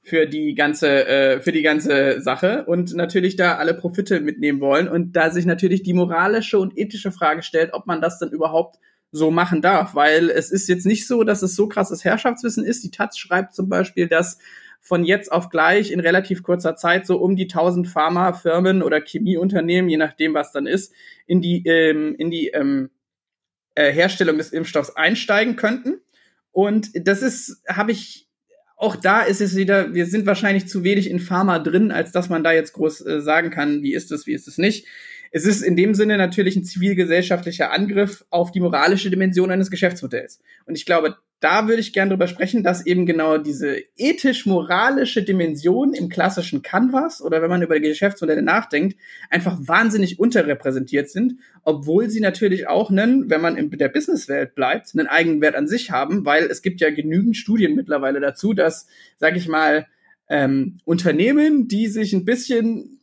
für 0.09 0.27
die 0.27 0.55
ganze 0.55 1.07
äh, 1.07 1.41
für 1.41 1.53
die 1.53 1.63
ganze 1.63 2.21
Sache 2.21 2.65
und 2.67 2.95
natürlich 2.95 3.37
da 3.37 3.57
alle 3.57 3.75
Profite 3.75 4.21
mitnehmen 4.21 4.61
wollen 4.61 4.89
und 4.89 5.13
da 5.13 5.31
sich 5.31 5.47
natürlich 5.47 5.83
die 5.83 5.95
moralische 5.95 6.59
und 6.59 6.77
ethische 6.77 7.13
Frage 7.13 7.43
stellt, 7.43 7.73
ob 7.73 7.87
man 7.87 8.01
das 8.01 8.19
dann 8.19 8.31
überhaupt 8.31 8.79
so 9.11 9.31
machen 9.31 9.63
darf, 9.63 9.95
weil 9.95 10.31
es 10.31 10.51
ist 10.51 10.69
jetzt 10.69 10.87
nicht 10.87 11.07
so, 11.07 11.25
dass 11.25 11.43
es 11.43 11.55
so 11.55 11.69
krasses 11.69 12.05
Herrschaftswissen 12.05 12.65
ist. 12.65 12.85
Die 12.85 12.91
Taz 12.91 13.17
schreibt 13.17 13.55
zum 13.55 13.69
Beispiel, 13.69 14.07
dass 14.07 14.39
von 14.81 15.05
jetzt 15.05 15.33
auf 15.33 15.49
gleich 15.51 15.91
in 15.91 16.01
relativ 16.01 16.43
kurzer 16.43 16.77
Zeit 16.77 17.07
so 17.07 17.19
um 17.19 17.37
die 17.37 17.45
1000 17.45 17.89
Pharmafirmen 17.89 18.83
oder 18.83 19.01
Chemieunternehmen, 19.01 19.91
je 19.91 19.97
nachdem 19.97 20.35
was 20.35 20.53
dann 20.53 20.67
ist, 20.67 20.93
in 21.27 21.41
die 21.41 21.67
ähm, 21.67 22.15
in 22.19 22.31
die 22.31 22.49
ähm, 22.49 22.91
äh, 23.75 23.93
Herstellung 23.93 24.39
des 24.39 24.51
Impfstoffs 24.51 24.95
einsteigen 24.97 25.57
könnten. 25.57 26.01
Und 26.53 26.91
das 27.07 27.23
ist, 27.23 27.63
habe 27.69 27.93
ich 27.93 28.28
auch 28.79 28.97
da 28.97 29.23
ist 29.23 29.41
es 29.41 29.57
wieder, 29.57 29.93
wir 29.93 30.07
sind 30.07 30.25
wahrscheinlich 30.25 30.69
zu 30.69 30.85
wenig 30.85 31.11
in 31.11 31.21
Pharma 31.21 31.59
drin, 31.59 31.91
als 31.91 32.13
dass 32.13 32.29
man 32.29 32.43
da 32.43 32.53
jetzt 32.53 32.73
groß 32.73 33.05
äh, 33.05 33.21
sagen 33.21 33.51
kann, 33.51 33.83
wie 33.83 33.93
ist 33.93 34.11
es, 34.13 34.27
wie 34.27 34.33
ist 34.33 34.49
es 34.49 34.57
nicht 34.57 34.87
es 35.31 35.45
ist 35.45 35.63
in 35.63 35.77
dem 35.77 35.95
Sinne 35.95 36.17
natürlich 36.17 36.57
ein 36.57 36.65
zivilgesellschaftlicher 36.65 37.73
Angriff 37.73 38.25
auf 38.31 38.51
die 38.53 38.61
moralische 38.61 39.11
Dimension 39.11 39.51
eines 39.51 39.71
Geschäftsmodells. 39.71 40.41
Und 40.67 40.77
ich 40.77 40.87
glaube, 40.87 41.17
da 41.41 41.69
würde 41.69 41.81
ich 41.81 41.93
gerne 41.93 42.11
drüber 42.11 42.27
sprechen, 42.27 42.65
dass 42.65 42.85
eben 42.85 43.07
genau 43.07 43.39
diese 43.39 43.77
ethisch-moralische 43.97 45.23
Dimension 45.23 45.95
im 45.95 46.09
klassischen 46.09 46.63
Canvas 46.63 47.23
oder 47.23 47.41
wenn 47.41 47.51
man 47.51 47.63
über 47.63 47.79
die 47.79 47.89
Geschäftsmodelle 47.89 48.43
nachdenkt, 48.43 48.99
einfach 49.31 49.57
wahnsinnig 49.61 50.19
unterrepräsentiert 50.19 51.09
sind, 51.09 51.37
obwohl 51.63 52.11
sie 52.11 52.21
natürlich 52.21 52.67
auch 52.67 52.91
einen, 52.91 53.31
wenn 53.31 53.41
man 53.41 53.57
in 53.57 53.71
der 53.71 53.89
Businesswelt 53.89 54.55
bleibt, 54.57 54.93
einen 54.95 55.07
Eigenwert 55.07 55.55
an 55.55 55.69
sich 55.69 55.93
haben, 55.93 56.25
weil 56.25 56.45
es 56.47 56.63
gibt 56.63 56.81
ja 56.81 56.91
genügend 56.91 57.37
Studien 57.37 57.77
mittlerweile 57.77 58.21
dazu, 58.21 58.53
dass, 58.53 58.89
sag 59.19 59.37
ich 59.37 59.47
mal, 59.47 59.87
ähm, 60.29 60.79
Unternehmen, 60.85 61.69
die 61.69 61.87
sich 61.87 62.13
ein 62.13 62.25
bisschen 62.25 62.98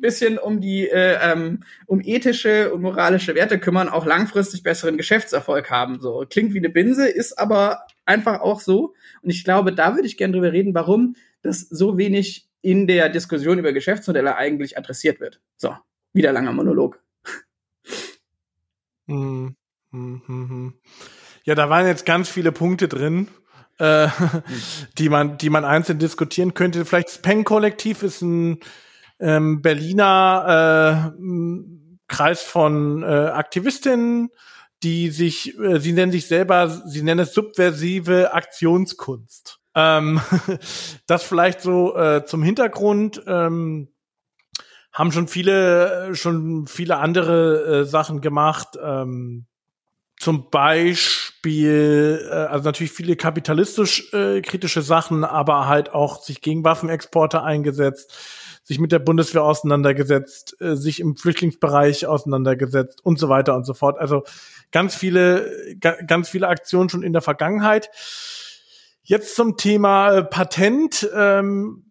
bisschen 0.00 0.38
um 0.38 0.60
die 0.60 0.88
äh, 0.88 1.18
ähm, 1.22 1.60
um 1.86 2.00
ethische 2.02 2.72
und 2.72 2.82
moralische 2.82 3.34
Werte 3.34 3.58
kümmern, 3.58 3.88
auch 3.88 4.06
langfristig 4.06 4.62
besseren 4.62 4.96
Geschäftserfolg 4.96 5.70
haben. 5.70 6.00
So 6.00 6.24
klingt 6.28 6.54
wie 6.54 6.58
eine 6.58 6.70
Binse, 6.70 7.08
ist 7.08 7.38
aber 7.38 7.82
einfach 8.04 8.40
auch 8.40 8.60
so. 8.60 8.94
Und 9.22 9.30
ich 9.30 9.44
glaube, 9.44 9.72
da 9.72 9.94
würde 9.94 10.06
ich 10.06 10.16
gerne 10.16 10.34
drüber 10.34 10.52
reden, 10.52 10.74
warum 10.74 11.16
das 11.42 11.60
so 11.60 11.98
wenig 11.98 12.48
in 12.60 12.86
der 12.86 13.08
Diskussion 13.08 13.58
über 13.58 13.72
Geschäftsmodelle 13.72 14.36
eigentlich 14.36 14.76
adressiert 14.76 15.20
wird. 15.20 15.40
So, 15.56 15.74
wieder 16.12 16.32
langer 16.32 16.52
Monolog. 16.52 17.00
Hm, 19.06 19.56
hm, 19.90 20.22
hm, 20.26 20.74
ja, 21.44 21.54
da 21.54 21.70
waren 21.70 21.86
jetzt 21.86 22.04
ganz 22.04 22.28
viele 22.28 22.52
Punkte 22.52 22.88
drin. 22.88 23.28
Äh, 23.78 24.08
die 24.98 25.08
man, 25.08 25.38
die 25.38 25.50
man 25.50 25.64
einzeln 25.64 25.98
diskutieren 25.98 26.52
könnte. 26.54 26.84
Vielleicht 26.84 27.08
das 27.08 27.22
Peng-Kollektiv 27.22 28.02
ist 28.02 28.22
ein 28.22 28.58
ähm, 29.20 29.62
Berliner 29.62 31.12
äh, 31.16 31.20
Kreis 32.08 32.42
von 32.42 33.02
äh, 33.02 33.06
Aktivistinnen, 33.06 34.30
die 34.82 35.10
sich, 35.10 35.58
äh, 35.58 35.80
sie 35.80 35.92
nennen 35.92 36.12
sich 36.12 36.26
selber, 36.26 36.68
sie 36.68 37.02
nennen 37.02 37.20
es 37.20 37.34
subversive 37.34 38.32
Aktionskunst. 38.32 39.60
Ähm, 39.74 40.20
das 41.06 41.22
vielleicht 41.22 41.60
so 41.60 41.96
äh, 41.96 42.24
zum 42.24 42.42
Hintergrund. 42.42 43.22
Ähm, 43.26 43.88
haben 44.92 45.12
schon 45.12 45.28
viele, 45.28 46.14
schon 46.14 46.66
viele 46.66 46.96
andere 46.96 47.82
äh, 47.82 47.84
Sachen 47.84 48.20
gemacht. 48.20 48.76
Ähm, 48.82 49.46
zum 50.18 50.50
Beispiel, 50.50 52.26
äh, 52.28 52.34
also 52.34 52.64
natürlich 52.64 52.90
viele 52.90 53.14
kapitalistisch 53.14 54.12
äh, 54.12 54.40
kritische 54.42 54.82
Sachen, 54.82 55.24
aber 55.24 55.68
halt 55.68 55.94
auch 55.94 56.20
sich 56.22 56.40
gegen 56.40 56.64
Waffenexporte 56.64 57.42
eingesetzt, 57.42 58.12
sich 58.68 58.78
mit 58.78 58.92
der 58.92 58.98
Bundeswehr 58.98 59.42
auseinandergesetzt, 59.44 60.60
äh, 60.60 60.76
sich 60.76 61.00
im 61.00 61.16
Flüchtlingsbereich 61.16 62.04
auseinandergesetzt 62.04 63.02
und 63.02 63.18
so 63.18 63.30
weiter 63.30 63.56
und 63.56 63.64
so 63.64 63.72
fort. 63.72 63.98
Also 63.98 64.24
ganz 64.72 64.94
viele, 64.94 65.74
ganz 66.06 66.28
viele 66.28 66.48
Aktionen 66.48 66.90
schon 66.90 67.02
in 67.02 67.14
der 67.14 67.22
Vergangenheit. 67.22 67.88
Jetzt 69.02 69.34
zum 69.36 69.56
Thema 69.56 70.18
äh, 70.18 70.22
Patent. 70.22 71.08
Ähm, 71.14 71.90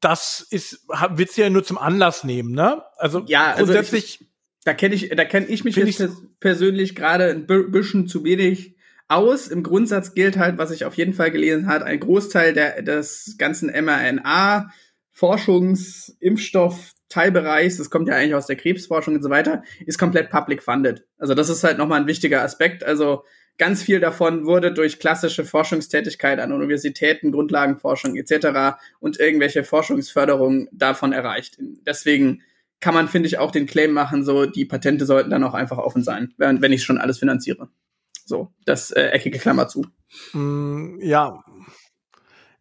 das 0.00 0.44
ist, 0.50 0.84
willst 1.10 1.38
du 1.38 1.42
ja 1.42 1.50
nur 1.50 1.62
zum 1.62 1.78
Anlass 1.78 2.24
nehmen, 2.24 2.50
ne? 2.50 2.82
Also 2.96 3.22
ja, 3.26 3.52
also 3.52 3.66
grundsätzlich. 3.66 4.20
Ich, 4.20 4.28
da 4.64 4.74
kenne 4.74 4.96
ich, 4.96 5.10
da 5.10 5.24
kenne 5.24 5.46
ich 5.46 5.62
mich 5.62 5.76
jetzt 5.76 6.00
ich, 6.00 6.08
persönlich 6.40 6.96
gerade 6.96 7.30
ein 7.30 7.46
bisschen 7.46 8.08
zu 8.08 8.24
wenig 8.24 8.74
aus. 9.06 9.46
Im 9.46 9.62
Grundsatz 9.62 10.14
gilt 10.14 10.36
halt, 10.36 10.58
was 10.58 10.72
ich 10.72 10.84
auf 10.84 10.96
jeden 10.96 11.14
Fall 11.14 11.30
gelesen 11.30 11.68
habe, 11.68 11.84
ein 11.84 12.00
Großteil 12.00 12.54
der, 12.54 12.82
des 12.82 13.36
ganzen 13.38 13.68
mRNA 13.68 14.72
Forschungs-, 15.14 16.14
Impfstoff, 16.20 16.92
Teilbereichs, 17.08 17.76
das 17.76 17.90
kommt 17.90 18.08
ja 18.08 18.16
eigentlich 18.16 18.34
aus 18.34 18.46
der 18.46 18.56
Krebsforschung 18.56 19.16
und 19.16 19.22
so 19.22 19.30
weiter, 19.30 19.62
ist 19.84 19.98
komplett 19.98 20.30
public 20.30 20.62
funded. 20.62 21.04
Also 21.18 21.34
das 21.34 21.50
ist 21.50 21.62
halt 21.62 21.78
nochmal 21.78 22.00
ein 22.00 22.06
wichtiger 22.06 22.42
Aspekt. 22.42 22.82
Also 22.84 23.24
ganz 23.58 23.82
viel 23.82 24.00
davon 24.00 24.46
wurde 24.46 24.72
durch 24.72 24.98
klassische 24.98 25.44
Forschungstätigkeit 25.44 26.40
an 26.40 26.52
Universitäten, 26.52 27.32
Grundlagenforschung 27.32 28.16
etc. 28.16 28.78
und 28.98 29.20
irgendwelche 29.20 29.62
Forschungsförderung 29.62 30.68
davon 30.72 31.12
erreicht. 31.12 31.58
Deswegen 31.86 32.42
kann 32.80 32.94
man, 32.94 33.08
finde 33.08 33.28
ich, 33.28 33.38
auch 33.38 33.50
den 33.50 33.66
Claim 33.66 33.92
machen, 33.92 34.24
so 34.24 34.46
die 34.46 34.64
Patente 34.64 35.06
sollten 35.06 35.30
dann 35.30 35.44
auch 35.44 35.54
einfach 35.54 35.78
offen 35.78 36.02
sein, 36.02 36.32
wenn, 36.36 36.62
wenn 36.62 36.72
ich 36.72 36.82
schon 36.82 36.98
alles 36.98 37.18
finanziere. 37.18 37.68
So, 38.24 38.52
das 38.64 38.90
äh, 38.90 39.08
eckige 39.08 39.38
Klammer 39.38 39.68
zu. 39.68 39.86
Mm, 40.32 40.98
ja, 41.00 41.44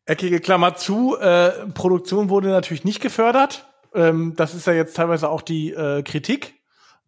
eckige 0.05 0.39
Klammer 0.39 0.75
zu. 0.75 1.17
Äh, 1.17 1.67
Produktion 1.73 2.29
wurde 2.29 2.49
natürlich 2.49 2.83
nicht 2.83 3.01
gefördert. 3.01 3.67
Ähm, 3.93 4.33
das 4.35 4.53
ist 4.55 4.67
ja 4.67 4.73
jetzt 4.73 4.95
teilweise 4.95 5.29
auch 5.29 5.41
die 5.41 5.71
äh, 5.71 6.03
Kritik. 6.03 6.55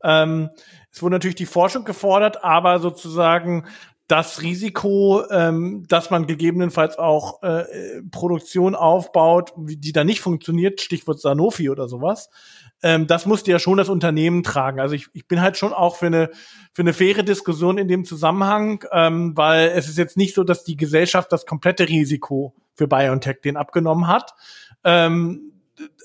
Ähm, 0.03 0.49
es 0.91 1.01
wurde 1.01 1.15
natürlich 1.15 1.35
die 1.35 1.45
Forschung 1.45 1.85
gefordert, 1.85 2.43
aber 2.43 2.79
sozusagen 2.79 3.65
das 4.07 4.41
Risiko, 4.41 5.23
ähm, 5.31 5.85
dass 5.87 6.09
man 6.09 6.27
gegebenenfalls 6.27 6.99
auch 6.99 7.41
äh, 7.41 7.63
Produktion 8.11 8.75
aufbaut, 8.75 9.53
die 9.57 9.93
da 9.93 10.03
nicht 10.03 10.21
funktioniert, 10.21 10.81
Stichwort 10.81 11.19
Sanofi 11.19 11.69
oder 11.69 11.87
sowas, 11.87 12.29
ähm, 12.83 13.07
das 13.07 13.25
musste 13.25 13.49
ja 13.49 13.59
schon 13.59 13.77
das 13.77 13.89
Unternehmen 13.89 14.43
tragen. 14.43 14.79
Also 14.79 14.93
ich, 14.93 15.07
ich 15.13 15.27
bin 15.27 15.41
halt 15.41 15.57
schon 15.57 15.73
auch 15.73 15.95
für 15.95 16.07
eine 16.07 16.29
für 16.73 16.81
eine 16.81 16.93
faire 16.93 17.23
Diskussion 17.23 17.77
in 17.77 17.87
dem 17.87 18.03
Zusammenhang, 18.03 18.83
ähm, 18.91 19.35
weil 19.35 19.69
es 19.69 19.87
ist 19.87 19.97
jetzt 19.97 20.17
nicht 20.17 20.35
so, 20.35 20.43
dass 20.43 20.63
die 20.63 20.75
Gesellschaft 20.75 21.31
das 21.31 21.45
komplette 21.45 21.87
Risiko 21.87 22.55
für 22.75 22.87
BioNTech 22.87 23.41
den 23.41 23.57
abgenommen 23.57 24.07
hat. 24.07 24.33
Ähm, 24.83 25.53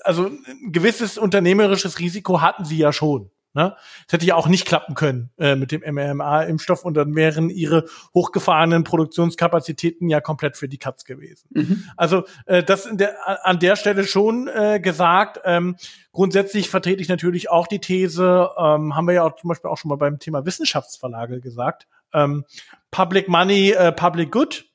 also 0.03 0.27
ein 0.27 0.71
gewisses 0.71 1.17
unternehmerisches 1.17 1.99
Risiko 1.99 2.41
hatten 2.41 2.65
sie 2.65 2.77
ja 2.77 2.93
schon. 2.93 3.29
Ne? 3.59 3.75
Das 4.05 4.13
hätte 4.13 4.25
ja 4.25 4.35
auch 4.35 4.47
nicht 4.47 4.65
klappen 4.65 4.95
können 4.95 5.31
äh, 5.37 5.57
mit 5.57 5.73
dem 5.73 5.81
mRNA-Impfstoff 5.81 6.85
und 6.85 6.93
dann 6.93 7.13
wären 7.13 7.49
ihre 7.49 7.89
hochgefahrenen 8.13 8.85
Produktionskapazitäten 8.85 10.07
ja 10.07 10.21
komplett 10.21 10.55
für 10.55 10.69
die 10.69 10.77
Katz 10.77 11.03
gewesen. 11.03 11.49
Mhm. 11.49 11.83
Also 11.97 12.23
äh, 12.45 12.63
das 12.63 12.87
der, 12.89 13.17
an 13.45 13.59
der 13.59 13.75
Stelle 13.75 14.05
schon 14.05 14.47
äh, 14.47 14.79
gesagt. 14.79 15.41
Ähm, 15.43 15.75
grundsätzlich 16.13 16.69
vertrete 16.69 17.01
ich 17.01 17.09
natürlich 17.09 17.49
auch 17.49 17.67
die 17.67 17.79
These, 17.79 18.49
ähm, 18.57 18.95
haben 18.95 19.07
wir 19.07 19.15
ja 19.15 19.23
auch 19.23 19.35
zum 19.35 19.49
Beispiel 19.49 19.69
auch 19.69 19.77
schon 19.77 19.89
mal 19.89 19.97
beim 19.97 20.19
Thema 20.19 20.45
Wissenschaftsverlage 20.45 21.41
gesagt, 21.41 21.85
ähm, 22.13 22.45
Public 22.91 23.27
Money, 23.27 23.71
äh, 23.71 23.91
Public 23.91 24.31
Good. 24.31 24.67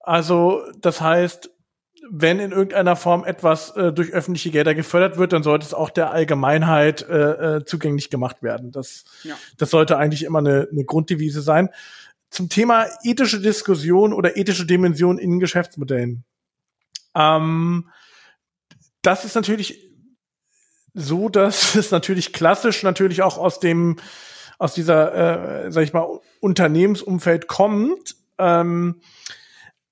Also 0.00 0.62
das 0.80 1.02
heißt, 1.02 1.53
wenn 2.10 2.38
in 2.38 2.52
irgendeiner 2.52 2.96
Form 2.96 3.24
etwas 3.24 3.70
äh, 3.76 3.92
durch 3.92 4.12
öffentliche 4.12 4.50
Gelder 4.50 4.74
gefördert 4.74 5.16
wird, 5.16 5.32
dann 5.32 5.42
sollte 5.42 5.66
es 5.66 5.74
auch 5.74 5.90
der 5.90 6.10
Allgemeinheit 6.10 7.02
äh, 7.08 7.56
äh, 7.56 7.64
zugänglich 7.64 8.10
gemacht 8.10 8.42
werden. 8.42 8.72
Das, 8.72 9.04
ja. 9.22 9.36
das 9.58 9.70
sollte 9.70 9.96
eigentlich 9.96 10.24
immer 10.24 10.40
eine, 10.40 10.68
eine 10.70 10.84
Grunddevise 10.84 11.42
sein. 11.42 11.70
Zum 12.30 12.48
Thema 12.48 12.86
ethische 13.02 13.40
Diskussion 13.40 14.12
oder 14.12 14.36
ethische 14.36 14.66
Dimension 14.66 15.18
in 15.18 15.40
Geschäftsmodellen. 15.40 16.24
Ähm, 17.14 17.88
das 19.02 19.24
ist 19.24 19.34
natürlich 19.34 19.90
so, 20.94 21.28
dass 21.28 21.74
es 21.76 21.90
natürlich 21.90 22.32
klassisch 22.32 22.82
natürlich 22.82 23.22
auch 23.22 23.38
aus 23.38 23.60
dem 23.60 23.96
aus 24.56 24.72
dieser, 24.72 25.64
äh, 25.64 25.72
sag 25.72 25.82
ich 25.82 25.92
mal, 25.92 26.20
Unternehmensumfeld 26.40 27.48
kommt. 27.48 28.14
Ähm, 28.38 29.00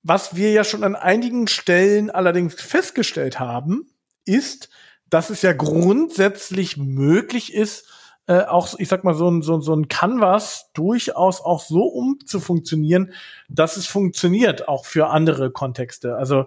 was 0.03 0.35
wir 0.35 0.51
ja 0.51 0.63
schon 0.63 0.83
an 0.83 0.95
einigen 0.95 1.47
Stellen 1.47 2.09
allerdings 2.11 2.55
festgestellt 2.55 3.39
haben, 3.39 3.89
ist, 4.25 4.69
dass 5.09 5.29
es 5.29 5.41
ja 5.41 5.53
grundsätzlich 5.53 6.77
möglich 6.77 7.53
ist, 7.53 7.89
äh, 8.27 8.41
auch, 8.43 8.73
ich 8.77 8.87
sag 8.87 9.03
mal, 9.03 9.13
so 9.13 9.29
ein, 9.29 9.41
so, 9.41 9.59
so 9.59 9.73
ein 9.73 9.87
Canvas 9.87 10.71
durchaus 10.73 11.41
auch 11.41 11.61
so 11.61 11.83
umzufunktionieren, 11.83 13.13
dass 13.49 13.75
es 13.77 13.85
funktioniert, 13.85 14.67
auch 14.67 14.85
für 14.85 15.09
andere 15.09 15.51
Kontexte. 15.51 16.15
Also 16.15 16.45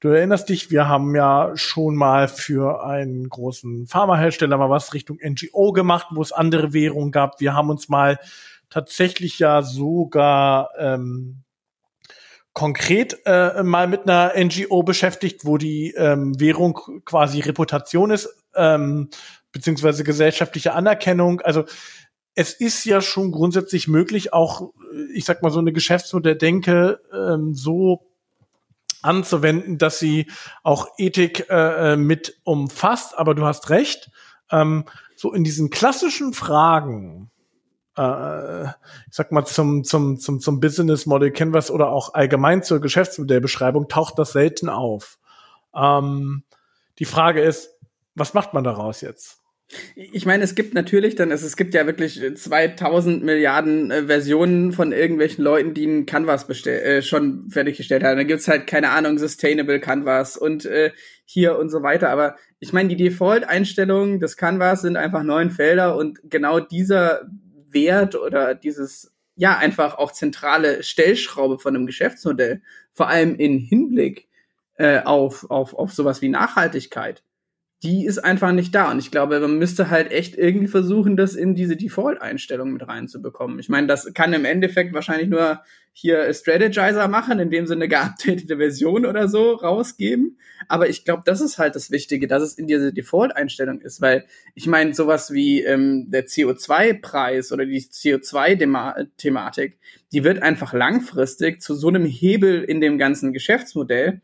du 0.00 0.08
erinnerst 0.08 0.48
dich, 0.48 0.70
wir 0.70 0.88
haben 0.88 1.14
ja 1.14 1.52
schon 1.56 1.94
mal 1.94 2.26
für 2.26 2.84
einen 2.84 3.28
großen 3.28 3.86
Pharmahersteller 3.86 4.56
mal 4.56 4.70
was 4.70 4.94
Richtung 4.94 5.18
NGO 5.22 5.72
gemacht, 5.72 6.06
wo 6.10 6.22
es 6.22 6.32
andere 6.32 6.72
Währungen 6.72 7.12
gab. 7.12 7.38
Wir 7.40 7.54
haben 7.54 7.68
uns 7.68 7.88
mal 7.88 8.18
tatsächlich 8.70 9.38
ja 9.38 9.62
sogar 9.62 10.70
ähm, 10.78 11.42
konkret 12.52 13.18
äh, 13.26 13.62
mal 13.62 13.86
mit 13.86 14.08
einer 14.08 14.32
NGO 14.36 14.82
beschäftigt, 14.82 15.44
wo 15.44 15.56
die 15.56 15.94
ähm, 15.96 16.38
Währung 16.40 17.02
quasi 17.04 17.40
Reputation 17.40 18.10
ist, 18.10 18.28
ähm, 18.54 19.08
beziehungsweise 19.52 20.04
gesellschaftliche 20.04 20.74
Anerkennung. 20.74 21.40
Also 21.40 21.64
es 22.34 22.52
ist 22.52 22.84
ja 22.84 23.00
schon 23.00 23.32
grundsätzlich 23.32 23.88
möglich, 23.88 24.32
auch, 24.32 24.72
ich 25.14 25.24
sag 25.24 25.42
mal, 25.42 25.50
so 25.50 25.58
eine 25.58 25.72
Geschäftsmodelldenke 25.72 27.00
ähm, 27.12 27.54
so 27.54 28.06
anzuwenden, 29.02 29.78
dass 29.78 29.98
sie 29.98 30.30
auch 30.62 30.88
Ethik 30.98 31.48
äh, 31.50 31.92
äh 31.92 31.96
mit 31.96 32.40
umfasst. 32.44 33.16
Aber 33.16 33.34
du 33.34 33.44
hast 33.46 33.70
recht, 33.70 34.10
ähm, 34.50 34.84
so 35.16 35.32
in 35.32 35.44
diesen 35.44 35.70
klassischen 35.70 36.32
Fragen, 36.32 37.29
äh, 38.00 38.64
ich 39.08 39.14
sag 39.14 39.30
mal, 39.30 39.44
zum, 39.44 39.84
zum, 39.84 40.18
zum, 40.18 40.40
zum 40.40 40.60
Business 40.60 41.06
Model 41.06 41.30
Canvas 41.30 41.70
oder 41.70 41.90
auch 41.90 42.14
allgemein 42.14 42.62
zur 42.62 42.80
Geschäftsmodellbeschreibung 42.80 43.88
taucht 43.88 44.18
das 44.18 44.32
selten 44.32 44.68
auf. 44.68 45.18
Ähm, 45.74 46.42
die 46.98 47.04
Frage 47.04 47.42
ist, 47.42 47.76
was 48.14 48.34
macht 48.34 48.54
man 48.54 48.64
daraus 48.64 49.00
jetzt? 49.02 49.38
Ich 49.94 50.26
meine, 50.26 50.42
es 50.42 50.56
gibt 50.56 50.74
natürlich 50.74 51.14
dann, 51.14 51.30
es, 51.30 51.44
es 51.44 51.56
gibt 51.56 51.74
ja 51.74 51.86
wirklich 51.86 52.20
2000 52.34 53.22
Milliarden 53.22 53.92
äh, 53.92 54.06
Versionen 54.06 54.72
von 54.72 54.90
irgendwelchen 54.90 55.44
Leuten, 55.44 55.74
die 55.74 55.84
ein 55.84 56.06
Canvas 56.06 56.48
äh, 56.66 57.02
schon 57.02 57.48
fertiggestellt 57.50 58.02
haben. 58.02 58.16
Da 58.16 58.24
gibt's 58.24 58.48
halt, 58.48 58.66
keine 58.66 58.90
Ahnung, 58.90 59.18
Sustainable 59.18 59.78
Canvas 59.78 60.36
und 60.36 60.64
äh, 60.64 60.90
hier 61.24 61.56
und 61.56 61.68
so 61.68 61.84
weiter. 61.84 62.10
Aber 62.10 62.34
ich 62.58 62.72
meine, 62.72 62.88
die 62.88 62.96
Default-Einstellungen 62.96 64.18
des 64.18 64.36
Canvas 64.36 64.82
sind 64.82 64.96
einfach 64.96 65.22
neun 65.22 65.50
Felder 65.52 65.96
und 65.96 66.18
genau 66.24 66.58
dieser 66.58 67.30
Wert 67.72 68.14
oder 68.14 68.54
dieses, 68.54 69.12
ja, 69.36 69.56
einfach 69.56 69.98
auch 69.98 70.12
zentrale 70.12 70.82
Stellschraube 70.82 71.58
von 71.58 71.74
einem 71.74 71.86
Geschäftsmodell, 71.86 72.62
vor 72.92 73.08
allem 73.08 73.34
in 73.36 73.58
Hinblick 73.58 74.28
äh, 74.76 75.02
auf, 75.02 75.50
auf, 75.50 75.74
auf 75.74 75.92
sowas 75.92 76.22
wie 76.22 76.28
Nachhaltigkeit, 76.28 77.22
die 77.82 78.04
ist 78.04 78.18
einfach 78.18 78.52
nicht 78.52 78.74
da. 78.74 78.90
Und 78.90 78.98
ich 78.98 79.10
glaube, 79.10 79.40
man 79.40 79.58
müsste 79.58 79.88
halt 79.88 80.12
echt 80.12 80.36
irgendwie 80.36 80.66
versuchen, 80.66 81.16
das 81.16 81.34
in 81.34 81.54
diese 81.54 81.76
Default-Einstellung 81.76 82.72
mit 82.72 82.86
reinzubekommen. 82.86 83.58
Ich 83.58 83.70
meine, 83.70 83.86
das 83.86 84.12
kann 84.12 84.34
im 84.34 84.44
Endeffekt 84.44 84.92
wahrscheinlich 84.92 85.28
nur 85.28 85.62
hier 85.92 86.32
Strategizer 86.32 87.08
machen, 87.08 87.38
indem 87.38 87.66
sie 87.66 87.74
eine 87.74 87.88
geupdatete 87.88 88.58
Version 88.58 89.06
oder 89.06 89.28
so 89.28 89.52
rausgeben. 89.52 90.38
Aber 90.68 90.88
ich 90.88 91.04
glaube, 91.04 91.22
das 91.24 91.40
ist 91.40 91.58
halt 91.58 91.74
das 91.74 91.90
Wichtige, 91.90 92.26
dass 92.26 92.42
es 92.42 92.54
in 92.54 92.66
diese 92.66 92.92
Default-Einstellung 92.92 93.80
ist, 93.80 94.00
weil 94.00 94.24
ich 94.54 94.66
meine, 94.66 94.94
sowas 94.94 95.32
wie 95.32 95.62
ähm, 95.62 96.10
der 96.10 96.26
CO2-Preis 96.26 97.50
oder 97.52 97.64
die 97.66 97.80
CO2-Thematik, 97.80 99.78
die 100.12 100.24
wird 100.24 100.42
einfach 100.42 100.72
langfristig 100.72 101.62
zu 101.62 101.74
so 101.74 101.88
einem 101.88 102.04
Hebel 102.04 102.62
in 102.62 102.80
dem 102.80 102.98
ganzen 102.98 103.32
Geschäftsmodell, 103.32 104.20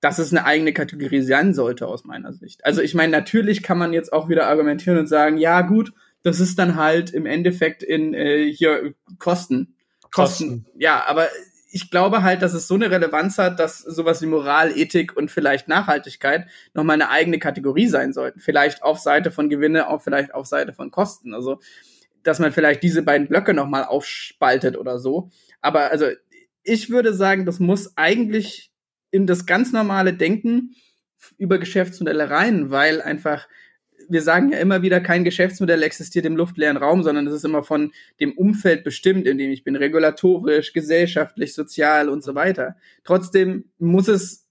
dass 0.00 0.18
es 0.18 0.32
eine 0.32 0.44
eigene 0.44 0.72
Kategorie 0.72 1.22
sein 1.22 1.54
sollte 1.54 1.86
aus 1.86 2.04
meiner 2.04 2.32
Sicht. 2.32 2.64
Also 2.64 2.80
ich 2.80 2.94
meine, 2.94 3.12
natürlich 3.12 3.62
kann 3.62 3.78
man 3.78 3.92
jetzt 3.92 4.12
auch 4.12 4.28
wieder 4.28 4.46
argumentieren 4.46 4.98
und 4.98 5.06
sagen, 5.06 5.36
ja 5.36 5.60
gut, 5.62 5.92
das 6.22 6.40
ist 6.40 6.58
dann 6.58 6.76
halt 6.76 7.10
im 7.10 7.26
Endeffekt 7.26 7.82
in 7.82 8.14
äh, 8.14 8.50
hier 8.52 8.94
Kosten. 9.18 9.76
Kosten. 10.10 10.12
Kosten. 10.12 10.66
Ja, 10.76 11.04
aber 11.06 11.28
ich 11.72 11.90
glaube 11.90 12.22
halt, 12.22 12.42
dass 12.42 12.52
es 12.52 12.66
so 12.66 12.74
eine 12.74 12.90
Relevanz 12.90 13.38
hat, 13.38 13.60
dass 13.60 13.78
sowas 13.78 14.20
wie 14.22 14.26
Moral, 14.26 14.76
Ethik 14.76 15.16
und 15.16 15.30
vielleicht 15.30 15.68
Nachhaltigkeit 15.68 16.46
nochmal 16.74 16.94
eine 16.94 17.10
eigene 17.10 17.38
Kategorie 17.38 17.86
sein 17.86 18.12
sollten. 18.12 18.40
Vielleicht 18.40 18.82
auf 18.82 18.98
Seite 18.98 19.30
von 19.30 19.48
Gewinne, 19.48 19.88
auch 19.88 20.02
vielleicht 20.02 20.34
auf 20.34 20.46
Seite 20.46 20.72
von 20.72 20.90
Kosten. 20.90 21.32
Also 21.32 21.60
dass 22.22 22.38
man 22.38 22.52
vielleicht 22.52 22.82
diese 22.82 23.02
beiden 23.02 23.28
Blöcke 23.28 23.54
nochmal 23.54 23.84
aufspaltet 23.84 24.76
oder 24.76 24.98
so. 24.98 25.30
Aber 25.60 25.90
also 25.90 26.06
ich 26.62 26.90
würde 26.90 27.14
sagen, 27.14 27.46
das 27.46 27.58
muss 27.60 27.96
eigentlich 27.96 28.69
in 29.10 29.26
das 29.26 29.46
ganz 29.46 29.72
normale 29.72 30.14
Denken 30.14 30.74
über 31.36 31.58
Geschäftsmodelle 31.58 32.30
rein, 32.30 32.70
weil 32.70 33.02
einfach 33.02 33.46
wir 34.08 34.22
sagen 34.22 34.50
ja 34.50 34.58
immer 34.58 34.82
wieder, 34.82 35.00
kein 35.00 35.24
Geschäftsmodell 35.24 35.82
existiert 35.82 36.26
im 36.26 36.36
luftleeren 36.36 36.76
Raum, 36.76 37.02
sondern 37.02 37.26
es 37.28 37.34
ist 37.34 37.44
immer 37.44 37.62
von 37.62 37.92
dem 38.18 38.32
Umfeld 38.32 38.82
bestimmt, 38.82 39.26
in 39.26 39.38
dem 39.38 39.50
ich 39.50 39.62
bin, 39.62 39.76
regulatorisch, 39.76 40.72
gesellschaftlich, 40.72 41.54
sozial 41.54 42.08
und 42.08 42.24
so 42.24 42.34
weiter. 42.34 42.76
Trotzdem 43.04 43.70
muss 43.78 44.08
es 44.08 44.48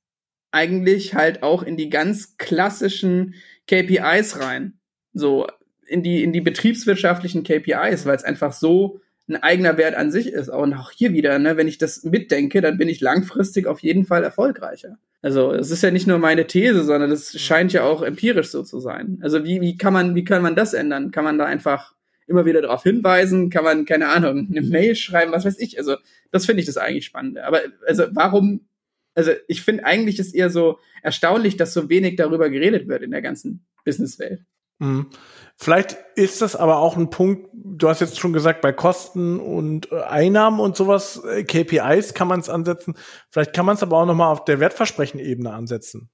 eigentlich 0.52 1.14
halt 1.14 1.44
auch 1.44 1.62
in 1.64 1.76
die 1.76 1.90
ganz 1.90 2.38
klassischen 2.38 3.36
KPIs 3.68 4.40
rein. 4.40 4.80
So, 5.14 5.48
in 5.88 6.04
die, 6.04 6.24
in 6.24 6.32
die 6.32 6.42
betriebswirtschaftlichen 6.42 7.44
KPIs, 7.44 8.06
weil 8.06 8.16
es 8.16 8.24
einfach 8.24 8.54
so 8.54 9.02
ein 9.30 9.42
eigener 9.42 9.78
Wert 9.78 9.96
an 9.96 10.12
sich 10.12 10.28
ist. 10.28 10.50
Und 10.50 10.74
auch 10.74 10.92
hier 10.92 11.14
wieder, 11.14 11.38
ne, 11.40 11.56
wenn 11.56 11.68
ich 11.68 11.78
das 11.78 12.04
mitdenke, 12.04 12.62
dann 12.62 12.78
bin 12.78 12.90
ich 12.90 13.00
langfristig 13.00 13.68
auf 13.68 13.80
jeden 13.80 14.06
Fall 14.06 14.24
erfolgreicher. 14.24 14.98
Also 15.22 15.54
es 15.54 15.70
ist 15.70 15.84
ja 15.84 15.92
nicht 15.92 16.08
nur 16.08 16.18
meine 16.18 16.48
These, 16.48 16.84
sondern 16.84 17.12
es 17.12 17.40
scheint 17.40 17.74
ja 17.74 17.84
auch 17.84 18.02
empirisch 18.02 18.50
so 18.50 18.64
zu 18.64 18.80
sein. 18.80 19.20
Also 19.22 19.44
wie, 19.44 19.62
wie 19.62 19.78
kann 19.78 19.94
man, 19.94 20.16
wie 20.16 20.24
kann 20.24 20.42
man 20.42 20.56
das 20.56 20.74
ändern? 20.74 21.12
Kann 21.12 21.24
man 21.24 21.38
da 21.38 21.46
einfach 21.46 21.94
immer 22.26 22.46
wieder 22.46 22.62
darauf 22.62 22.84
hinweisen? 22.84 23.50
Kann 23.50 23.64
man, 23.64 23.86
keine 23.86 24.08
Ahnung, 24.08 24.48
eine 24.50 24.62
Mail 24.62 24.96
schreiben, 24.96 25.32
was 25.32 25.46
weiß 25.46 25.60
ich? 25.60 25.78
Also 25.78 25.98
das 26.32 26.46
finde 26.46 26.62
ich 26.62 26.66
das 26.66 26.78
eigentlich 26.78 27.06
spannend. 27.06 27.40
Aber 27.40 27.60
also 27.86 28.06
warum, 28.12 28.68
also 29.14 29.32
ich 29.48 29.62
finde 29.62 29.86
eigentlich 29.86 30.20
ist 30.20 30.34
eher 30.34 30.50
so 30.50 30.80
erstaunlich, 31.04 31.58
dass 31.58 31.74
so 31.74 31.90
wenig 31.90 32.16
darüber 32.16 32.50
geredet 32.50 32.88
wird 32.88 33.04
in 33.04 33.12
der 33.12 33.22
ganzen 33.22 33.66
Businesswelt. 33.84 34.42
Mhm. 34.80 35.08
Vielleicht 35.56 35.98
ist 36.16 36.42
das 36.42 36.56
aber 36.56 36.78
auch 36.78 36.96
ein 36.96 37.10
Punkt, 37.10 37.50
du 37.54 37.90
hast 37.90 38.00
jetzt 38.00 38.18
schon 38.18 38.32
gesagt, 38.32 38.62
bei 38.62 38.72
Kosten 38.72 39.40
und 39.40 39.92
äh, 39.92 40.02
Einnahmen 40.02 40.62
und 40.62 40.78
sowas, 40.78 41.22
äh, 41.26 41.44
KPIs 41.44 42.14
kann 42.14 42.30
man 42.30 42.40
es 42.40 42.50
ansetzen. 42.50 42.96
Vielleicht 43.30 43.54
kann 43.54 43.66
man 43.66 43.76
es 43.76 43.84
aber 43.84 43.98
auch 43.98 44.06
nochmal 44.06 44.32
auf 44.32 44.46
der 44.46 44.62
Wertversprechen-Ebene 44.62 45.52
ansetzen. 45.52 46.10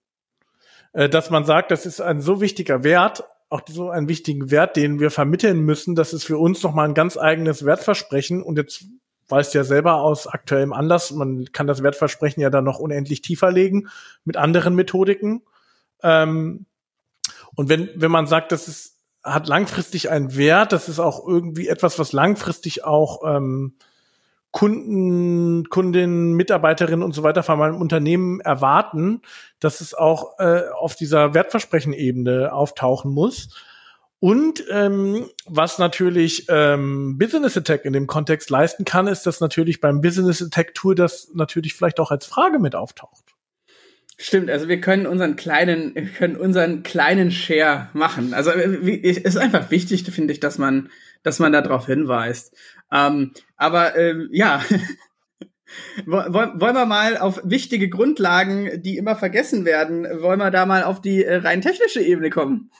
Äh, 0.93 1.09
dass 1.09 1.29
man 1.29 1.45
sagt, 1.45 1.69
das 1.69 1.85
ist 1.85 2.01
ein 2.01 2.21
so 2.21 2.41
wichtiger 2.41 2.83
Wert, 2.83 3.23
auch 3.49 3.61
so 3.69 3.91
einen 3.91 4.09
wichtigen 4.09 4.49
Wert, 4.49 4.75
den 4.75 4.99
wir 4.99 5.11
vermitteln 5.11 5.59
müssen, 5.59 5.93
das 5.93 6.11
ist 6.11 6.23
für 6.23 6.39
uns 6.39 6.63
nochmal 6.63 6.87
ein 6.87 6.95
ganz 6.95 7.15
eigenes 7.15 7.65
Wertversprechen. 7.65 8.41
Und 8.41 8.57
jetzt 8.57 8.85
weißt 9.27 9.53
ja 9.53 9.63
selber 9.63 10.01
aus 10.01 10.25
aktuellem 10.25 10.73
Anlass, 10.73 11.11
man 11.11 11.45
kann 11.51 11.67
das 11.67 11.83
Wertversprechen 11.83 12.41
ja 12.41 12.49
dann 12.49 12.63
noch 12.63 12.79
unendlich 12.79 13.21
tiefer 13.21 13.51
legen 13.51 13.89
mit 14.23 14.37
anderen 14.37 14.73
Methodiken. 14.73 15.43
Ähm, 16.01 16.65
und 17.55 17.69
wenn, 17.69 17.89
wenn 17.95 18.11
man 18.11 18.27
sagt, 18.27 18.51
das 18.51 18.67
ist 18.67 18.95
hat 19.25 19.47
langfristig 19.47 20.11
einen 20.11 20.37
Wert. 20.37 20.71
Das 20.71 20.87
ist 20.87 20.99
auch 20.99 21.27
irgendwie 21.27 21.67
etwas, 21.67 21.97
was 21.97 22.13
langfristig 22.13 22.85
auch 22.85 23.21
ähm, 23.25 23.73
Kunden, 24.51 25.67
Kundinnen, 25.69 26.33
Mitarbeiterinnen 26.33 27.03
und 27.03 27.13
so 27.13 27.23
weiter 27.23 27.43
von 27.43 27.59
meinem 27.59 27.81
Unternehmen 27.81 28.39
erwarten, 28.39 29.21
dass 29.59 29.81
es 29.81 29.93
auch 29.93 30.39
äh, 30.39 30.61
auf 30.79 30.95
dieser 30.95 31.33
Wertversprechen-Ebene 31.33 32.53
auftauchen 32.53 33.11
muss. 33.11 33.49
Und 34.19 34.63
ähm, 34.71 35.29
was 35.45 35.77
natürlich 35.77 36.45
ähm, 36.47 37.17
Business 37.17 37.57
Attack 37.57 37.83
in 37.83 37.93
dem 37.93 38.07
Kontext 38.07 38.49
leisten 38.49 38.85
kann, 38.85 39.07
ist, 39.07 39.25
dass 39.25 39.41
natürlich 39.41 39.81
beim 39.81 39.99
Business 40.01 40.41
Attack 40.41 40.73
Tool 40.73 40.95
das 40.95 41.31
natürlich 41.33 41.73
vielleicht 41.73 41.99
auch 41.99 42.11
als 42.11 42.25
Frage 42.25 42.59
mit 42.59 42.75
auftaucht. 42.75 43.34
Stimmt, 44.17 44.49
also 44.49 44.69
wir 44.69 44.79
können 44.79 45.07
unseren 45.07 45.35
kleinen, 45.35 45.93
wir 45.93 46.05
können 46.05 46.37
unseren 46.37 46.83
kleinen 46.83 47.31
Share 47.31 47.89
machen. 47.93 48.33
Also 48.33 48.51
es 48.51 49.17
ist 49.17 49.37
einfach 49.37 49.71
wichtig, 49.71 50.03
finde 50.05 50.31
ich, 50.31 50.39
dass 50.39 50.57
man, 50.57 50.89
dass 51.21 51.39
man 51.39 51.51
darauf 51.51 51.85
hinweist. 51.85 52.55
Ähm, 52.91 53.33
aber 53.57 53.97
ähm, 53.97 54.29
ja, 54.31 54.63
wollen 56.05 56.59
wir 56.59 56.85
mal 56.85 57.17
auf 57.17 57.41
wichtige 57.43 57.89
Grundlagen, 57.89 58.81
die 58.81 58.97
immer 58.97 59.17
vergessen 59.17 59.65
werden, 59.65 60.05
wollen 60.21 60.39
wir 60.39 60.51
da 60.51 60.65
mal 60.65 60.83
auf 60.83 61.01
die 61.01 61.25
äh, 61.25 61.35
rein 61.35 61.61
technische 61.61 62.01
Ebene 62.01 62.29
kommen? 62.29 62.71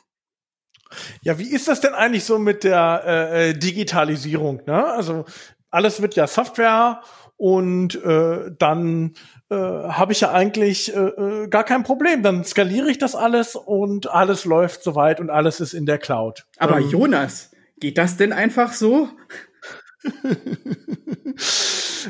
Ja, 1.21 1.37
wie 1.37 1.51
ist 1.51 1.67
das 1.67 1.81
denn 1.81 1.93
eigentlich 1.93 2.23
so 2.23 2.39
mit 2.39 2.63
der 2.63 3.03
äh, 3.05 3.49
äh 3.49 3.53
Digitalisierung? 3.53 4.61
Ne? 4.65 4.85
Also 4.85 5.25
alles 5.69 6.01
wird 6.01 6.15
ja 6.15 6.27
Software 6.27 7.01
und 7.35 7.95
äh, 8.03 8.51
dann 8.57 9.13
äh, 9.55 9.89
habe 9.89 10.11
ich 10.11 10.21
ja 10.21 10.31
eigentlich 10.31 10.93
äh, 10.93 10.99
äh, 10.99 11.47
gar 11.47 11.63
kein 11.63 11.83
Problem. 11.83 12.23
Dann 12.23 12.43
skaliere 12.43 12.89
ich 12.89 12.97
das 12.97 13.15
alles 13.15 13.55
und 13.55 14.11
alles 14.11 14.43
läuft 14.45 14.83
soweit 14.83 15.19
und 15.19 15.29
alles 15.29 15.61
ist 15.61 15.73
in 15.73 15.85
der 15.85 15.97
Cloud. 15.97 16.45
Aber 16.57 16.79
ähm, 16.79 16.89
Jonas, 16.89 17.51
geht 17.79 17.97
das 17.97 18.17
denn 18.17 18.33
einfach 18.33 18.73
so? 18.73 19.09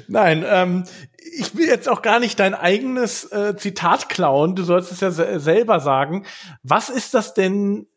Nein, 0.07 0.43
ähm, 0.47 0.83
ich 1.17 1.55
will 1.55 1.67
jetzt 1.67 1.87
auch 1.87 2.01
gar 2.01 2.19
nicht 2.19 2.39
dein 2.39 2.55
eigenes 2.55 3.25
äh, 3.31 3.55
Zitat 3.55 4.09
klauen. 4.09 4.55
Du 4.55 4.63
sollst 4.63 4.91
es 4.91 5.01
ja 5.01 5.11
selber 5.11 5.79
sagen. 5.79 6.25
Was 6.63 6.89
ist 6.89 7.13
das 7.13 7.33
denn 7.33 7.87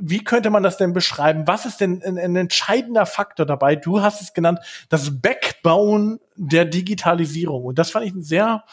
wie 0.00 0.22
könnte 0.22 0.50
man 0.50 0.62
das 0.62 0.76
denn 0.76 0.92
beschreiben? 0.92 1.44
Was 1.46 1.66
ist 1.66 1.80
denn 1.80 2.02
ein, 2.02 2.18
ein, 2.18 2.36
entscheidender 2.36 3.06
Faktor 3.06 3.46
dabei? 3.46 3.76
Du 3.76 4.00
hast 4.00 4.22
es 4.22 4.32
genannt, 4.32 4.60
das 4.88 5.20
Backbone 5.20 6.20
der 6.36 6.64
Digitalisierung. 6.64 7.64
Und 7.64 7.78
das 7.78 7.90
fand 7.90 8.06
ich 8.06 8.12
einen 8.12 8.22
sehr 8.22 8.64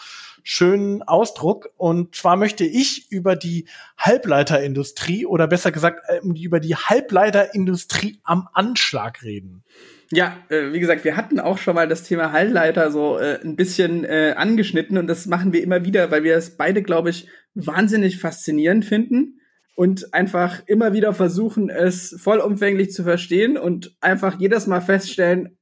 schönen 0.44 1.02
Ausdruck. 1.04 1.72
Und 1.78 2.16
zwar 2.16 2.38
möchte 2.38 2.64
ich 2.64 3.12
über 3.12 3.36
die 3.36 3.68
Halbleiterindustrie 3.98 5.26
oder 5.26 5.48
besser 5.48 5.72
gesagt 5.72 6.04
äh, 6.08 6.20
über 6.20 6.60
die 6.60 6.76
Halbleiterindustrie 6.76 8.20
am 8.24 8.48
Anschlag 8.54 9.24
reden. 9.24 9.64
Ja, 10.12 10.38
äh, 10.50 10.72
wie 10.72 10.80
gesagt, 10.80 11.04
wir 11.04 11.18
hatten 11.18 11.40
auch 11.40 11.58
schon 11.58 11.74
mal 11.74 11.88
das 11.88 12.04
Thema 12.04 12.32
Halbleiter 12.32 12.92
so 12.92 13.18
äh, 13.18 13.40
ein 13.44 13.56
bisschen 13.56 14.06
angeschnitten 14.06 15.00
und 15.00 15.08
das 15.08 15.26
machen 15.26 15.52
wir 15.52 15.64
immer 15.64 15.84
wieder, 15.84 16.12
weil 16.12 16.24
wir 16.24 16.36
es 16.38 16.58
beide, 16.58 16.84
glaube 16.84 17.10
ich, 17.10 17.28
wahnsinnig 17.56 18.20
faszinierend 18.20 18.86
finden 18.86 19.40
und 19.76 20.14
einfach 20.14 20.64
immer 20.66 20.94
wieder 20.94 21.14
versuchen, 21.14 21.70
es 21.70 22.16
vollumfänglich 22.20 22.92
zu 22.92 23.04
verstehen 23.04 23.58
und 23.58 23.96
einfach 24.02 24.40
jedes 24.40 24.68
Mal 24.68 24.82
feststellen, 24.82 25.58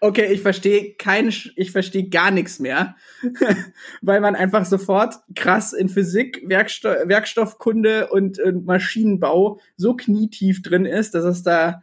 okay, 0.00 0.32
ich 0.32 0.42
verstehe 0.42 0.94
kein, 0.94 1.32
ich 1.56 1.72
verstehe 1.72 2.08
gar 2.08 2.30
nichts 2.30 2.60
mehr, 2.60 2.96
weil 4.00 4.20
man 4.20 4.36
einfach 4.36 4.64
sofort 4.64 5.16
krass 5.34 5.72
in 5.72 5.88
Physik, 5.88 6.42
Werksto 6.46 6.88
Werkstoffkunde 6.88 8.08
und, 8.08 8.38
und 8.38 8.64
Maschinenbau 8.64 9.60
so 9.76 9.96
knietief 9.96 10.62
drin 10.62 10.84
ist, 10.84 11.14
dass 11.14 11.24
es 11.24 11.42
da 11.42 11.82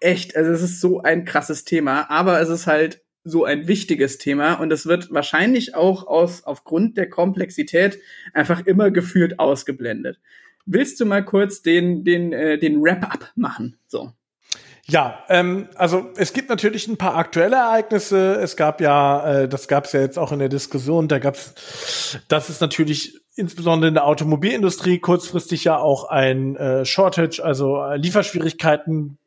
echt, 0.00 0.36
also 0.36 0.50
es 0.50 0.62
ist 0.62 0.80
so 0.80 1.00
ein 1.00 1.24
krasses 1.24 1.64
Thema, 1.64 2.10
aber 2.10 2.40
es 2.40 2.50
ist 2.50 2.66
halt 2.66 3.02
so 3.24 3.44
ein 3.44 3.68
wichtiges 3.68 4.18
Thema 4.18 4.54
und 4.54 4.72
es 4.72 4.84
wird 4.84 5.12
wahrscheinlich 5.12 5.74
auch 5.74 6.06
aus, 6.06 6.42
aufgrund 6.44 6.96
der 6.96 7.08
Komplexität 7.08 8.00
einfach 8.34 8.66
immer 8.66 8.90
gefühlt 8.90 9.38
ausgeblendet. 9.38 10.18
Willst 10.64 11.00
du 11.00 11.06
mal 11.06 11.24
kurz 11.24 11.62
den, 11.62 12.04
den, 12.04 12.32
äh, 12.32 12.58
den 12.58 12.82
Wrap-up 12.82 13.32
machen? 13.34 13.76
So. 13.86 14.12
Ja, 14.86 15.24
ähm, 15.28 15.68
also 15.76 16.10
es 16.16 16.32
gibt 16.32 16.48
natürlich 16.48 16.88
ein 16.88 16.96
paar 16.96 17.16
aktuelle 17.16 17.56
Ereignisse. 17.56 18.34
Es 18.40 18.56
gab 18.56 18.80
ja, 18.80 19.42
äh, 19.42 19.48
das 19.48 19.68
gab 19.68 19.84
es 19.84 19.92
ja 19.92 20.00
jetzt 20.00 20.18
auch 20.18 20.32
in 20.32 20.40
der 20.40 20.48
Diskussion, 20.48 21.08
da 21.08 21.18
gab 21.18 21.34
es, 21.34 22.18
das 22.28 22.50
ist 22.50 22.60
natürlich 22.60 23.20
insbesondere 23.36 23.88
in 23.88 23.94
der 23.94 24.06
Automobilindustrie 24.06 24.98
kurzfristig 24.98 25.64
ja 25.64 25.78
auch 25.78 26.04
ein 26.04 26.56
äh, 26.56 26.84
Shortage, 26.84 27.42
also 27.42 27.82
äh, 27.82 27.96
Lieferschwierigkeiten 27.96 29.18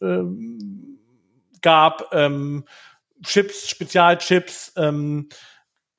äh, 0.00 0.22
gab, 1.60 2.10
ähm, 2.12 2.64
Chips, 3.24 3.68
Spezialchips, 3.68 4.74
ähm, 4.76 5.28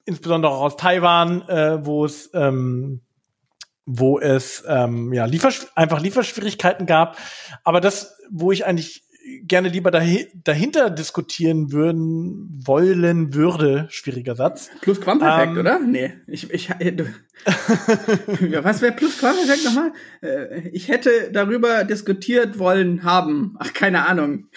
insbesondere 0.06 0.52
auch 0.52 0.62
aus 0.62 0.78
Taiwan, 0.78 1.48
äh, 1.50 1.86
wo 1.86 2.06
es 2.06 2.30
ähm, 2.34 3.02
wo 3.86 4.20
es 4.20 4.64
ähm, 4.68 5.14
ja 5.14 5.26
Liefersch 5.26 5.68
einfach 5.76 6.02
Lieferschwierigkeiten 6.02 6.86
gab. 6.86 7.18
Aber 7.64 7.82
das, 7.82 8.18
wo 8.30 8.52
ich 8.52 8.66
eigentlich 8.66 9.04
gerne 9.44 9.70
lieber 9.70 9.92
dahi 9.92 10.28
dahinter 10.44 10.90
diskutieren 10.90 11.72
würden 11.72 12.48
wollen 12.66 13.34
würde, 13.34 13.88
schwieriger 13.90 14.36
Satz. 14.36 14.70
Plusquamperfekt, 14.82 15.54
ähm, 15.54 15.58
oder? 15.58 15.80
Nee, 15.80 16.14
ich, 16.28 16.52
ich 16.52 16.68
du, 16.68 17.06
was 18.64 18.82
wäre 18.82 18.94
Plusquamperfekt 18.94 19.66
nochmal? 19.66 19.94
Äh, 20.22 20.70
ich 20.70 20.90
hätte 20.90 21.32
darüber 21.32 21.84
diskutiert 21.84 22.60
wollen 22.60 23.04
haben. 23.04 23.56
Ach, 23.60 23.74
keine 23.74 24.06
Ahnung. 24.08 24.48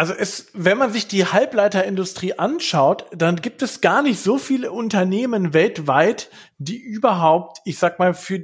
Also 0.00 0.14
es, 0.14 0.46
wenn 0.54 0.78
man 0.78 0.94
sich 0.94 1.08
die 1.08 1.26
Halbleiterindustrie 1.26 2.38
anschaut, 2.38 3.04
dann 3.14 3.36
gibt 3.36 3.60
es 3.60 3.82
gar 3.82 4.00
nicht 4.00 4.18
so 4.18 4.38
viele 4.38 4.72
Unternehmen 4.72 5.52
weltweit, 5.52 6.30
die 6.56 6.78
überhaupt, 6.78 7.58
ich 7.66 7.76
sag 7.76 7.98
mal, 7.98 8.14
für 8.14 8.40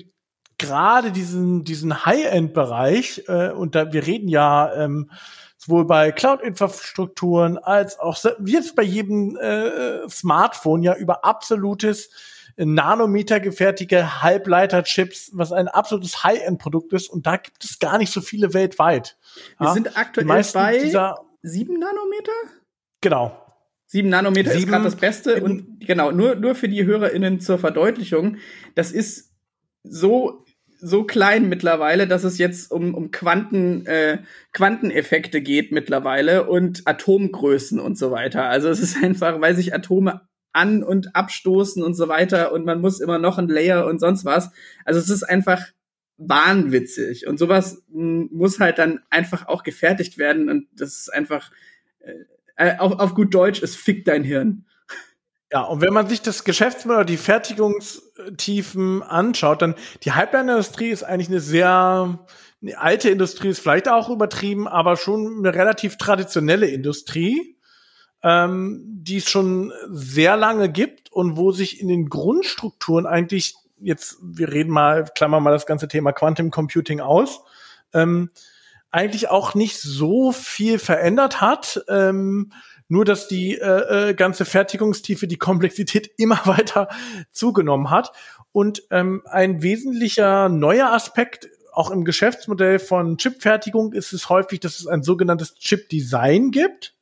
gerade 0.58 1.12
diesen, 1.12 1.64
diesen 1.64 2.04
High-End-Bereich, 2.04 3.24
äh, 3.28 3.52
und 3.52 3.74
da, 3.74 3.90
wir 3.90 4.06
reden 4.06 4.28
ja 4.28 4.70
ähm, 4.74 5.10
sowohl 5.56 5.86
bei 5.86 6.12
Cloud-Infrastrukturen 6.12 7.56
als 7.56 7.98
auch 7.98 8.22
wie 8.38 8.52
jetzt 8.52 8.76
bei 8.76 8.82
jedem 8.82 9.38
äh, 9.38 10.06
Smartphone 10.10 10.82
ja 10.82 10.94
über 10.94 11.24
absolutes 11.24 12.10
Nanometer 12.58 13.40
gefertigte 13.40 14.22
Halbleiterchips, 14.22 15.30
was 15.32 15.52
ein 15.52 15.68
absolutes 15.68 16.22
High-End-Produkt 16.22 16.92
ist. 16.92 17.08
Und 17.08 17.26
da 17.26 17.38
gibt 17.38 17.64
es 17.64 17.78
gar 17.78 17.96
nicht 17.96 18.12
so 18.12 18.20
viele 18.20 18.52
weltweit. 18.52 19.16
Wir 19.58 19.68
ja? 19.68 19.72
sind 19.72 19.96
aktuell 19.96 20.26
bei 20.26 20.42
dieser, 21.46 21.52
sieben 21.52 21.78
Nanometer? 21.78 22.32
Genau. 23.00 23.42
Sieben 23.86 24.08
Nanometer 24.08 24.50
sieben, 24.50 24.64
ist 24.64 24.68
gerade 24.68 24.84
das 24.84 24.96
Beste. 24.96 25.42
Und 25.42 25.80
genau, 25.80 26.10
nur, 26.10 26.34
nur 26.34 26.54
für 26.54 26.68
die 26.68 26.84
HörerInnen 26.84 27.40
zur 27.40 27.58
Verdeutlichung. 27.58 28.38
Das 28.74 28.90
ist 28.92 29.32
so 29.84 30.44
so 30.78 31.04
klein 31.04 31.48
mittlerweile, 31.48 32.06
dass 32.06 32.24
es 32.24 32.38
jetzt 32.38 32.70
um, 32.70 32.94
um 32.94 33.10
Quanten, 33.10 33.86
äh, 33.86 34.18
Quanteneffekte 34.52 35.40
geht 35.40 35.72
mittlerweile 35.72 36.46
und 36.48 36.86
Atomgrößen 36.86 37.80
und 37.80 37.96
so 37.96 38.10
weiter. 38.10 38.44
Also 38.44 38.68
es 38.68 38.80
ist 38.80 38.96
einfach, 39.02 39.40
weil 39.40 39.56
sich 39.56 39.74
Atome 39.74 40.28
an- 40.52 40.82
und 40.82 41.14
abstoßen 41.14 41.82
und 41.82 41.94
so 41.94 42.08
weiter 42.08 42.52
und 42.52 42.64
man 42.64 42.80
muss 42.80 43.00
immer 43.00 43.18
noch 43.18 43.38
ein 43.38 43.48
Layer 43.48 43.86
und 43.86 44.00
sonst 44.00 44.24
was. 44.24 44.50
Also 44.84 45.00
es 45.00 45.10
ist 45.10 45.22
einfach 45.22 45.66
wahnwitzig 46.18 47.26
und 47.26 47.38
sowas 47.38 47.82
muss 47.88 48.58
halt 48.58 48.78
dann 48.78 49.00
einfach 49.10 49.48
auch 49.48 49.62
gefertigt 49.62 50.18
werden 50.18 50.48
und 50.48 50.66
das 50.72 50.98
ist 50.98 51.12
einfach 51.12 51.50
äh, 52.00 52.12
äh 52.56 52.78
auf, 52.78 52.98
auf 52.98 53.14
gut 53.14 53.34
Deutsch, 53.34 53.62
es 53.62 53.76
fickt 53.76 54.08
dein 54.08 54.24
Hirn. 54.24 54.64
Ja, 55.52 55.62
und 55.62 55.80
wenn 55.80 55.92
man 55.92 56.08
sich 56.08 56.22
das 56.22 56.42
Geschäftsmodell, 56.42 57.04
die 57.04 57.16
Fertigungstiefen 57.16 59.02
anschaut, 59.02 59.62
dann 59.62 59.76
die 60.02 60.12
Halbleiterindustrie 60.12 60.88
ist 60.88 61.04
eigentlich 61.04 61.28
eine 61.28 61.40
sehr 61.40 62.26
eine 62.62 62.78
alte 62.78 63.10
Industrie, 63.10 63.48
ist 63.48 63.60
vielleicht 63.60 63.88
auch 63.88 64.08
übertrieben, 64.08 64.66
aber 64.66 64.96
schon 64.96 65.38
eine 65.38 65.54
relativ 65.54 65.98
traditionelle 65.98 66.66
Industrie, 66.66 67.56
ähm, 68.22 68.82
die 68.86 69.18
es 69.18 69.28
schon 69.28 69.72
sehr 69.88 70.36
lange 70.36 70.70
gibt 70.70 71.12
und 71.12 71.36
wo 71.36 71.52
sich 71.52 71.80
in 71.80 71.88
den 71.88 72.08
Grundstrukturen 72.08 73.06
eigentlich 73.06 73.54
jetzt, 73.78 74.16
wir 74.22 74.52
reden 74.52 74.70
mal, 74.70 75.04
klammern 75.14 75.42
mal 75.42 75.52
das 75.52 75.66
ganze 75.66 75.88
Thema 75.88 76.12
Quantum 76.12 76.50
Computing 76.50 77.00
aus, 77.00 77.42
ähm, 77.92 78.30
eigentlich 78.90 79.28
auch 79.28 79.54
nicht 79.54 79.80
so 79.80 80.32
viel 80.32 80.78
verändert 80.78 81.40
hat. 81.40 81.84
Ähm, 81.88 82.52
nur, 82.88 83.04
dass 83.04 83.26
die 83.26 83.58
äh, 83.58 84.10
äh, 84.10 84.14
ganze 84.14 84.44
Fertigungstiefe, 84.44 85.26
die 85.26 85.38
Komplexität 85.38 86.10
immer 86.18 86.40
weiter 86.46 86.88
zugenommen 87.32 87.90
hat. 87.90 88.12
Und 88.52 88.82
ähm, 88.90 89.22
ein 89.26 89.62
wesentlicher 89.62 90.48
neuer 90.48 90.92
Aspekt 90.92 91.48
auch 91.72 91.90
im 91.90 92.04
Geschäftsmodell 92.04 92.78
von 92.78 93.18
Chipfertigung 93.18 93.92
ist 93.92 94.14
es 94.14 94.30
häufig, 94.30 94.60
dass 94.60 94.80
es 94.80 94.86
ein 94.86 95.02
sogenanntes 95.02 95.56
Chip-Design 95.56 96.50
gibt, 96.50 96.94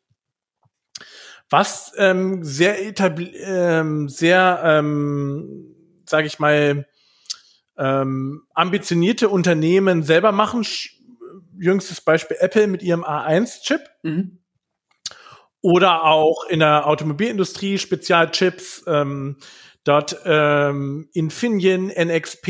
was 1.49 1.93
ähm, 1.97 2.43
sehr 2.43 2.85
etabli 2.85 3.37
ähm, 3.37 4.09
sehr, 4.09 4.61
ähm, 4.65 5.74
sage 6.15 6.29
ich 6.29 6.39
mal, 6.39 6.87
ähm, 7.77 8.45
ambitionierte 8.55 9.29
Unternehmen 9.29 10.05
selber 10.05 10.31
machen. 10.31 10.65
Jüngstes 11.59 12.01
Beispiel 12.01 12.37
Apple 12.39 12.69
mit 12.69 12.85
ihrem 12.85 13.03
A1-Chip. 13.03 13.81
Mhm. 14.05 14.39
Oder 15.61 16.05
auch 16.05 16.45
in 16.49 16.61
der 16.61 16.87
Automobilindustrie 16.87 17.79
Spezialchips, 17.79 18.85
ähm, 18.87 19.39
dort 19.85 20.19
ähm, 20.25 21.09
Infineon, 21.13 21.89
NXP, 21.89 22.49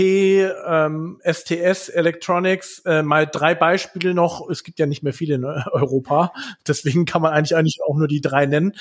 ähm, 0.66 1.20
STS 1.24 1.88
Electronics, 1.88 2.78
äh, 2.86 3.02
mal 3.02 3.26
drei 3.26 3.56
Beispiele 3.56 4.14
noch. 4.14 4.48
Es 4.48 4.62
gibt 4.62 4.78
ja 4.78 4.86
nicht 4.86 5.02
mehr 5.02 5.12
viele 5.12 5.34
in 5.34 5.44
Europa, 5.72 6.32
deswegen 6.66 7.04
kann 7.04 7.22
man 7.22 7.32
eigentlich 7.32 7.56
eigentlich 7.56 7.80
auch 7.86 7.96
nur 7.96 8.08
die 8.08 8.20
drei 8.20 8.46
nennen. 8.46 8.74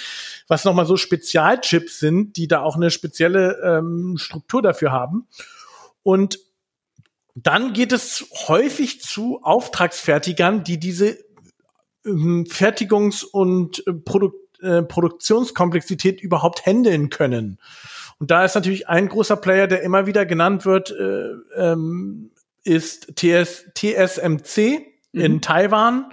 Was 0.47 0.65
nochmal 0.65 0.85
so 0.85 0.97
Spezialchips 0.97 1.99
sind, 1.99 2.37
die 2.37 2.47
da 2.47 2.61
auch 2.61 2.75
eine 2.75 2.91
spezielle 2.91 3.59
ähm, 3.63 4.17
Struktur 4.17 4.61
dafür 4.61 4.91
haben. 4.91 5.27
Und 6.03 6.39
dann 7.35 7.73
geht 7.73 7.91
es 7.91 8.27
häufig 8.47 9.01
zu 9.01 9.41
Auftragsfertigern, 9.41 10.63
die 10.63 10.79
diese 10.79 11.17
ähm, 12.05 12.45
Fertigungs- 12.47 13.23
und 13.23 13.85
äh, 13.87 13.93
Produk 13.93 14.35
äh, 14.63 14.83
Produktionskomplexität 14.83 16.21
überhaupt 16.21 16.65
handeln 16.65 17.09
können. 17.09 17.59
Und 18.19 18.31
da 18.31 18.45
ist 18.45 18.55
natürlich 18.55 18.87
ein 18.87 19.09
großer 19.09 19.35
Player, 19.35 19.67
der 19.67 19.81
immer 19.81 20.05
wieder 20.05 20.25
genannt 20.25 20.65
wird, 20.65 20.91
äh, 20.91 21.31
ähm, 21.55 22.31
ist 22.63 23.15
TS, 23.15 23.65
TSMC 23.75 24.79
mhm. 25.11 25.21
in 25.21 25.41
Taiwan. 25.41 26.11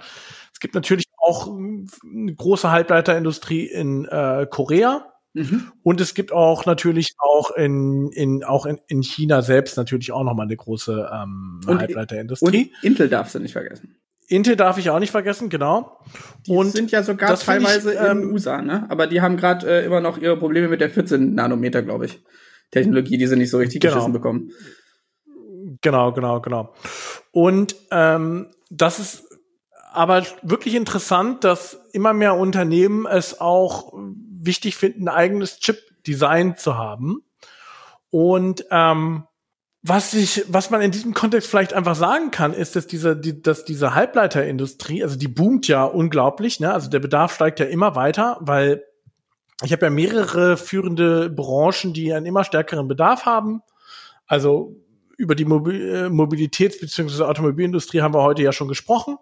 Es 0.53 0.59
gibt 0.59 0.75
natürlich 0.75 1.05
auch 1.17 1.47
eine 1.47 2.35
große 2.35 2.69
Halbleiterindustrie 2.69 3.65
in 3.65 4.05
äh, 4.05 4.45
Korea. 4.49 5.05
Mhm. 5.33 5.71
Und 5.83 6.01
es 6.01 6.13
gibt 6.13 6.33
auch 6.33 6.65
natürlich 6.65 7.13
auch 7.17 7.51
in, 7.51 8.11
in 8.11 8.43
auch 8.43 8.65
in, 8.65 8.79
in 8.87 9.01
China 9.01 9.41
selbst 9.41 9.77
natürlich 9.77 10.11
auch 10.11 10.23
noch 10.23 10.33
mal 10.35 10.43
eine 10.43 10.57
große 10.57 11.09
ähm, 11.13 11.61
Halbleiterindustrie. 11.65 12.71
Und 12.73 12.83
Intel 12.83 13.07
darfst 13.07 13.35
du 13.35 13.39
nicht 13.39 13.53
vergessen. 13.53 13.95
Intel 14.31 14.55
darf 14.55 14.77
ich 14.77 14.89
auch 14.89 14.99
nicht 14.99 15.11
vergessen, 15.11 15.49
genau. 15.49 15.99
Die 16.47 16.51
und 16.51 16.71
sind 16.71 16.89
ja 16.89 17.03
sogar 17.03 17.37
teilweise 17.37 17.93
ich, 17.93 17.99
ähm, 17.99 18.23
in 18.23 18.31
USA, 18.31 18.61
ne? 18.61 18.85
Aber 18.89 19.05
die 19.07 19.21
haben 19.21 19.35
gerade 19.35 19.67
äh, 19.67 19.85
immer 19.85 19.99
noch 19.99 20.17
ihre 20.17 20.37
Probleme 20.37 20.69
mit 20.69 20.79
der 20.79 20.89
14 20.89 21.35
Nanometer, 21.35 21.81
glaube 21.81 22.05
ich. 22.05 22.23
Technologie, 22.71 23.17
die 23.17 23.27
sie 23.27 23.35
nicht 23.35 23.49
so 23.49 23.57
richtig 23.57 23.81
genau. 23.81 23.95
geschissen 23.95 24.13
bekommen. 24.13 24.51
Genau, 25.81 26.13
genau, 26.13 26.39
genau. 26.39 26.73
Und 27.31 27.75
ähm, 27.91 28.47
das 28.69 28.99
ist 28.99 29.27
aber 29.91 30.23
wirklich 30.43 30.75
interessant, 30.75 31.43
dass 31.43 31.73
immer 31.91 32.13
mehr 32.13 32.35
Unternehmen 32.37 33.05
es 33.05 33.41
auch 33.41 33.91
wichtig 33.93 34.77
finden, 34.77 35.09
ein 35.09 35.13
eigenes 35.13 35.59
Chip-Design 35.59 36.55
zu 36.55 36.77
haben. 36.77 37.23
Und 38.09 38.65
ähm, 38.71 39.25
was 39.83 40.13
ich, 40.13 40.45
was 40.47 40.69
man 40.69 40.81
in 40.81 40.91
diesem 40.91 41.13
Kontext 41.13 41.49
vielleicht 41.49 41.73
einfach 41.73 41.95
sagen 41.95 42.29
kann, 42.29 42.53
ist, 42.53 42.75
dass 42.75 42.85
diese, 42.85 43.17
die, 43.17 43.41
dass 43.41 43.65
diese 43.65 43.95
Halbleiterindustrie, 43.95 45.03
also 45.03 45.17
die 45.17 45.27
boomt 45.27 45.67
ja 45.67 45.85
unglaublich, 45.85 46.59
ne? 46.59 46.71
Also 46.71 46.89
der 46.89 46.99
Bedarf 46.99 47.33
steigt 47.33 47.59
ja 47.59 47.65
immer 47.65 47.95
weiter, 47.95 48.37
weil 48.41 48.83
ich 49.63 49.71
habe 49.71 49.85
ja 49.85 49.89
mehrere 49.89 50.57
führende 50.57 51.29
Branchen, 51.29 51.93
die 51.93 52.13
einen 52.13 52.25
immer 52.25 52.43
stärkeren 52.43 52.87
Bedarf 52.87 53.25
haben. 53.25 53.61
Also 54.27 54.75
über 55.17 55.35
die 55.35 55.43
äh, 55.43 56.09
Mobilitäts- 56.09 56.79
bzw. 56.79 57.23
Automobilindustrie 57.23 58.01
haben 58.01 58.13
wir 58.13 58.23
heute 58.23 58.43
ja 58.43 58.51
schon 58.51 58.67
gesprochen. 58.67 59.17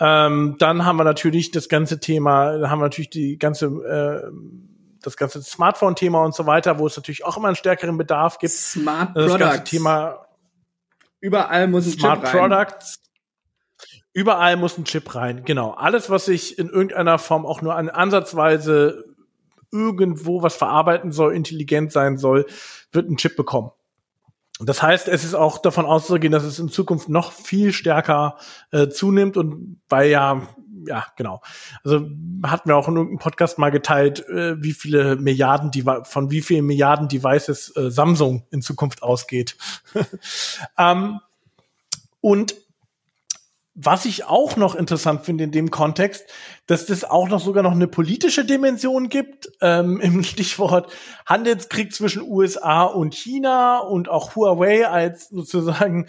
Ähm, 0.00 0.56
dann 0.58 0.84
haben 0.84 0.96
wir 0.96 1.04
natürlich 1.04 1.52
das 1.52 1.68
ganze 1.68 2.00
Thema, 2.00 2.68
haben 2.68 2.80
wir 2.80 2.86
natürlich 2.86 3.10
die 3.10 3.38
ganze 3.38 3.66
äh, 3.66 4.30
das 5.06 5.16
ganze 5.16 5.42
Smartphone-Thema 5.42 6.22
und 6.22 6.34
so 6.34 6.46
weiter, 6.46 6.78
wo 6.78 6.86
es 6.86 6.96
natürlich 6.96 7.24
auch 7.24 7.36
immer 7.36 7.48
einen 7.48 7.56
stärkeren 7.56 7.96
Bedarf 7.96 8.38
gibt. 8.38 8.52
Smart 8.52 9.16
das 9.16 9.30
Products. 9.30 9.70
Thema 9.70 10.26
überall 11.20 11.68
muss 11.68 11.86
ein 11.86 11.92
Smart 11.92 12.20
Chip 12.20 12.34
rein. 12.34 12.50
Products. 12.50 13.00
Überall 14.12 14.56
muss 14.56 14.78
ein 14.78 14.84
Chip 14.84 15.14
rein. 15.14 15.44
Genau. 15.44 15.72
Alles, 15.72 16.08
was 16.08 16.26
sich 16.26 16.58
in 16.58 16.68
irgendeiner 16.68 17.18
Form 17.18 17.46
auch 17.46 17.62
nur 17.62 17.74
an 17.74 17.88
ansatzweise 17.88 19.04
irgendwo 19.72 20.42
was 20.42 20.54
verarbeiten 20.54 21.10
soll, 21.10 21.34
intelligent 21.34 21.90
sein 21.90 22.16
soll, 22.16 22.46
wird 22.92 23.10
ein 23.10 23.16
Chip 23.16 23.36
bekommen. 23.36 23.72
Das 24.60 24.82
heißt, 24.82 25.08
es 25.08 25.24
ist 25.24 25.34
auch 25.34 25.58
davon 25.58 25.84
auszugehen, 25.84 26.32
dass 26.32 26.44
es 26.44 26.60
in 26.60 26.68
Zukunft 26.68 27.08
noch 27.08 27.32
viel 27.32 27.72
stärker 27.72 28.38
äh, 28.70 28.88
zunimmt 28.88 29.36
und 29.36 29.80
weil 29.88 30.10
ja 30.10 30.46
ja, 30.86 31.06
genau. 31.16 31.42
Also 31.84 32.08
hatten 32.44 32.68
wir 32.68 32.76
auch 32.76 32.88
in 32.88 32.96
irgendeinem 32.96 33.18
Podcast 33.18 33.58
mal 33.58 33.70
geteilt, 33.70 34.26
äh, 34.28 34.62
wie 34.62 34.72
viele 34.72 35.16
Milliarden, 35.16 35.70
von 36.04 36.30
wie 36.30 36.40
vielen 36.40 36.66
Milliarden 36.66 37.08
Devices 37.08 37.74
äh, 37.76 37.90
Samsung 37.90 38.46
in 38.50 38.62
Zukunft 38.62 39.02
ausgeht. 39.02 39.56
ähm, 40.78 41.20
und 42.20 42.54
was 43.74 44.04
ich 44.04 44.24
auch 44.24 44.56
noch 44.56 44.74
interessant 44.76 45.24
finde 45.24 45.44
in 45.44 45.50
dem 45.50 45.70
Kontext, 45.70 46.24
dass 46.66 46.86
das 46.86 47.04
auch 47.04 47.28
noch 47.28 47.40
sogar 47.40 47.62
noch 47.62 47.72
eine 47.72 47.86
politische 47.86 48.44
Dimension 48.44 49.08
gibt, 49.08 49.50
ähm, 49.60 50.00
im 50.02 50.22
Stichwort 50.22 50.90
Handelskrieg 51.26 51.94
zwischen 51.94 52.22
USA 52.22 52.84
und 52.84 53.14
China 53.14 53.78
und 53.78 54.08
auch 54.08 54.34
Huawei 54.34 54.88
als 54.88 55.28
sozusagen 55.28 56.06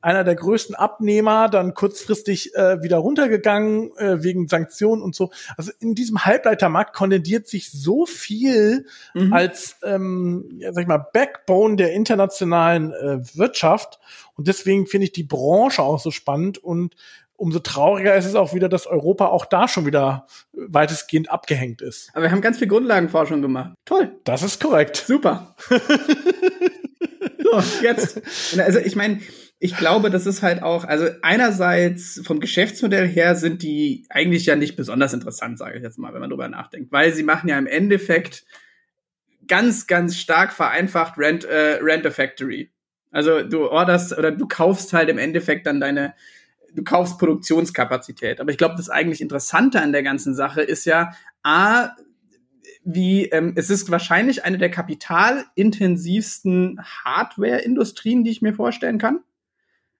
einer 0.00 0.24
der 0.24 0.34
größten 0.34 0.74
Abnehmer, 0.74 1.48
dann 1.48 1.74
kurzfristig 1.74 2.54
äh, 2.54 2.82
wieder 2.82 2.98
runtergegangen 2.98 3.96
äh, 3.96 4.22
wegen 4.22 4.48
Sanktionen 4.48 5.02
und 5.02 5.14
so. 5.14 5.30
Also 5.56 5.72
in 5.80 5.94
diesem 5.94 6.24
Halbleitermarkt 6.24 6.94
kondendiert 6.94 7.46
sich 7.48 7.70
so 7.70 8.06
viel 8.06 8.86
mhm. 9.14 9.32
als, 9.32 9.76
ähm, 9.82 10.56
ja, 10.58 10.72
sag 10.72 10.82
ich 10.82 10.88
mal, 10.88 11.06
Backbone 11.12 11.76
der 11.76 11.92
internationalen 11.92 12.92
äh, 12.92 13.20
Wirtschaft. 13.36 13.98
Und 14.36 14.48
deswegen 14.48 14.86
finde 14.86 15.06
ich 15.06 15.12
die 15.12 15.24
Branche 15.24 15.82
auch 15.82 16.00
so 16.00 16.10
spannend 16.10 16.58
und 16.58 16.96
umso 17.42 17.58
trauriger 17.58 18.14
ist 18.14 18.24
es 18.24 18.36
auch 18.36 18.54
wieder, 18.54 18.68
dass 18.68 18.86
Europa 18.86 19.26
auch 19.26 19.44
da 19.44 19.66
schon 19.66 19.84
wieder 19.84 20.28
weitestgehend 20.52 21.28
abgehängt 21.28 21.82
ist. 21.82 22.10
Aber 22.14 22.22
wir 22.22 22.30
haben 22.30 22.40
ganz 22.40 22.58
viel 22.58 22.68
Grundlagenforschung 22.68 23.42
gemacht. 23.42 23.74
Toll. 23.84 24.12
Das 24.22 24.44
ist 24.44 24.62
korrekt. 24.62 25.02
Super. 25.04 25.56
so, 25.68 27.62
jetzt. 27.82 28.22
Also 28.56 28.78
ich 28.78 28.94
meine, 28.94 29.18
ich 29.58 29.76
glaube, 29.76 30.10
das 30.10 30.24
ist 30.26 30.42
halt 30.42 30.62
auch, 30.62 30.84
also 30.84 31.08
einerseits 31.22 32.22
vom 32.24 32.38
Geschäftsmodell 32.38 33.08
her 33.08 33.34
sind 33.34 33.62
die 33.62 34.06
eigentlich 34.08 34.46
ja 34.46 34.54
nicht 34.54 34.76
besonders 34.76 35.12
interessant, 35.12 35.58
sage 35.58 35.78
ich 35.78 35.82
jetzt 35.82 35.98
mal, 35.98 36.14
wenn 36.14 36.20
man 36.20 36.30
drüber 36.30 36.48
nachdenkt, 36.48 36.92
weil 36.92 37.12
sie 37.12 37.24
machen 37.24 37.48
ja 37.48 37.58
im 37.58 37.66
Endeffekt 37.66 38.44
ganz, 39.48 39.88
ganz 39.88 40.16
stark 40.16 40.52
vereinfacht 40.52 41.18
Rent, 41.18 41.42
äh, 41.44 41.80
Rent 41.82 42.06
a 42.06 42.12
Factory. 42.12 42.70
Also 43.10 43.42
du 43.42 43.68
orderst 43.68 44.16
oder 44.16 44.30
du 44.30 44.46
kaufst 44.46 44.92
halt 44.92 45.08
im 45.08 45.18
Endeffekt 45.18 45.66
dann 45.66 45.80
deine, 45.80 46.14
du 46.74 46.84
kaufst 46.84 47.18
Produktionskapazität. 47.18 48.40
Aber 48.40 48.50
ich 48.50 48.58
glaube, 48.58 48.74
das 48.76 48.88
eigentlich 48.88 49.20
Interessante 49.20 49.80
an 49.80 49.92
der 49.92 50.02
ganzen 50.02 50.34
Sache 50.34 50.62
ist 50.62 50.84
ja, 50.84 51.12
A, 51.42 51.90
wie 52.84 53.26
ähm, 53.26 53.52
es 53.56 53.70
ist 53.70 53.90
wahrscheinlich 53.90 54.44
eine 54.44 54.58
der 54.58 54.70
kapitalintensivsten 54.70 56.80
Hardware-Industrien, 56.82 58.24
die 58.24 58.30
ich 58.30 58.42
mir 58.42 58.54
vorstellen 58.54 58.98
kann. 58.98 59.20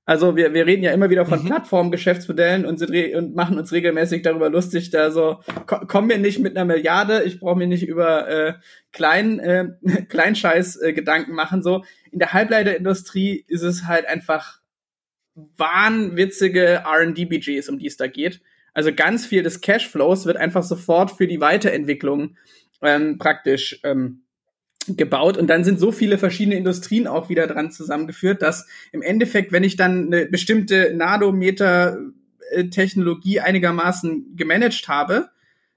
Also 0.04 0.34
wir, 0.34 0.52
wir 0.52 0.66
reden 0.66 0.82
ja 0.82 0.90
immer 0.90 1.10
wieder 1.10 1.26
von 1.26 1.42
mhm. 1.42 1.46
Plattformgeschäftsmodellen 1.46 2.66
und, 2.66 2.82
und 2.82 3.36
machen 3.36 3.56
uns 3.56 3.70
regelmäßig 3.70 4.22
darüber 4.22 4.50
lustig, 4.50 4.90
da 4.90 5.12
so, 5.12 5.38
ko 5.66 5.78
komm 5.86 6.08
mir 6.08 6.18
nicht 6.18 6.40
mit 6.40 6.56
einer 6.56 6.64
Milliarde, 6.64 7.22
ich 7.22 7.38
brauche 7.38 7.56
mir 7.56 7.68
nicht 7.68 7.86
über 7.86 8.28
äh, 8.28 8.54
klein, 8.90 9.38
äh, 9.38 9.68
Kleinscheiß 10.08 10.82
äh, 10.82 10.92
Gedanken 10.92 11.34
machen. 11.34 11.62
So, 11.62 11.84
in 12.10 12.18
der 12.18 12.32
Halbleiterindustrie 12.32 13.44
ist 13.46 13.62
es 13.62 13.86
halt 13.86 14.06
einfach 14.06 14.61
wahnwitzige 15.34 16.84
RD-Budgets, 16.86 17.68
um 17.68 17.78
die 17.78 17.86
es 17.86 17.96
da 17.96 18.06
geht. 18.06 18.40
Also 18.74 18.92
ganz 18.94 19.26
viel 19.26 19.42
des 19.42 19.60
Cashflows 19.60 20.26
wird 20.26 20.36
einfach 20.36 20.62
sofort 20.62 21.10
für 21.10 21.26
die 21.26 21.40
Weiterentwicklung 21.40 22.36
ähm, 22.80 23.18
praktisch 23.18 23.80
ähm, 23.84 24.22
gebaut 24.88 25.36
und 25.36 25.48
dann 25.48 25.62
sind 25.62 25.78
so 25.78 25.92
viele 25.92 26.18
verschiedene 26.18 26.56
Industrien 26.56 27.06
auch 27.06 27.28
wieder 27.28 27.46
dran 27.46 27.70
zusammengeführt, 27.70 28.42
dass 28.42 28.66
im 28.90 29.02
Endeffekt, 29.02 29.52
wenn 29.52 29.62
ich 29.62 29.76
dann 29.76 30.06
eine 30.06 30.26
bestimmte 30.26 30.92
Nanometer 30.94 31.98
äh, 32.50 32.64
Technologie 32.64 33.40
einigermaßen 33.40 34.34
gemanagt 34.36 34.88
habe, 34.88 35.28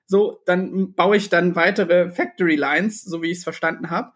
so, 0.08 0.41
dann 0.45 0.93
baue 0.93 1.18
ich 1.18 1.30
dann 1.30 1.56
weitere 1.56 2.12
Factory 2.12 2.56
Lines, 2.56 3.03
so 3.03 3.22
wie 3.22 3.32
ich 3.32 3.39
es 3.39 3.43
verstanden 3.43 3.89
habe, 3.89 4.12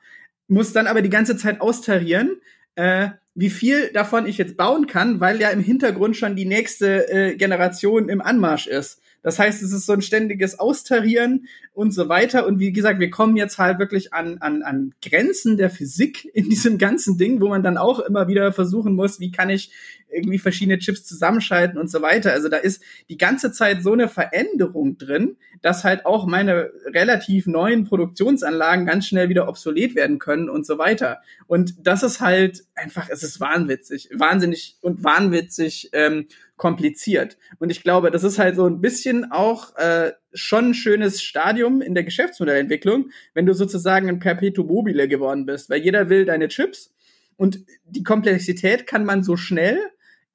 muss 0.47 0.73
dann 0.73 0.87
aber 0.87 1.01
die 1.01 1.09
ganze 1.09 1.35
Zeit 1.37 1.61
austarieren, 1.61 2.41
äh, 2.75 3.09
wie 3.39 3.49
viel 3.49 3.89
davon 3.93 4.27
ich 4.27 4.37
jetzt 4.37 4.57
bauen 4.57 4.85
kann, 4.85 5.21
weil 5.21 5.39
ja 5.39 5.49
im 5.49 5.61
Hintergrund 5.61 6.17
schon 6.17 6.35
die 6.35 6.45
nächste 6.45 7.07
äh, 7.09 7.35
Generation 7.35 8.09
im 8.09 8.19
Anmarsch 8.19 8.67
ist. 8.67 9.01
Das 9.21 9.39
heißt, 9.39 9.61
es 9.61 9.71
ist 9.71 9.85
so 9.85 9.93
ein 9.93 10.01
ständiges 10.01 10.59
Austarieren 10.59 11.47
und 11.73 11.93
so 11.93 12.09
weiter. 12.09 12.45
Und 12.45 12.59
wie 12.59 12.73
gesagt, 12.73 12.99
wir 12.99 13.09
kommen 13.09 13.37
jetzt 13.37 13.57
halt 13.57 13.79
wirklich 13.79 14.13
an, 14.13 14.39
an, 14.39 14.61
an 14.61 14.93
Grenzen 15.01 15.55
der 15.55 15.69
Physik 15.69 16.29
in 16.33 16.49
diesem 16.49 16.77
ganzen 16.77 17.17
Ding, 17.17 17.39
wo 17.39 17.47
man 17.47 17.63
dann 17.63 17.77
auch 17.77 17.99
immer 17.99 18.27
wieder 18.27 18.51
versuchen 18.51 18.93
muss, 18.93 19.21
wie 19.21 19.31
kann 19.31 19.49
ich 19.49 19.71
irgendwie 20.11 20.39
verschiedene 20.39 20.79
Chips 20.79 21.05
zusammenschalten 21.05 21.77
und 21.77 21.89
so 21.89 22.01
weiter. 22.01 22.31
Also 22.31 22.49
da 22.49 22.57
ist 22.57 22.81
die 23.09 23.17
ganze 23.17 23.51
Zeit 23.51 23.83
so 23.83 23.93
eine 23.93 24.07
Veränderung 24.07 24.97
drin, 24.97 25.37
dass 25.61 25.83
halt 25.83 26.05
auch 26.05 26.25
meine 26.25 26.71
relativ 26.85 27.47
neuen 27.47 27.85
Produktionsanlagen 27.85 28.85
ganz 28.85 29.07
schnell 29.07 29.29
wieder 29.29 29.47
obsolet 29.47 29.95
werden 29.95 30.19
können 30.19 30.49
und 30.49 30.65
so 30.65 30.77
weiter. 30.77 31.21
Und 31.47 31.75
das 31.85 32.03
ist 32.03 32.21
halt 32.21 32.63
einfach, 32.75 33.09
es 33.09 33.23
ist 33.23 33.39
wahnwitzig, 33.39 34.09
wahnsinnig 34.13 34.77
und 34.81 35.03
wahnwitzig 35.03 35.89
ähm, 35.93 36.27
kompliziert. 36.55 37.37
Und 37.59 37.71
ich 37.71 37.83
glaube, 37.83 38.11
das 38.11 38.23
ist 38.23 38.37
halt 38.37 38.55
so 38.55 38.67
ein 38.67 38.81
bisschen 38.81 39.31
auch 39.31 39.75
äh, 39.77 40.11
schon 40.33 40.69
ein 40.69 40.73
schönes 40.73 41.21
Stadium 41.21 41.81
in 41.81 41.95
der 41.95 42.03
Geschäftsmodellentwicklung, 42.03 43.09
wenn 43.33 43.45
du 43.45 43.53
sozusagen 43.53 44.09
ein 44.09 44.19
Perpetuum 44.19 44.67
mobile 44.67 45.07
geworden 45.07 45.45
bist, 45.45 45.69
weil 45.69 45.81
jeder 45.81 46.09
will 46.09 46.25
deine 46.25 46.49
Chips 46.49 46.93
und 47.39 47.61
die 47.85 48.03
Komplexität 48.03 48.85
kann 48.85 49.05
man 49.05 49.23
so 49.23 49.37
schnell 49.37 49.79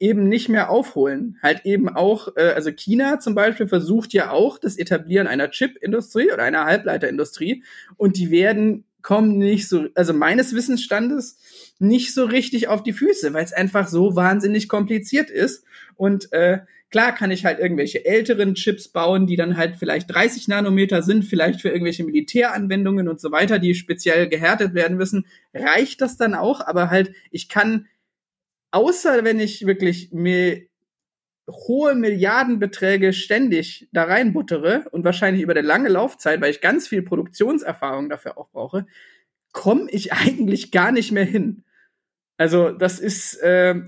eben 0.01 0.29
nicht 0.29 0.49
mehr 0.49 0.71
aufholen. 0.71 1.39
Halt 1.43 1.65
eben 1.65 1.89
auch, 1.89 2.37
äh, 2.37 2.53
also 2.55 2.71
China 2.73 3.21
zum 3.21 3.35
Beispiel 3.35 3.69
versucht 3.69 4.13
ja 4.13 4.31
auch 4.31 4.59
das 4.59 4.77
Etablieren 4.77 5.27
einer 5.27 5.51
Chip-Industrie 5.51 6.33
oder 6.33 6.43
einer 6.43 6.65
Halbleiterindustrie 6.65 7.63
und 7.97 8.17
die 8.17 8.31
werden 8.31 8.85
kommen 9.05 9.39
nicht 9.39 9.69
so, 9.69 9.87
also 9.95 10.15
meines 10.15 10.55
Wissensstandes 10.55 11.39
nicht 11.79 12.15
so 12.15 12.25
richtig 12.25 12.69
auf 12.69 12.83
die 12.83 12.95
Füße, 12.95 13.33
weil 13.35 13.45
es 13.45 13.53
einfach 13.53 13.87
so 13.87 14.17
wahnsinnig 14.17 14.69
kompliziert 14.69 15.31
ist. 15.31 15.65
Und 15.95 16.33
äh, 16.33 16.61
klar 16.91 17.15
kann 17.15 17.31
ich 17.31 17.45
halt 17.45 17.59
irgendwelche 17.59 18.05
älteren 18.07 18.55
Chips 18.55 18.89
bauen, 18.89 19.27
die 19.27 19.37
dann 19.37 19.57
halt 19.57 19.77
vielleicht 19.77 20.13
30 20.13 20.49
Nanometer 20.49 21.03
sind, 21.03 21.25
vielleicht 21.25 21.61
für 21.61 21.69
irgendwelche 21.69 22.03
Militäranwendungen 22.03 23.09
und 23.09 23.21
so 23.21 23.31
weiter, 23.31 23.59
die 23.59 23.75
speziell 23.75 24.29
gehärtet 24.29 24.75
werden 24.75 24.97
müssen. 24.97 25.27
Reicht 25.53 26.01
das 26.01 26.17
dann 26.17 26.35
auch? 26.35 26.61
Aber 26.61 26.91
halt, 26.91 27.13
ich 27.31 27.49
kann, 27.49 27.87
außer 28.75 29.23
wenn 29.23 29.39
ich 29.39 29.67
wirklich 29.67 30.11
mir 30.13 30.67
hohe 31.49 31.95
Milliardenbeträge 31.95 33.13
ständig 33.13 33.89
da 33.93 34.05
reinbuttere 34.05 34.87
und 34.91 35.05
wahrscheinlich 35.05 35.43
über 35.43 35.53
eine 35.53 35.61
lange 35.61 35.89
Laufzeit, 35.89 36.41
weil 36.41 36.51
ich 36.51 36.61
ganz 36.61 36.89
viel 36.89 37.03
Produktionserfahrung 37.03 38.09
dafür 38.09 38.37
auch 38.37 38.51
brauche, 38.51 38.87
komme 39.53 39.89
ich 39.91 40.13
eigentlich 40.13 40.73
gar 40.73 40.91
nicht 40.91 41.13
mehr 41.13 41.25
hin. 41.25 41.65
Also 42.37 42.71
das 42.71 42.99
ist, 42.99 43.37
äh, 43.43 43.81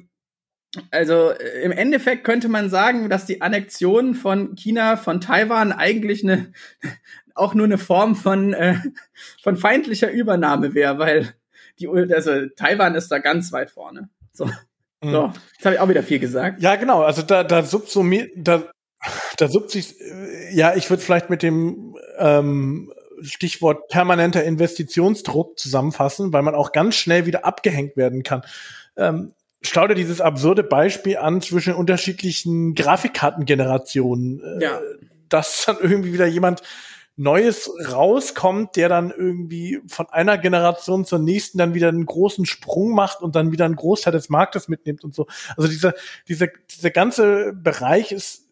also 0.92 1.30
äh, 1.30 1.62
im 1.62 1.72
Endeffekt 1.72 2.22
könnte 2.22 2.48
man 2.48 2.70
sagen, 2.70 3.10
dass 3.10 3.26
die 3.26 3.42
Annexion 3.42 4.14
von 4.14 4.54
China 4.54 4.96
von 4.96 5.20
Taiwan 5.20 5.72
eigentlich 5.72 6.22
eine 6.22 6.52
auch 7.34 7.54
nur 7.54 7.66
eine 7.66 7.78
Form 7.78 8.14
von 8.14 8.54
äh, 8.54 8.76
von 9.42 9.56
feindlicher 9.56 10.12
Übernahme 10.12 10.74
wäre, 10.74 10.98
weil 10.98 11.34
die 11.80 11.88
also 11.88 12.46
Taiwan 12.56 12.94
ist 12.94 13.08
da 13.08 13.18
ganz 13.18 13.50
weit 13.50 13.70
vorne. 13.70 14.10
So. 14.32 14.48
Mhm. 15.02 15.10
So, 15.10 15.32
jetzt 15.54 15.64
habe 15.64 15.74
ich 15.74 15.80
auch 15.80 15.88
wieder 15.88 16.02
viel 16.02 16.18
gesagt. 16.18 16.62
Ja, 16.62 16.76
genau. 16.76 17.02
Also 17.02 17.22
da, 17.22 17.44
da 17.44 17.62
subsumiert, 17.62 18.30
da, 18.36 18.64
da 19.36 19.48
sub 19.48 19.70
sich, 19.70 20.00
äh, 20.00 20.54
ja, 20.54 20.74
ich 20.74 20.88
würde 20.90 21.02
vielleicht 21.02 21.30
mit 21.30 21.42
dem 21.42 21.96
ähm, 22.18 22.92
Stichwort 23.22 23.88
permanenter 23.88 24.44
Investitionsdruck 24.44 25.58
zusammenfassen, 25.58 26.32
weil 26.32 26.42
man 26.42 26.54
auch 26.54 26.72
ganz 26.72 26.96
schnell 26.96 27.26
wieder 27.26 27.44
abgehängt 27.44 27.96
werden 27.96 28.22
kann. 28.22 28.42
Ähm, 28.96 29.32
schau 29.62 29.86
dir 29.86 29.94
dieses 29.94 30.20
absurde 30.20 30.62
Beispiel 30.62 31.18
an 31.18 31.40
zwischen 31.40 31.74
unterschiedlichen 31.74 32.74
Grafikkartengenerationen. 32.74 34.60
Äh, 34.60 34.64
ja. 34.64 34.80
Dass 35.28 35.64
dann 35.66 35.76
irgendwie 35.80 36.12
wieder 36.12 36.26
jemand 36.26 36.62
Neues 37.16 37.70
rauskommt, 37.90 38.76
der 38.76 38.90
dann 38.90 39.10
irgendwie 39.10 39.80
von 39.86 40.06
einer 40.10 40.36
Generation 40.36 41.06
zur 41.06 41.18
nächsten 41.18 41.56
dann 41.56 41.72
wieder 41.72 41.88
einen 41.88 42.04
großen 42.04 42.44
Sprung 42.44 42.92
macht 42.94 43.22
und 43.22 43.34
dann 43.34 43.52
wieder 43.52 43.64
einen 43.64 43.76
Großteil 43.76 44.12
des 44.12 44.28
Marktes 44.28 44.68
mitnimmt 44.68 45.02
und 45.02 45.14
so. 45.14 45.26
Also 45.56 45.68
dieser, 45.68 45.94
dieser, 46.28 46.48
dieser 46.70 46.90
ganze 46.90 47.54
Bereich 47.54 48.12
ist, 48.12 48.44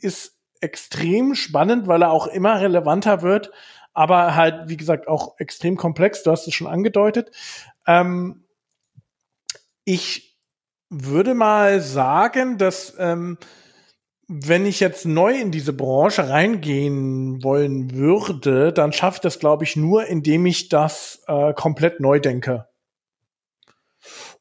ist 0.00 0.36
extrem 0.60 1.34
spannend, 1.34 1.86
weil 1.86 2.02
er 2.02 2.10
auch 2.10 2.26
immer 2.26 2.60
relevanter 2.60 3.22
wird, 3.22 3.50
aber 3.94 4.34
halt, 4.34 4.68
wie 4.68 4.76
gesagt, 4.76 5.08
auch 5.08 5.38
extrem 5.38 5.76
komplex. 5.76 6.22
Du 6.22 6.30
hast 6.30 6.46
es 6.46 6.54
schon 6.54 6.66
angedeutet. 6.66 7.30
Ähm, 7.86 8.44
ich 9.84 10.38
würde 10.90 11.34
mal 11.34 11.80
sagen, 11.80 12.58
dass 12.58 12.94
ähm, 12.98 13.38
wenn 14.28 14.66
ich 14.66 14.80
jetzt 14.80 15.04
neu 15.06 15.34
in 15.34 15.50
diese 15.50 15.72
Branche 15.72 16.28
reingehen 16.28 17.42
wollen 17.42 17.92
würde, 17.92 18.72
dann 18.72 18.92
schaffe 18.92 19.16
ich 19.16 19.20
das, 19.20 19.38
glaube 19.38 19.64
ich, 19.64 19.76
nur, 19.76 20.06
indem 20.06 20.46
ich 20.46 20.68
das 20.68 21.22
äh, 21.26 21.52
komplett 21.52 22.00
neu 22.00 22.20
denke. 22.20 22.66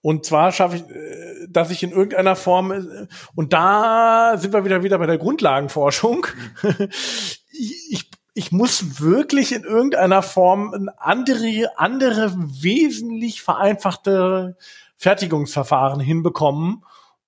Und 0.01 0.25
zwar 0.25 0.51
schaffe 0.51 0.77
ich, 0.77 0.83
äh, 0.83 1.47
dass 1.49 1.71
ich 1.71 1.83
in 1.83 1.91
irgendeiner 1.91 2.35
Form, 2.35 2.71
äh, 2.71 3.07
und 3.35 3.53
da 3.53 4.35
sind 4.37 4.53
wir 4.53 4.65
wieder 4.65 4.83
wieder 4.83 4.99
bei 4.99 5.05
der 5.05 5.17
Grundlagenforschung. 5.17 6.27
ich, 7.51 8.09
ich 8.33 8.51
muss 8.51 9.01
wirklich 9.01 9.53
in 9.53 9.63
irgendeiner 9.63 10.21
Form 10.21 10.73
ein 10.73 10.89
andere, 10.97 11.69
andere 11.77 12.33
wesentlich 12.35 13.41
vereinfachte 13.41 14.57
Fertigungsverfahren 14.97 15.99
hinbekommen, 15.99 16.83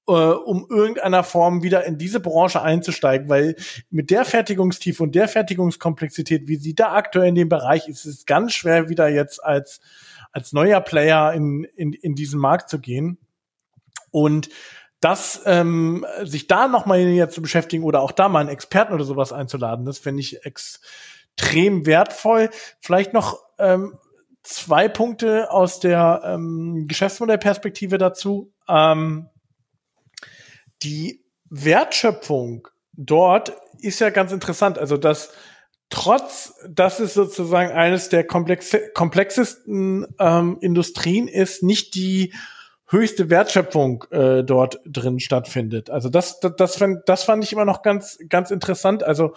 äh, 0.08 0.12
um 0.12 0.68
irgendeiner 0.70 1.24
Form 1.24 1.64
wieder 1.64 1.86
in 1.86 1.98
diese 1.98 2.20
Branche 2.20 2.62
einzusteigen, 2.62 3.30
weil 3.30 3.56
mit 3.90 4.12
der 4.12 4.26
Fertigungstiefe 4.26 5.04
und 5.04 5.16
der 5.16 5.28
Fertigungskomplexität, 5.28 6.48
wie 6.48 6.58
sie 6.58 6.76
da 6.76 6.94
aktuell 6.94 7.30
in 7.30 7.36
dem 7.36 7.50
Bereich 7.50 7.88
ist, 7.88 8.06
ist 8.06 8.20
es 8.20 8.26
ganz 8.26 8.54
schwer 8.54 8.90
wieder 8.90 9.08
jetzt 9.08 9.44
als 9.44 9.82
als 10.36 10.52
neuer 10.52 10.82
Player 10.82 11.32
in, 11.34 11.64
in, 11.64 11.94
in 11.94 12.14
diesen 12.14 12.42
Markt 12.42 12.70
zu 12.70 12.80
gehen. 12.80 13.18
Und 14.12 14.50
das, 15.00 15.42
ähm, 15.46 16.06
sich 16.24 16.48
da 16.48 16.68
nochmal 16.68 17.06
näher 17.06 17.30
zu 17.30 17.42
beschäftigen 17.42 17.86
oder 17.86 18.02
auch 18.02 18.12
da 18.12 18.28
mal 18.28 18.40
einen 18.42 18.50
Experten 18.50 18.94
oder 18.94 19.06
sowas 19.06 19.32
einzuladen, 19.32 19.86
das 19.86 19.98
finde 19.98 20.20
ich 20.20 20.46
extrem 20.46 21.86
wertvoll. 21.86 22.50
Vielleicht 22.82 23.14
noch 23.14 23.40
ähm, 23.60 23.98
zwei 24.44 24.90
Punkte 24.90 25.52
aus 25.52 25.80
der 25.80 26.22
ähm, 26.26 26.86
Geschäftsmodellperspektive 26.90 27.98
dazu. 27.98 28.52
Ähm, 28.68 29.30
die 30.84 31.26
Wertschöpfung 31.50 32.68
dort 32.94 33.54
ist 33.80 34.00
ja 34.00 34.10
ganz 34.10 34.32
interessant. 34.32 34.78
Also 34.78 34.98
dass 34.98 35.32
trotz, 35.90 36.56
dass 36.68 37.00
es 37.00 37.14
sozusagen 37.14 37.72
eines 37.72 38.10
der 38.10 38.26
komplex 38.26 38.76
komplexesten 38.94 40.08
ähm, 40.20 40.58
Industrien 40.62 41.28
ist, 41.28 41.64
nicht 41.64 41.96
die 41.96 42.34
höchste 42.88 43.30
Wertschöpfung 43.30 44.06
äh, 44.12 44.44
dort 44.44 44.80
drin 44.86 45.20
stattfindet. 45.20 45.90
Also 45.90 46.10
das, 46.10 46.40
das, 46.40 46.54
das, 46.56 46.76
fand, 46.78 47.08
das 47.08 47.24
fand 47.24 47.44
ich 47.44 47.52
immer 47.52 47.66
noch 47.66 47.82
ganz, 47.82 48.20
ganz 48.30 48.52
interessant. 48.52 49.04
Also 49.04 49.34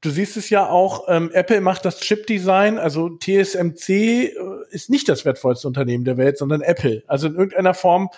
Du 0.00 0.10
siehst 0.10 0.36
es 0.36 0.48
ja 0.48 0.68
auch, 0.68 1.06
ähm, 1.08 1.30
Apple 1.32 1.60
macht 1.60 1.84
das 1.84 1.98
Chip-Design, 1.98 2.78
also 2.78 3.08
TSMC 3.08 3.88
äh, 3.88 4.32
ist 4.70 4.90
nicht 4.90 5.08
das 5.08 5.24
wertvollste 5.24 5.66
Unternehmen 5.66 6.04
der 6.04 6.16
Welt, 6.16 6.38
sondern 6.38 6.60
Apple. 6.60 7.02
Also 7.08 7.26
in 7.26 7.34
irgendeiner 7.34 7.74
Form 7.74 8.08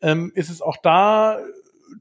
ähm, 0.00 0.32
ist 0.34 0.48
es 0.48 0.62
auch 0.62 0.78
da, 0.78 1.38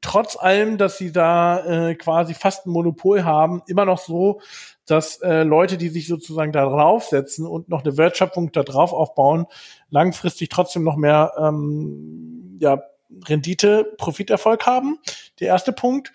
trotz 0.01 0.36
allem, 0.36 0.77
dass 0.77 0.97
sie 0.97 1.11
da 1.11 1.89
äh, 1.89 1.95
quasi 1.95 2.33
fast 2.33 2.65
ein 2.65 2.71
Monopol 2.71 3.23
haben, 3.23 3.61
immer 3.67 3.86
noch 3.86 3.99
so, 3.99 4.41
dass 4.86 5.21
äh, 5.21 5.43
Leute, 5.43 5.77
die 5.77 5.89
sich 5.89 6.07
sozusagen 6.07 6.51
da 6.51 6.65
draufsetzen 6.65 7.45
und 7.45 7.69
noch 7.69 7.83
eine 7.83 7.97
Wertschöpfung 7.97 8.51
da 8.51 8.63
drauf 8.63 8.93
aufbauen, 8.93 9.47
langfristig 9.89 10.49
trotzdem 10.49 10.83
noch 10.83 10.95
mehr 10.95 11.33
ähm, 11.38 12.57
ja, 12.59 12.83
Rendite, 13.27 13.93
Profiterfolg 13.97 14.65
haben. 14.65 14.99
Der 15.39 15.47
erste 15.47 15.73
Punkt. 15.73 16.11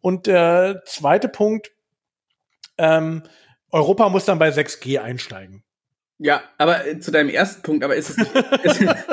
Und 0.00 0.26
der 0.26 0.82
zweite 0.84 1.28
Punkt, 1.28 1.70
ähm, 2.78 3.22
Europa 3.70 4.08
muss 4.08 4.24
dann 4.24 4.38
bei 4.38 4.48
6G 4.50 5.00
einsteigen. 5.00 5.62
Ja, 6.18 6.42
aber 6.58 6.86
äh, 6.86 6.98
zu 6.98 7.10
deinem 7.10 7.30
ersten 7.30 7.62
Punkt, 7.62 7.84
aber 7.84 7.96
ist 7.96 8.10
es 8.10 8.16
nicht. 8.16 8.32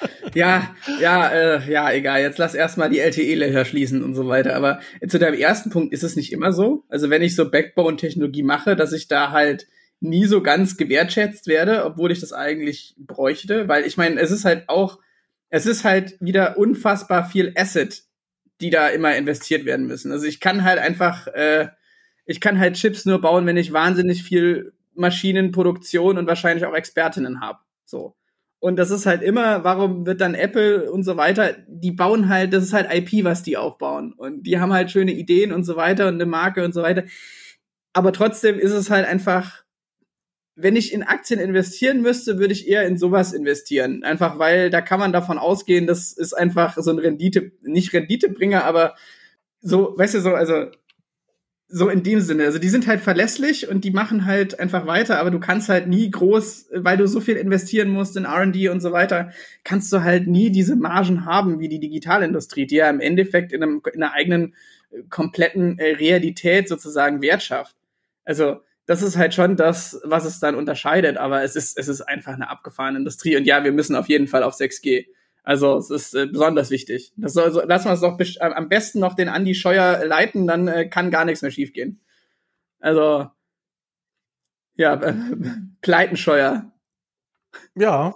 Ja, 0.34 0.74
ja, 1.00 1.28
äh, 1.28 1.70
ja, 1.70 1.92
egal. 1.92 2.20
Jetzt 2.20 2.38
lass 2.38 2.54
erstmal 2.54 2.90
die 2.90 3.00
LTE-Löcher 3.00 3.64
schließen 3.64 4.02
und 4.02 4.14
so 4.14 4.28
weiter. 4.28 4.54
Aber 4.56 4.80
zu 5.06 5.18
deinem 5.18 5.38
ersten 5.38 5.70
Punkt 5.70 5.92
ist 5.92 6.02
es 6.02 6.16
nicht 6.16 6.32
immer 6.32 6.52
so. 6.52 6.84
Also 6.88 7.10
wenn 7.10 7.22
ich 7.22 7.34
so 7.34 7.50
Backbone-Technologie 7.50 8.42
mache, 8.42 8.76
dass 8.76 8.92
ich 8.92 9.08
da 9.08 9.30
halt 9.30 9.66
nie 10.00 10.26
so 10.26 10.42
ganz 10.42 10.76
gewertschätzt 10.76 11.46
werde, 11.46 11.84
obwohl 11.84 12.12
ich 12.12 12.20
das 12.20 12.32
eigentlich 12.32 12.94
bräuchte, 12.98 13.68
weil 13.68 13.84
ich 13.84 13.96
meine, 13.96 14.20
es 14.20 14.30
ist 14.30 14.44
halt 14.44 14.68
auch, 14.68 14.98
es 15.50 15.66
ist 15.66 15.84
halt 15.84 16.16
wieder 16.20 16.56
unfassbar 16.56 17.28
viel 17.28 17.52
Asset, 17.56 18.02
die 18.60 18.70
da 18.70 18.88
immer 18.88 19.16
investiert 19.16 19.64
werden 19.64 19.86
müssen. 19.86 20.12
Also 20.12 20.26
ich 20.26 20.40
kann 20.40 20.64
halt 20.64 20.78
einfach, 20.78 21.26
äh, 21.28 21.68
ich 22.26 22.40
kann 22.40 22.58
halt 22.58 22.76
Chips 22.76 23.06
nur 23.06 23.20
bauen, 23.20 23.46
wenn 23.46 23.56
ich 23.56 23.72
wahnsinnig 23.72 24.22
viel 24.22 24.72
Maschinenproduktion 24.94 26.18
und 26.18 26.26
wahrscheinlich 26.26 26.64
auch 26.66 26.74
Expertinnen 26.74 27.40
habe. 27.40 27.60
So. 27.84 28.17
Und 28.60 28.76
das 28.76 28.90
ist 28.90 29.06
halt 29.06 29.22
immer, 29.22 29.62
warum 29.62 30.04
wird 30.04 30.20
dann 30.20 30.34
Apple 30.34 30.90
und 30.90 31.04
so 31.04 31.16
weiter, 31.16 31.56
die 31.68 31.92
bauen 31.92 32.28
halt, 32.28 32.52
das 32.52 32.64
ist 32.64 32.72
halt 32.72 32.92
IP, 32.92 33.24
was 33.24 33.44
die 33.44 33.56
aufbauen. 33.56 34.12
Und 34.16 34.42
die 34.44 34.58
haben 34.58 34.72
halt 34.72 34.90
schöne 34.90 35.12
Ideen 35.12 35.52
und 35.52 35.64
so 35.64 35.76
weiter 35.76 36.08
und 36.08 36.14
eine 36.14 36.26
Marke 36.26 36.64
und 36.64 36.74
so 36.74 36.82
weiter. 36.82 37.04
Aber 37.92 38.12
trotzdem 38.12 38.58
ist 38.58 38.72
es 38.72 38.90
halt 38.90 39.06
einfach, 39.06 39.64
wenn 40.56 40.74
ich 40.74 40.92
in 40.92 41.04
Aktien 41.04 41.38
investieren 41.38 42.02
müsste, 42.02 42.40
würde 42.40 42.52
ich 42.52 42.66
eher 42.66 42.84
in 42.84 42.98
sowas 42.98 43.32
investieren. 43.32 44.02
Einfach 44.02 44.40
weil 44.40 44.70
da 44.70 44.80
kann 44.80 44.98
man 44.98 45.12
davon 45.12 45.38
ausgehen, 45.38 45.86
das 45.86 46.12
ist 46.12 46.34
einfach 46.34 46.76
so 46.78 46.90
ein 46.90 46.98
Rendite, 46.98 47.52
nicht 47.62 47.92
Renditebringer, 47.92 48.64
aber 48.64 48.96
so, 49.60 49.94
weißt 49.96 50.14
du, 50.14 50.20
so, 50.20 50.34
also 50.34 50.66
so 51.70 51.90
in 51.90 52.02
dem 52.02 52.20
Sinne. 52.20 52.44
Also 52.44 52.58
die 52.58 52.70
sind 52.70 52.86
halt 52.86 53.00
verlässlich 53.00 53.68
und 53.68 53.84
die 53.84 53.90
machen 53.90 54.24
halt 54.24 54.58
einfach 54.58 54.86
weiter, 54.86 55.18
aber 55.18 55.30
du 55.30 55.38
kannst 55.38 55.68
halt 55.68 55.86
nie 55.86 56.10
groß, 56.10 56.70
weil 56.72 56.96
du 56.96 57.06
so 57.06 57.20
viel 57.20 57.36
investieren 57.36 57.90
musst 57.90 58.16
in 58.16 58.24
RD 58.24 58.68
und 58.70 58.80
so 58.80 58.92
weiter, 58.92 59.30
kannst 59.64 59.92
du 59.92 60.02
halt 60.02 60.26
nie 60.26 60.50
diese 60.50 60.76
Margen 60.76 61.26
haben 61.26 61.60
wie 61.60 61.68
die 61.68 61.78
Digitalindustrie, 61.78 62.66
die 62.66 62.76
ja 62.76 62.88
im 62.88 63.00
Endeffekt 63.00 63.52
in, 63.52 63.62
einem, 63.62 63.82
in 63.92 64.02
einer 64.02 64.14
eigenen 64.14 64.54
äh, 64.90 65.02
kompletten 65.10 65.78
äh, 65.78 65.96
Realität 65.96 66.68
sozusagen 66.68 67.20
Wert 67.20 67.42
schafft. 67.42 67.76
Also 68.24 68.62
das 68.86 69.02
ist 69.02 69.18
halt 69.18 69.34
schon 69.34 69.56
das, 69.56 70.00
was 70.04 70.24
es 70.24 70.40
dann 70.40 70.54
unterscheidet, 70.54 71.18
aber 71.18 71.42
es 71.42 71.54
ist, 71.54 71.78
es 71.78 71.88
ist 71.88 72.00
einfach 72.00 72.32
eine 72.32 72.48
abgefahrene 72.48 72.98
Industrie 72.98 73.36
und 73.36 73.44
ja, 73.44 73.62
wir 73.62 73.72
müssen 73.72 73.94
auf 73.94 74.08
jeden 74.08 74.26
Fall 74.26 74.42
auf 74.42 74.54
6G. 74.54 75.06
Also 75.48 75.78
es 75.78 75.88
ist 75.88 76.14
äh, 76.14 76.26
besonders 76.26 76.68
wichtig. 76.68 77.14
Das 77.16 77.32
soll, 77.32 77.50
so, 77.50 77.62
lassen 77.62 77.86
wir 77.86 77.94
es 77.94 78.02
doch 78.02 78.20
äh, 78.20 78.52
am 78.52 78.68
besten 78.68 79.00
noch 79.00 79.14
den 79.14 79.30
Andi 79.30 79.54
Scheuer 79.54 80.04
leiten, 80.04 80.46
dann 80.46 80.68
äh, 80.68 80.86
kann 80.90 81.10
gar 81.10 81.24
nichts 81.24 81.40
mehr 81.40 81.50
schiefgehen. 81.50 82.02
Also 82.80 83.30
ja, 84.74 84.92
äh, 85.00 85.14
Pleitenscheuer. 85.80 86.70
Ja, 87.74 88.12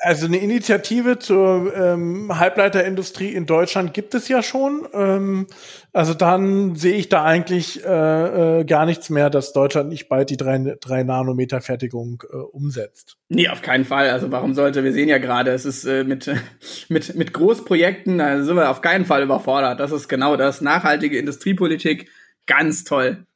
also 0.00 0.26
eine 0.26 0.38
Initiative 0.38 1.18
zur 1.18 1.74
ähm, 1.74 2.38
Halbleiterindustrie 2.38 3.32
in 3.32 3.46
Deutschland 3.46 3.94
gibt 3.94 4.14
es 4.14 4.28
ja 4.28 4.42
schon. 4.42 4.86
Ähm, 4.92 5.46
also 5.92 6.14
dann 6.14 6.76
sehe 6.76 6.96
ich 6.96 7.08
da 7.08 7.24
eigentlich 7.24 7.84
äh, 7.84 8.60
äh, 8.60 8.64
gar 8.64 8.86
nichts 8.86 9.10
mehr, 9.10 9.30
dass 9.30 9.52
Deutschland 9.52 9.88
nicht 9.88 10.08
bald 10.08 10.30
die 10.30 10.36
drei, 10.36 10.76
drei 10.80 11.02
Nanometer 11.02 11.60
Fertigung 11.60 12.22
äh, 12.30 12.36
umsetzt. 12.36 13.16
Nee, 13.28 13.48
auf 13.48 13.62
keinen 13.62 13.84
Fall. 13.84 14.10
Also 14.10 14.30
warum 14.30 14.54
sollte? 14.54 14.84
Wir 14.84 14.92
sehen 14.92 15.08
ja 15.08 15.18
gerade, 15.18 15.50
es 15.50 15.64
ist 15.64 15.84
äh, 15.84 16.04
mit, 16.04 16.30
mit, 16.88 17.14
mit 17.14 17.32
Großprojekten, 17.32 18.18
da 18.18 18.42
sind 18.42 18.56
wir 18.56 18.70
auf 18.70 18.80
keinen 18.80 19.04
Fall 19.04 19.22
überfordert. 19.22 19.80
Das 19.80 19.92
ist 19.92 20.08
genau 20.08 20.36
das. 20.36 20.60
Nachhaltige 20.60 21.18
Industriepolitik, 21.18 22.10
ganz 22.46 22.84
toll. 22.84 23.26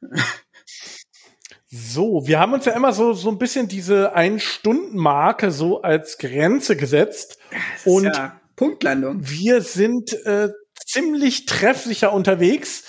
So, 1.76 2.26
wir 2.26 2.38
haben 2.38 2.52
uns 2.52 2.66
ja 2.66 2.72
immer 2.72 2.92
so, 2.92 3.14
so 3.14 3.28
ein 3.30 3.38
bisschen 3.38 3.66
diese 3.66 4.14
Ein-Stunden-Marke 4.14 5.50
so 5.50 5.82
als 5.82 6.18
Grenze 6.18 6.76
gesetzt. 6.76 7.38
und 7.84 8.04
ja 8.04 8.40
Punktlandung. 8.56 9.18
Wir 9.20 9.62
sind 9.62 10.12
äh, 10.26 10.50
ziemlich 10.86 11.46
treffsicher 11.46 12.12
unterwegs. 12.12 12.84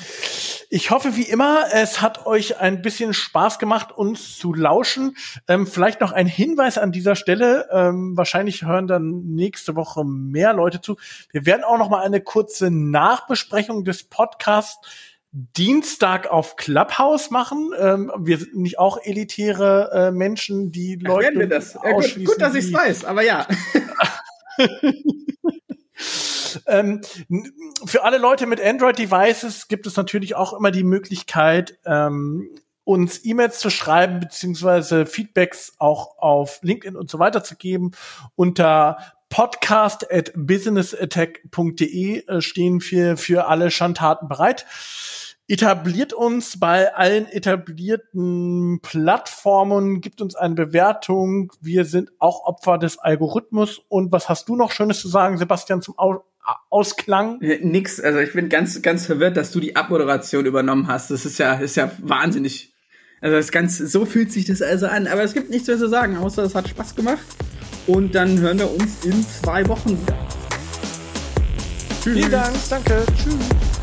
Ich 0.69 0.91
hoffe, 0.91 1.15
wie 1.15 1.23
immer, 1.23 1.65
es 1.71 2.01
hat 2.01 2.25
euch 2.25 2.59
ein 2.59 2.81
bisschen 2.81 3.13
Spaß 3.13 3.59
gemacht, 3.59 3.91
uns 3.91 4.37
zu 4.37 4.53
lauschen. 4.53 5.15
Ähm, 5.47 5.65
vielleicht 5.65 6.01
noch 6.01 6.11
ein 6.11 6.27
Hinweis 6.27 6.77
an 6.77 6.91
dieser 6.91 7.15
Stelle. 7.15 7.67
Ähm, 7.71 8.15
wahrscheinlich 8.15 8.63
hören 8.63 8.87
dann 8.87 9.23
nächste 9.25 9.75
Woche 9.75 10.03
mehr 10.05 10.53
Leute 10.53 10.81
zu. 10.81 10.97
Wir 11.31 11.45
werden 11.45 11.63
auch 11.63 11.77
noch 11.77 11.89
mal 11.89 12.03
eine 12.03 12.21
kurze 12.21 12.69
Nachbesprechung 12.69 13.85
des 13.85 14.03
Podcasts 14.03 14.87
Dienstag 15.37 16.27
auf 16.27 16.55
Clubhouse 16.55 17.29
machen. 17.29 17.71
Ähm, 17.77 18.09
wir 18.17 18.37
sind 18.37 18.55
nicht 18.55 18.79
auch 18.79 18.97
elitäre 19.03 19.91
äh, 19.91 20.11
Menschen, 20.11 20.71
die 20.71 20.97
Ach, 21.03 21.07
Leute 21.09 21.37
wir 21.37 21.49
das. 21.49 21.73
Ja, 21.73 21.91
gut, 21.91 22.15
gut, 22.23 22.39
dass 22.41 22.55
ich 22.55 22.67
es 22.67 22.73
weiß, 22.73 23.03
aber 23.03 23.21
ja. 23.21 23.45
ähm, 26.67 27.01
für 27.85 28.05
alle 28.05 28.17
Leute 28.17 28.45
mit 28.45 28.61
Android-Devices 28.61 29.67
gibt 29.67 29.85
es 29.87 29.97
natürlich 29.97 30.35
auch 30.35 30.53
immer 30.53 30.71
die 30.71 30.85
Möglichkeit, 30.85 31.79
ähm, 31.85 32.49
uns 32.85 33.25
E-Mails 33.25 33.59
zu 33.59 33.69
schreiben, 33.69 34.21
beziehungsweise 34.21 35.05
Feedbacks 35.05 35.73
auch 35.79 36.17
auf 36.17 36.59
LinkedIn 36.61 36.95
und 36.95 37.09
so 37.09 37.19
weiter 37.19 37.43
zu 37.43 37.57
geben. 37.57 37.91
Unter 38.35 38.99
podcast 39.27 40.09
at 40.09 40.31
businessattack.de 40.33 42.25
äh, 42.25 42.41
stehen 42.41 42.81
wir 42.89 43.17
für 43.17 43.47
alle 43.47 43.69
Schandtaten 43.69 44.29
bereit 44.29 44.65
etabliert 45.47 46.13
uns 46.13 46.59
bei 46.59 46.93
allen 46.95 47.27
etablierten 47.27 48.79
Plattformen, 48.81 50.01
gibt 50.01 50.21
uns 50.21 50.35
eine 50.35 50.55
Bewertung. 50.55 51.51
Wir 51.61 51.85
sind 51.85 52.11
auch 52.19 52.45
Opfer 52.45 52.77
des 52.77 52.97
Algorithmus. 52.97 53.81
Und 53.87 54.11
was 54.11 54.27
hast 54.27 54.49
du 54.49 54.55
noch 54.55 54.71
Schönes 54.71 54.99
zu 54.99 55.07
sagen, 55.07 55.37
Sebastian, 55.37 55.81
zum 55.81 55.97
Au 55.97 56.23
Ausklang? 56.69 57.41
Äh, 57.41 57.59
nix. 57.63 57.99
Also 57.99 58.19
ich 58.19 58.33
bin 58.33 58.49
ganz, 58.49 58.81
ganz 58.81 59.05
verwirrt, 59.05 59.35
dass 59.35 59.51
du 59.51 59.59
die 59.59 59.75
Abmoderation 59.75 60.45
übernommen 60.45 60.87
hast. 60.87 61.09
Das 61.09 61.25
ist 61.25 61.39
ja, 61.39 61.55
ist 61.55 61.75
ja 61.75 61.91
wahnsinnig. 61.99 62.73
Also 63.21 63.37
das 63.37 63.51
ganz, 63.51 63.77
so 63.77 64.05
fühlt 64.05 64.31
sich 64.31 64.45
das 64.45 64.61
also 64.61 64.85
an. 64.87 65.07
Aber 65.07 65.23
es 65.23 65.33
gibt 65.33 65.49
nichts 65.49 65.67
mehr 65.67 65.77
zu 65.77 65.89
sagen, 65.89 66.17
außer 66.17 66.43
es 66.43 66.53
hat 66.53 66.67
Spaß 66.67 66.95
gemacht. 66.95 67.25
Und 67.87 68.13
dann 68.13 68.39
hören 68.39 68.59
wir 68.59 68.71
uns 68.71 69.05
in 69.05 69.23
zwei 69.23 69.67
Wochen 69.67 69.91
wieder. 69.91 70.17
Tschüss. 72.03 72.13
Vielen 72.13 72.31
Dank. 72.31 72.55
Danke. 72.69 73.03
Tschüss. 73.17 73.74